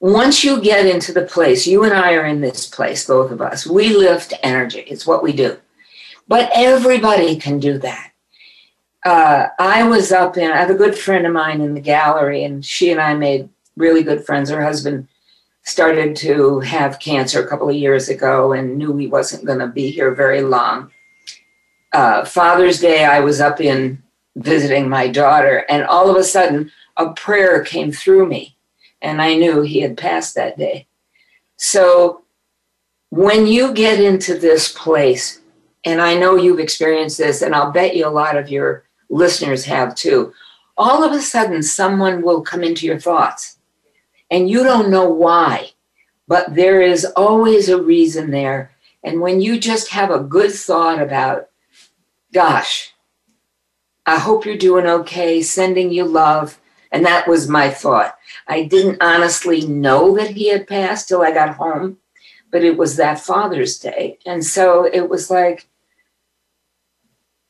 once 0.00 0.42
you 0.44 0.60
get 0.60 0.86
into 0.86 1.12
the 1.12 1.24
place, 1.24 1.66
you 1.66 1.84
and 1.84 1.92
I 1.92 2.14
are 2.14 2.24
in 2.24 2.40
this 2.40 2.66
place, 2.66 3.06
both 3.06 3.30
of 3.30 3.40
us, 3.40 3.66
we 3.66 3.94
lift 3.96 4.32
energy. 4.42 4.80
It's 4.80 5.06
what 5.06 5.22
we 5.22 5.32
do. 5.32 5.58
But 6.26 6.50
everybody 6.54 7.36
can 7.36 7.58
do 7.58 7.78
that. 7.78 8.12
Uh, 9.08 9.48
I 9.58 9.84
was 9.84 10.12
up 10.12 10.36
in, 10.36 10.50
I 10.50 10.58
have 10.58 10.68
a 10.68 10.74
good 10.74 10.94
friend 10.94 11.26
of 11.26 11.32
mine 11.32 11.62
in 11.62 11.72
the 11.72 11.80
gallery, 11.80 12.44
and 12.44 12.62
she 12.62 12.90
and 12.90 13.00
I 13.00 13.14
made 13.14 13.48
really 13.74 14.02
good 14.02 14.26
friends. 14.26 14.50
Her 14.50 14.62
husband 14.62 15.08
started 15.62 16.14
to 16.16 16.60
have 16.60 17.00
cancer 17.00 17.42
a 17.42 17.48
couple 17.48 17.70
of 17.70 17.74
years 17.74 18.10
ago 18.10 18.52
and 18.52 18.76
knew 18.76 18.94
he 18.98 19.06
wasn't 19.06 19.46
going 19.46 19.60
to 19.60 19.66
be 19.66 19.90
here 19.90 20.14
very 20.14 20.42
long. 20.42 20.90
Uh, 21.90 22.22
Father's 22.26 22.80
Day, 22.80 23.06
I 23.06 23.20
was 23.20 23.40
up 23.40 23.62
in 23.62 24.02
visiting 24.36 24.90
my 24.90 25.08
daughter, 25.08 25.64
and 25.70 25.84
all 25.84 26.10
of 26.10 26.16
a 26.16 26.22
sudden, 26.22 26.70
a 26.98 27.14
prayer 27.14 27.64
came 27.64 27.90
through 27.90 28.26
me, 28.26 28.58
and 29.00 29.22
I 29.22 29.36
knew 29.36 29.62
he 29.62 29.80
had 29.80 29.96
passed 29.96 30.34
that 30.34 30.58
day. 30.58 30.86
So, 31.56 32.24
when 33.08 33.46
you 33.46 33.72
get 33.72 34.02
into 34.02 34.38
this 34.38 34.70
place, 34.70 35.40
and 35.86 35.98
I 35.98 36.14
know 36.14 36.36
you've 36.36 36.60
experienced 36.60 37.16
this, 37.16 37.40
and 37.40 37.54
I'll 37.54 37.72
bet 37.72 37.96
you 37.96 38.06
a 38.06 38.10
lot 38.10 38.36
of 38.36 38.50
your 38.50 38.84
listeners 39.08 39.64
have 39.64 39.94
too, 39.94 40.32
all 40.76 41.02
of 41.02 41.12
a 41.12 41.20
sudden, 41.20 41.62
someone 41.62 42.22
will 42.22 42.42
come 42.42 42.62
into 42.62 42.86
your 42.86 43.00
thoughts, 43.00 43.58
and 44.30 44.48
you 44.48 44.62
don't 44.62 44.90
know 44.90 45.08
why, 45.08 45.70
but 46.26 46.54
there 46.54 46.80
is 46.80 47.04
always 47.16 47.68
a 47.68 47.82
reason 47.82 48.30
there. 48.30 48.70
And 49.02 49.20
when 49.20 49.40
you 49.40 49.58
just 49.58 49.90
have 49.90 50.10
a 50.10 50.20
good 50.20 50.52
thought 50.52 51.00
about, 51.00 51.48
gosh, 52.32 52.92
I 54.04 54.18
hope 54.18 54.44
you're 54.44 54.56
doing 54.56 54.86
okay, 54.86 55.42
sending 55.42 55.92
you 55.92 56.04
love. 56.04 56.58
And 56.90 57.04
that 57.04 57.28
was 57.28 57.48
my 57.48 57.68
thought. 57.70 58.16
I 58.46 58.64
didn't 58.64 59.02
honestly 59.02 59.66
know 59.66 60.16
that 60.16 60.30
he 60.30 60.48
had 60.48 60.66
passed 60.66 61.08
till 61.08 61.22
I 61.22 61.30
got 61.30 61.56
home, 61.56 61.98
but 62.50 62.64
it 62.64 62.78
was 62.78 62.96
that 62.96 63.20
Father's 63.20 63.78
Day. 63.78 64.18
And 64.24 64.44
so 64.44 64.84
it 64.84 65.08
was 65.10 65.30
like, 65.30 65.68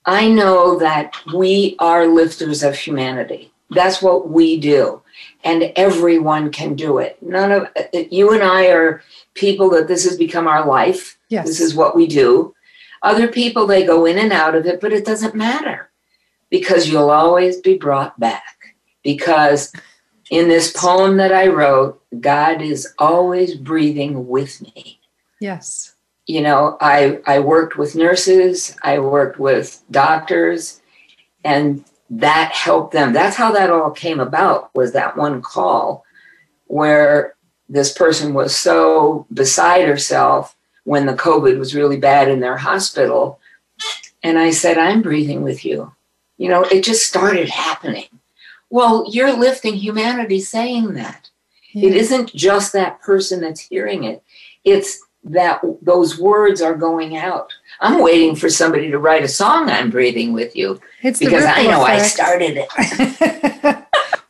I 0.04 0.28
know 0.28 0.78
that 0.78 1.14
we 1.34 1.76
are 1.78 2.06
lifters 2.06 2.62
of 2.62 2.76
humanity. 2.76 3.52
That's 3.70 4.00
what 4.00 4.30
we 4.30 4.58
do. 4.58 5.02
And 5.44 5.72
everyone 5.76 6.50
can 6.50 6.74
do 6.74 6.98
it. 6.98 7.22
None 7.22 7.52
of 7.52 7.68
you 7.92 8.32
and 8.32 8.42
I 8.42 8.68
are 8.68 9.02
people 9.34 9.68
that 9.70 9.88
this 9.88 10.04
has 10.04 10.16
become 10.16 10.46
our 10.46 10.66
life. 10.66 11.18
Yes. 11.28 11.46
This 11.46 11.60
is 11.60 11.74
what 11.74 11.94
we 11.94 12.06
do. 12.06 12.54
Other 13.02 13.28
people, 13.28 13.66
they 13.66 13.84
go 13.84 14.06
in 14.06 14.18
and 14.18 14.32
out 14.32 14.54
of 14.54 14.66
it, 14.66 14.80
but 14.80 14.92
it 14.92 15.04
doesn't 15.04 15.34
matter 15.34 15.90
because 16.50 16.88
you'll 16.88 17.10
always 17.10 17.60
be 17.60 17.76
brought 17.76 18.18
back. 18.18 18.74
Because 19.02 19.72
in 20.30 20.48
this 20.48 20.72
poem 20.72 21.16
that 21.18 21.32
I 21.32 21.48
wrote, 21.48 22.02
God 22.20 22.62
is 22.62 22.88
always 22.98 23.54
breathing 23.54 24.28
with 24.28 24.60
me. 24.62 25.00
Yes. 25.40 25.94
You 26.28 26.42
know, 26.42 26.76
I, 26.80 27.20
I 27.26 27.40
worked 27.40 27.76
with 27.76 27.96
nurses, 27.96 28.76
I 28.82 29.00
worked 29.00 29.40
with 29.40 29.82
doctors, 29.90 30.80
and 31.42 31.84
that 32.10 32.52
helped 32.52 32.92
them. 32.92 33.12
That's 33.12 33.36
how 33.36 33.50
that 33.52 33.70
all 33.70 33.90
came 33.90 34.20
about 34.20 34.72
was 34.74 34.92
that 34.92 35.16
one 35.16 35.42
call 35.42 36.04
where 36.66 37.34
this 37.68 37.92
person 37.92 38.34
was 38.34 38.56
so 38.56 39.26
beside 39.32 39.88
herself 39.88 40.54
when 40.84 41.06
the 41.06 41.14
COVID 41.14 41.58
was 41.58 41.74
really 41.74 41.96
bad 41.96 42.28
in 42.28 42.40
their 42.40 42.56
hospital. 42.56 43.40
And 44.22 44.38
I 44.38 44.50
said, 44.50 44.78
I'm 44.78 45.02
breathing 45.02 45.42
with 45.42 45.64
you. 45.64 45.92
You 46.36 46.48
know, 46.48 46.62
it 46.62 46.84
just 46.84 47.06
started 47.06 47.48
happening. 47.48 48.06
Well, 48.70 49.06
you're 49.10 49.32
lifting 49.32 49.74
humanity 49.74 50.40
saying 50.40 50.94
that. 50.94 51.30
It 51.74 51.94
isn't 51.94 52.34
just 52.34 52.72
that 52.72 53.00
person 53.00 53.40
that's 53.40 53.60
hearing 53.60 54.04
it, 54.04 54.22
it's 54.64 55.02
that 55.30 55.60
those 55.82 56.18
words 56.18 56.60
are 56.60 56.74
going 56.74 57.16
out. 57.16 57.52
I'm 57.80 58.02
waiting 58.02 58.34
for 58.34 58.48
somebody 58.48 58.90
to 58.90 58.98
write 58.98 59.24
a 59.24 59.28
song, 59.28 59.70
I'm 59.70 59.90
breathing 59.90 60.32
with 60.32 60.56
you, 60.56 60.80
It's 61.02 61.18
because 61.18 61.44
I 61.44 61.62
know 61.64 61.82
I 61.82 61.98
started 61.98 62.56
it. 62.56 62.68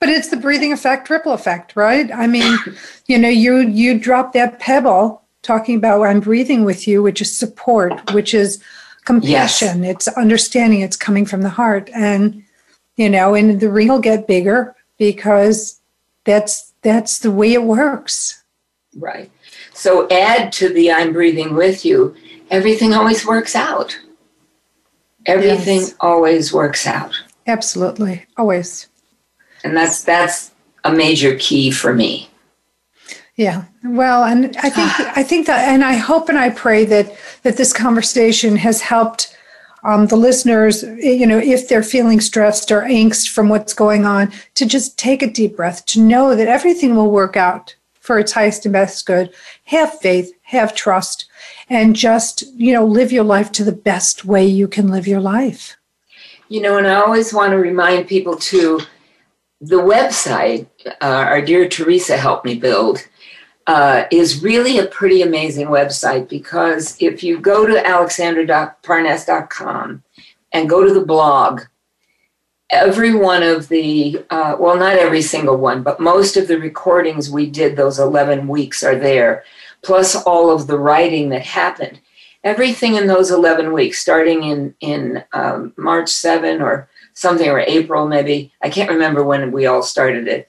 but 0.01 0.09
it's 0.09 0.29
the 0.29 0.37
breathing 0.37 0.73
effect, 0.73 1.09
ripple 1.11 1.33
effect, 1.33 1.75
right? 1.77 2.11
I 2.13 2.27
mean, 2.27 2.59
you 3.07 3.19
know, 3.19 3.29
you 3.29 3.59
you 3.59 3.99
drop 3.99 4.33
that 4.35 4.59
pebble 4.59 5.23
talking 5.43 5.77
about 5.77 6.03
I'm 6.03 6.21
breathing 6.21 6.65
with 6.65 6.87
you, 6.87 7.03
which 7.03 7.21
is 7.21 7.35
support, 7.35 8.13
which 8.13 8.35
is 8.35 8.63
compassion, 9.05 9.85
it's 9.85 10.07
understanding, 10.09 10.81
it's 10.81 10.97
coming 10.97 11.25
from 11.25 11.43
the 11.43 11.49
heart. 11.49 11.89
And, 11.95 12.45
you 12.97 13.09
know, 13.09 13.35
and 13.35 13.59
the 13.59 13.71
ring 13.71 13.89
will 13.89 14.01
get 14.01 14.27
bigger 14.27 14.77
because 14.99 15.81
that's 16.25 16.73
that's 16.83 17.21
the 17.21 17.31
way 17.31 17.55
it 17.55 17.63
works. 17.63 18.43
Right. 18.95 19.31
So 19.79 20.09
add 20.11 20.51
to 20.55 20.69
the 20.71 20.91
I'm 20.91 21.13
breathing 21.13 21.55
with 21.55 21.85
you, 21.85 22.17
everything 22.51 22.93
always 22.93 23.25
works 23.25 23.55
out. 23.55 23.97
Everything 25.25 25.83
Yes. 25.83 25.95
always 26.01 26.53
works 26.53 26.85
out. 26.85 27.13
Absolutely. 27.47 28.27
Always. 28.37 28.89
And 29.63 29.77
that's 29.77 30.03
that's 30.03 30.51
a 30.83 30.91
major 30.91 31.37
key 31.37 31.71
for 31.71 31.95
me. 31.95 32.29
Yeah. 33.37 33.67
Well, 33.85 34.25
and 34.25 34.57
I 34.57 34.69
think 34.69 34.91
I 35.17 35.23
think 35.23 35.47
that, 35.47 35.69
and 35.69 35.85
I 35.85 35.95
hope 35.95 36.29
and 36.29 36.39
I 36.39 36.51
pray 36.51 36.85
that 36.87 37.17
that 37.45 37.57
this 37.57 37.73
conversation 37.73 38.57
has 38.57 38.81
helped 38.81 39.37
um, 39.85 40.09
the 40.09 40.17
listeners. 40.17 40.83
You 40.83 41.25
know, 41.25 41.39
if 41.39 41.69
they're 41.69 41.85
feeling 41.85 42.21
stressed 42.21 42.73
or 42.73 42.81
angst 42.83 43.29
from 43.29 43.49
what's 43.49 43.75
going 43.75 44.05
on, 44.05 44.33
to 44.55 44.67
just 44.67 44.99
take 44.99 45.23
a 45.23 45.31
deep 45.31 45.55
breath, 45.57 45.87
to 45.87 46.01
know 46.01 46.35
that 46.35 46.49
everything 46.49 46.97
will 46.97 47.13
work 47.13 47.37
out 47.37 47.77
for 48.09 48.19
its 48.19 48.33
highest 48.33 48.65
and 48.65 48.73
best 48.73 49.05
good. 49.05 49.35
Have 49.65 50.01
faith, 50.01 50.33
have 50.45 50.75
trust, 50.75 51.27
and 51.69 51.95
just 51.95 52.43
you 52.55 52.73
know 52.73 52.87
live 52.87 53.13
your 53.13 53.23
life 53.23 53.53
to 53.53 53.65
the 53.65 53.81
best 53.93 54.25
way 54.25 54.47
you 54.47 54.67
can 54.67 54.89
live 54.89 55.07
your 55.07 55.21
life. 55.21 55.77
You 56.49 56.63
know, 56.63 56.79
and 56.79 56.87
I 56.87 56.95
always 56.95 57.35
want 57.35 57.53
to 57.53 57.59
remind 57.59 58.09
people 58.09 58.35
too 58.35 58.81
the 59.61 59.77
website 59.77 60.69
uh, 60.87 60.95
our 61.03 61.43
dear 61.43 61.69
Teresa 61.69 62.17
helped 62.17 62.47
me 62.47 62.55
build 62.55 63.07
uh, 63.67 64.05
is 64.11 64.43
really 64.43 64.79
a 64.79 64.87
pretty 64.87 65.21
amazing 65.21 65.67
website 65.67 66.31
because 66.31 66.97
if 67.01 67.23
you 67.23 67.39
go 67.39 67.67
to 67.67 67.75
alixsandraparness.com 67.75 70.03
and 70.53 70.71
go 70.71 70.87
to 70.87 70.95
the 70.95 71.05
blog, 71.05 71.61
every 72.71 73.15
one 73.15 73.43
of 73.43 73.69
the, 73.69 74.25
uh, 74.31 74.57
well, 74.59 74.77
not 74.77 74.97
every 74.97 75.23
single 75.23 75.57
one, 75.57 75.83
but 75.83 76.01
most 76.01 76.37
of 76.37 76.49
the 76.49 76.59
recordings 76.59 77.31
we 77.31 77.49
did 77.49 77.77
those 77.77 77.99
11 77.99 78.47
weeks 78.47 78.83
are 78.83 78.97
there, 78.97 79.45
plus 79.83 80.15
all 80.15 80.51
of 80.51 80.67
the 80.67 80.79
writing 80.79 81.31
that 81.31 81.47
happened. 81.47 82.01
Everything 82.45 82.95
in 82.95 83.07
those 83.07 83.31
11 83.31 83.73
weeks, 83.73 83.99
starting 83.99 84.45
in, 84.45 84.75
in 84.81 85.25
um, 85.33 85.73
March 85.77 86.11
7 86.11 86.61
or 86.61 86.89
something, 87.15 87.49
or 87.49 87.61
April 87.61 88.07
maybe, 88.07 88.53
I 88.63 88.71
can't 88.71 88.91
remember 88.91 89.25
when 89.25 89.51
we 89.51 89.67
all 89.67 89.83
started 89.83 90.29
it. 90.29 90.49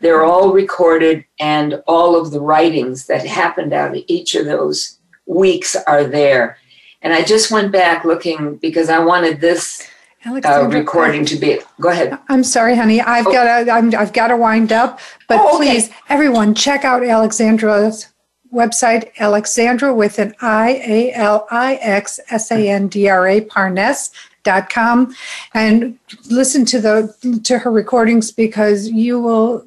They're 0.00 0.24
all 0.24 0.52
recorded, 0.52 1.24
and 1.40 1.82
all 1.86 2.16
of 2.16 2.30
the 2.30 2.40
writings 2.40 3.06
that 3.06 3.26
happened 3.26 3.72
out 3.72 3.96
of 3.96 4.04
each 4.06 4.34
of 4.34 4.46
those 4.46 4.98
weeks 5.26 5.76
are 5.86 6.04
there. 6.04 6.56
And 7.02 7.12
I 7.12 7.22
just 7.22 7.50
went 7.50 7.72
back 7.72 8.04
looking 8.04 8.56
because 8.56 8.88
I 8.88 8.98
wanted 9.00 9.40
this 9.40 9.88
uh, 10.28 10.68
recording 10.68 11.24
to 11.26 11.36
be. 11.36 11.60
Go 11.80 11.88
ahead. 11.90 12.18
I'm 12.28 12.44
sorry, 12.44 12.76
honey. 12.76 13.00
I've 13.00 13.26
oh. 13.26 13.32
got 13.32 13.64
to. 13.64 13.72
i 13.72 14.00
have 14.00 14.12
got 14.12 14.28
to 14.28 14.36
wind 14.36 14.72
up. 14.72 15.00
But 15.28 15.40
oh, 15.40 15.56
okay. 15.56 15.56
please, 15.56 15.90
everyone, 16.08 16.54
check 16.54 16.84
out 16.84 17.02
AlixSandra's 17.02 18.08
website, 18.52 19.14
AlixSandra 19.16 19.94
with 19.94 20.18
an 20.18 20.34
I 20.40 20.82
A 20.86 21.12
L 21.12 21.46
I 21.50 21.74
X 21.76 22.20
S 22.30 22.50
A 22.50 22.68
N 22.68 22.88
D 22.88 23.08
R 23.08 23.28
A 23.28 23.40
Parness 23.40 24.10
dot 24.44 24.70
com 24.70 25.14
and 25.52 25.98
listen 26.30 26.64
to 26.64 26.80
the 26.80 27.40
to 27.44 27.58
her 27.58 27.70
recordings 27.70 28.30
because 28.30 28.88
you 28.88 29.20
will 29.20 29.66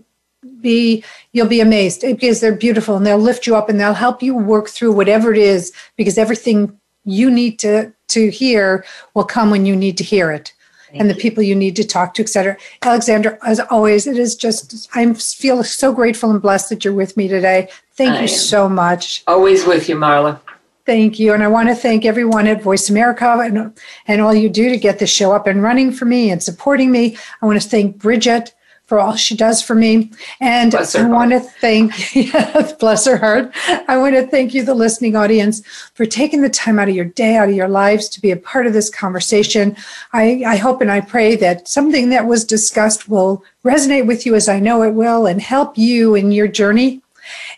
be 0.61 1.03
you'll 1.33 1.47
be 1.47 1.59
amazed 1.59 2.01
because 2.01 2.39
they're 2.39 2.55
beautiful 2.55 2.95
and 2.95 3.05
they'll 3.05 3.17
lift 3.17 3.45
you 3.45 3.55
up 3.55 3.69
and 3.69 3.79
they'll 3.79 3.93
help 3.93 4.23
you 4.23 4.35
work 4.35 4.69
through 4.69 4.91
whatever 4.91 5.31
it 5.31 5.37
is 5.37 5.71
because 5.97 6.17
everything 6.17 6.79
you 7.03 7.29
need 7.29 7.59
to 7.59 7.91
to 8.11 8.29
hear 8.29 8.85
will 9.13 9.25
come 9.25 9.51
when 9.51 9.65
you 9.65 9.75
need 9.75 9.97
to 9.97 10.03
hear 10.03 10.31
it. 10.31 10.53
Thank 10.89 11.01
and 11.01 11.09
the 11.09 11.15
people 11.15 11.41
you 11.41 11.55
need 11.55 11.77
to 11.77 11.85
talk 11.85 12.13
to 12.15 12.21
etc 12.21 12.57
AlixSandra, 12.81 13.37
as 13.45 13.61
always 13.61 14.07
it 14.07 14.17
is 14.17 14.35
just 14.35 14.89
i 14.93 15.13
feel 15.13 15.63
so 15.63 15.93
grateful 15.93 16.29
and 16.29 16.41
blessed 16.41 16.69
that 16.69 16.83
you're 16.83 16.93
with 16.93 17.15
me 17.15 17.29
today. 17.29 17.69
Thank 17.93 18.15
I 18.15 18.21
you 18.23 18.27
so 18.27 18.67
much. 18.67 19.23
Always 19.27 19.65
with 19.65 19.87
you 19.87 19.95
marla. 19.95 20.39
Thank 20.85 21.19
you. 21.19 21.33
And 21.33 21.43
I 21.43 21.47
want 21.47 21.69
to 21.69 21.75
thank 21.75 22.05
everyone 22.05 22.47
at 22.47 22.61
Voice 22.61 22.89
America 22.89 23.25
and, 23.25 23.77
and 24.07 24.21
all 24.21 24.33
you 24.33 24.49
do 24.49 24.69
to 24.69 24.77
get 24.77 24.99
the 24.99 25.05
show 25.05 25.31
up 25.31 25.45
and 25.45 25.61
running 25.61 25.91
for 25.91 26.05
me 26.05 26.31
and 26.31 26.41
supporting 26.41 26.91
me. 26.91 27.17
I 27.41 27.45
want 27.45 27.61
to 27.61 27.69
thank 27.69 27.97
Bridget 27.97 28.53
for 28.91 28.99
all 28.99 29.15
she 29.15 29.37
does 29.37 29.61
for 29.61 29.73
me. 29.73 30.11
And 30.41 30.75
I 30.75 31.07
want 31.07 31.31
to 31.31 31.39
thank, 31.39 32.13
yes, 32.13 32.73
bless 32.73 33.05
her 33.05 33.15
heart. 33.15 33.49
I 33.87 33.95
want 33.95 34.15
to 34.15 34.27
thank 34.27 34.53
you, 34.53 34.65
the 34.65 34.73
listening 34.73 35.15
audience, 35.15 35.65
for 35.93 36.05
taking 36.05 36.41
the 36.41 36.49
time 36.49 36.77
out 36.77 36.89
of 36.89 36.95
your 36.95 37.05
day, 37.05 37.37
out 37.37 37.47
of 37.47 37.55
your 37.55 37.69
lives 37.69 38.09
to 38.09 38.19
be 38.19 38.31
a 38.31 38.35
part 38.35 38.67
of 38.67 38.73
this 38.73 38.89
conversation. 38.89 39.77
I, 40.11 40.43
I 40.45 40.57
hope 40.57 40.81
and 40.81 40.91
I 40.91 40.99
pray 40.99 41.37
that 41.37 41.69
something 41.69 42.09
that 42.09 42.25
was 42.25 42.43
discussed 42.43 43.07
will 43.07 43.45
resonate 43.63 44.07
with 44.07 44.25
you 44.25 44.35
as 44.35 44.49
I 44.49 44.59
know 44.59 44.83
it 44.83 44.93
will 44.93 45.25
and 45.25 45.41
help 45.41 45.77
you 45.77 46.13
in 46.13 46.33
your 46.33 46.49
journey. 46.49 47.01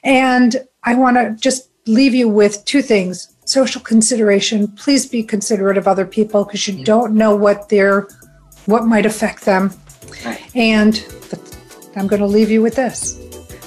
And 0.03 0.67
I 0.83 0.93
want 0.93 1.17
to 1.17 1.35
just 1.41 1.67
leave 1.87 2.13
you 2.13 2.29
with 2.29 2.63
two 2.65 2.83
things 2.83 3.33
social 3.45 3.81
consideration. 3.81 4.67
Please 4.67 5.07
be 5.07 5.23
considerate 5.23 5.79
of 5.79 5.87
other 5.87 6.05
people 6.05 6.45
because 6.45 6.67
you 6.67 6.85
don't 6.85 7.15
know 7.15 7.35
what 7.35 7.69
their 7.69 8.07
what 8.67 8.85
might 8.85 9.07
affect 9.07 9.45
them. 9.45 9.71
Right. 10.25 10.41
And 10.55 11.03
I'm 11.95 12.07
going 12.07 12.21
to 12.21 12.27
leave 12.27 12.49
you 12.49 12.61
with 12.61 12.75
this. 12.75 13.19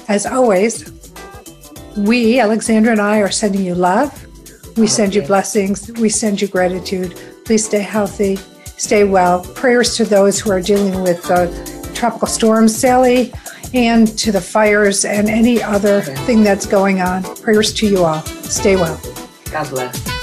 As 0.07 0.25
always, 0.25 0.91
we, 1.97 2.35
AlixSandra 2.35 2.91
and 2.91 3.01
I, 3.01 3.19
are 3.19 3.31
sending 3.31 3.63
you 3.63 3.75
love. 3.75 4.25
We 4.77 4.83
okay. 4.83 4.87
send 4.87 5.15
you 5.15 5.21
blessings. 5.21 5.91
We 5.93 6.09
send 6.09 6.41
you 6.41 6.47
gratitude. 6.47 7.19
Please 7.45 7.65
stay 7.65 7.79
healthy, 7.79 8.35
stay 8.77 9.03
well. 9.05 9.43
Prayers 9.55 9.95
to 9.95 10.05
those 10.05 10.39
who 10.39 10.51
are 10.51 10.61
dealing 10.61 11.01
with 11.01 11.23
the 11.23 11.91
tropical 11.95 12.27
storm, 12.27 12.67
Sally, 12.67 13.33
and 13.73 14.07
to 14.17 14.31
the 14.31 14.41
fires 14.41 15.05
and 15.05 15.29
any 15.29 15.63
other 15.63 16.01
thing 16.01 16.43
that's 16.43 16.65
going 16.65 17.01
on. 17.01 17.23
Prayers 17.37 17.73
to 17.75 17.87
you 17.87 18.03
all. 18.03 18.21
Stay 18.21 18.75
well. 18.75 18.99
God 19.51 19.69
bless. 19.69 20.16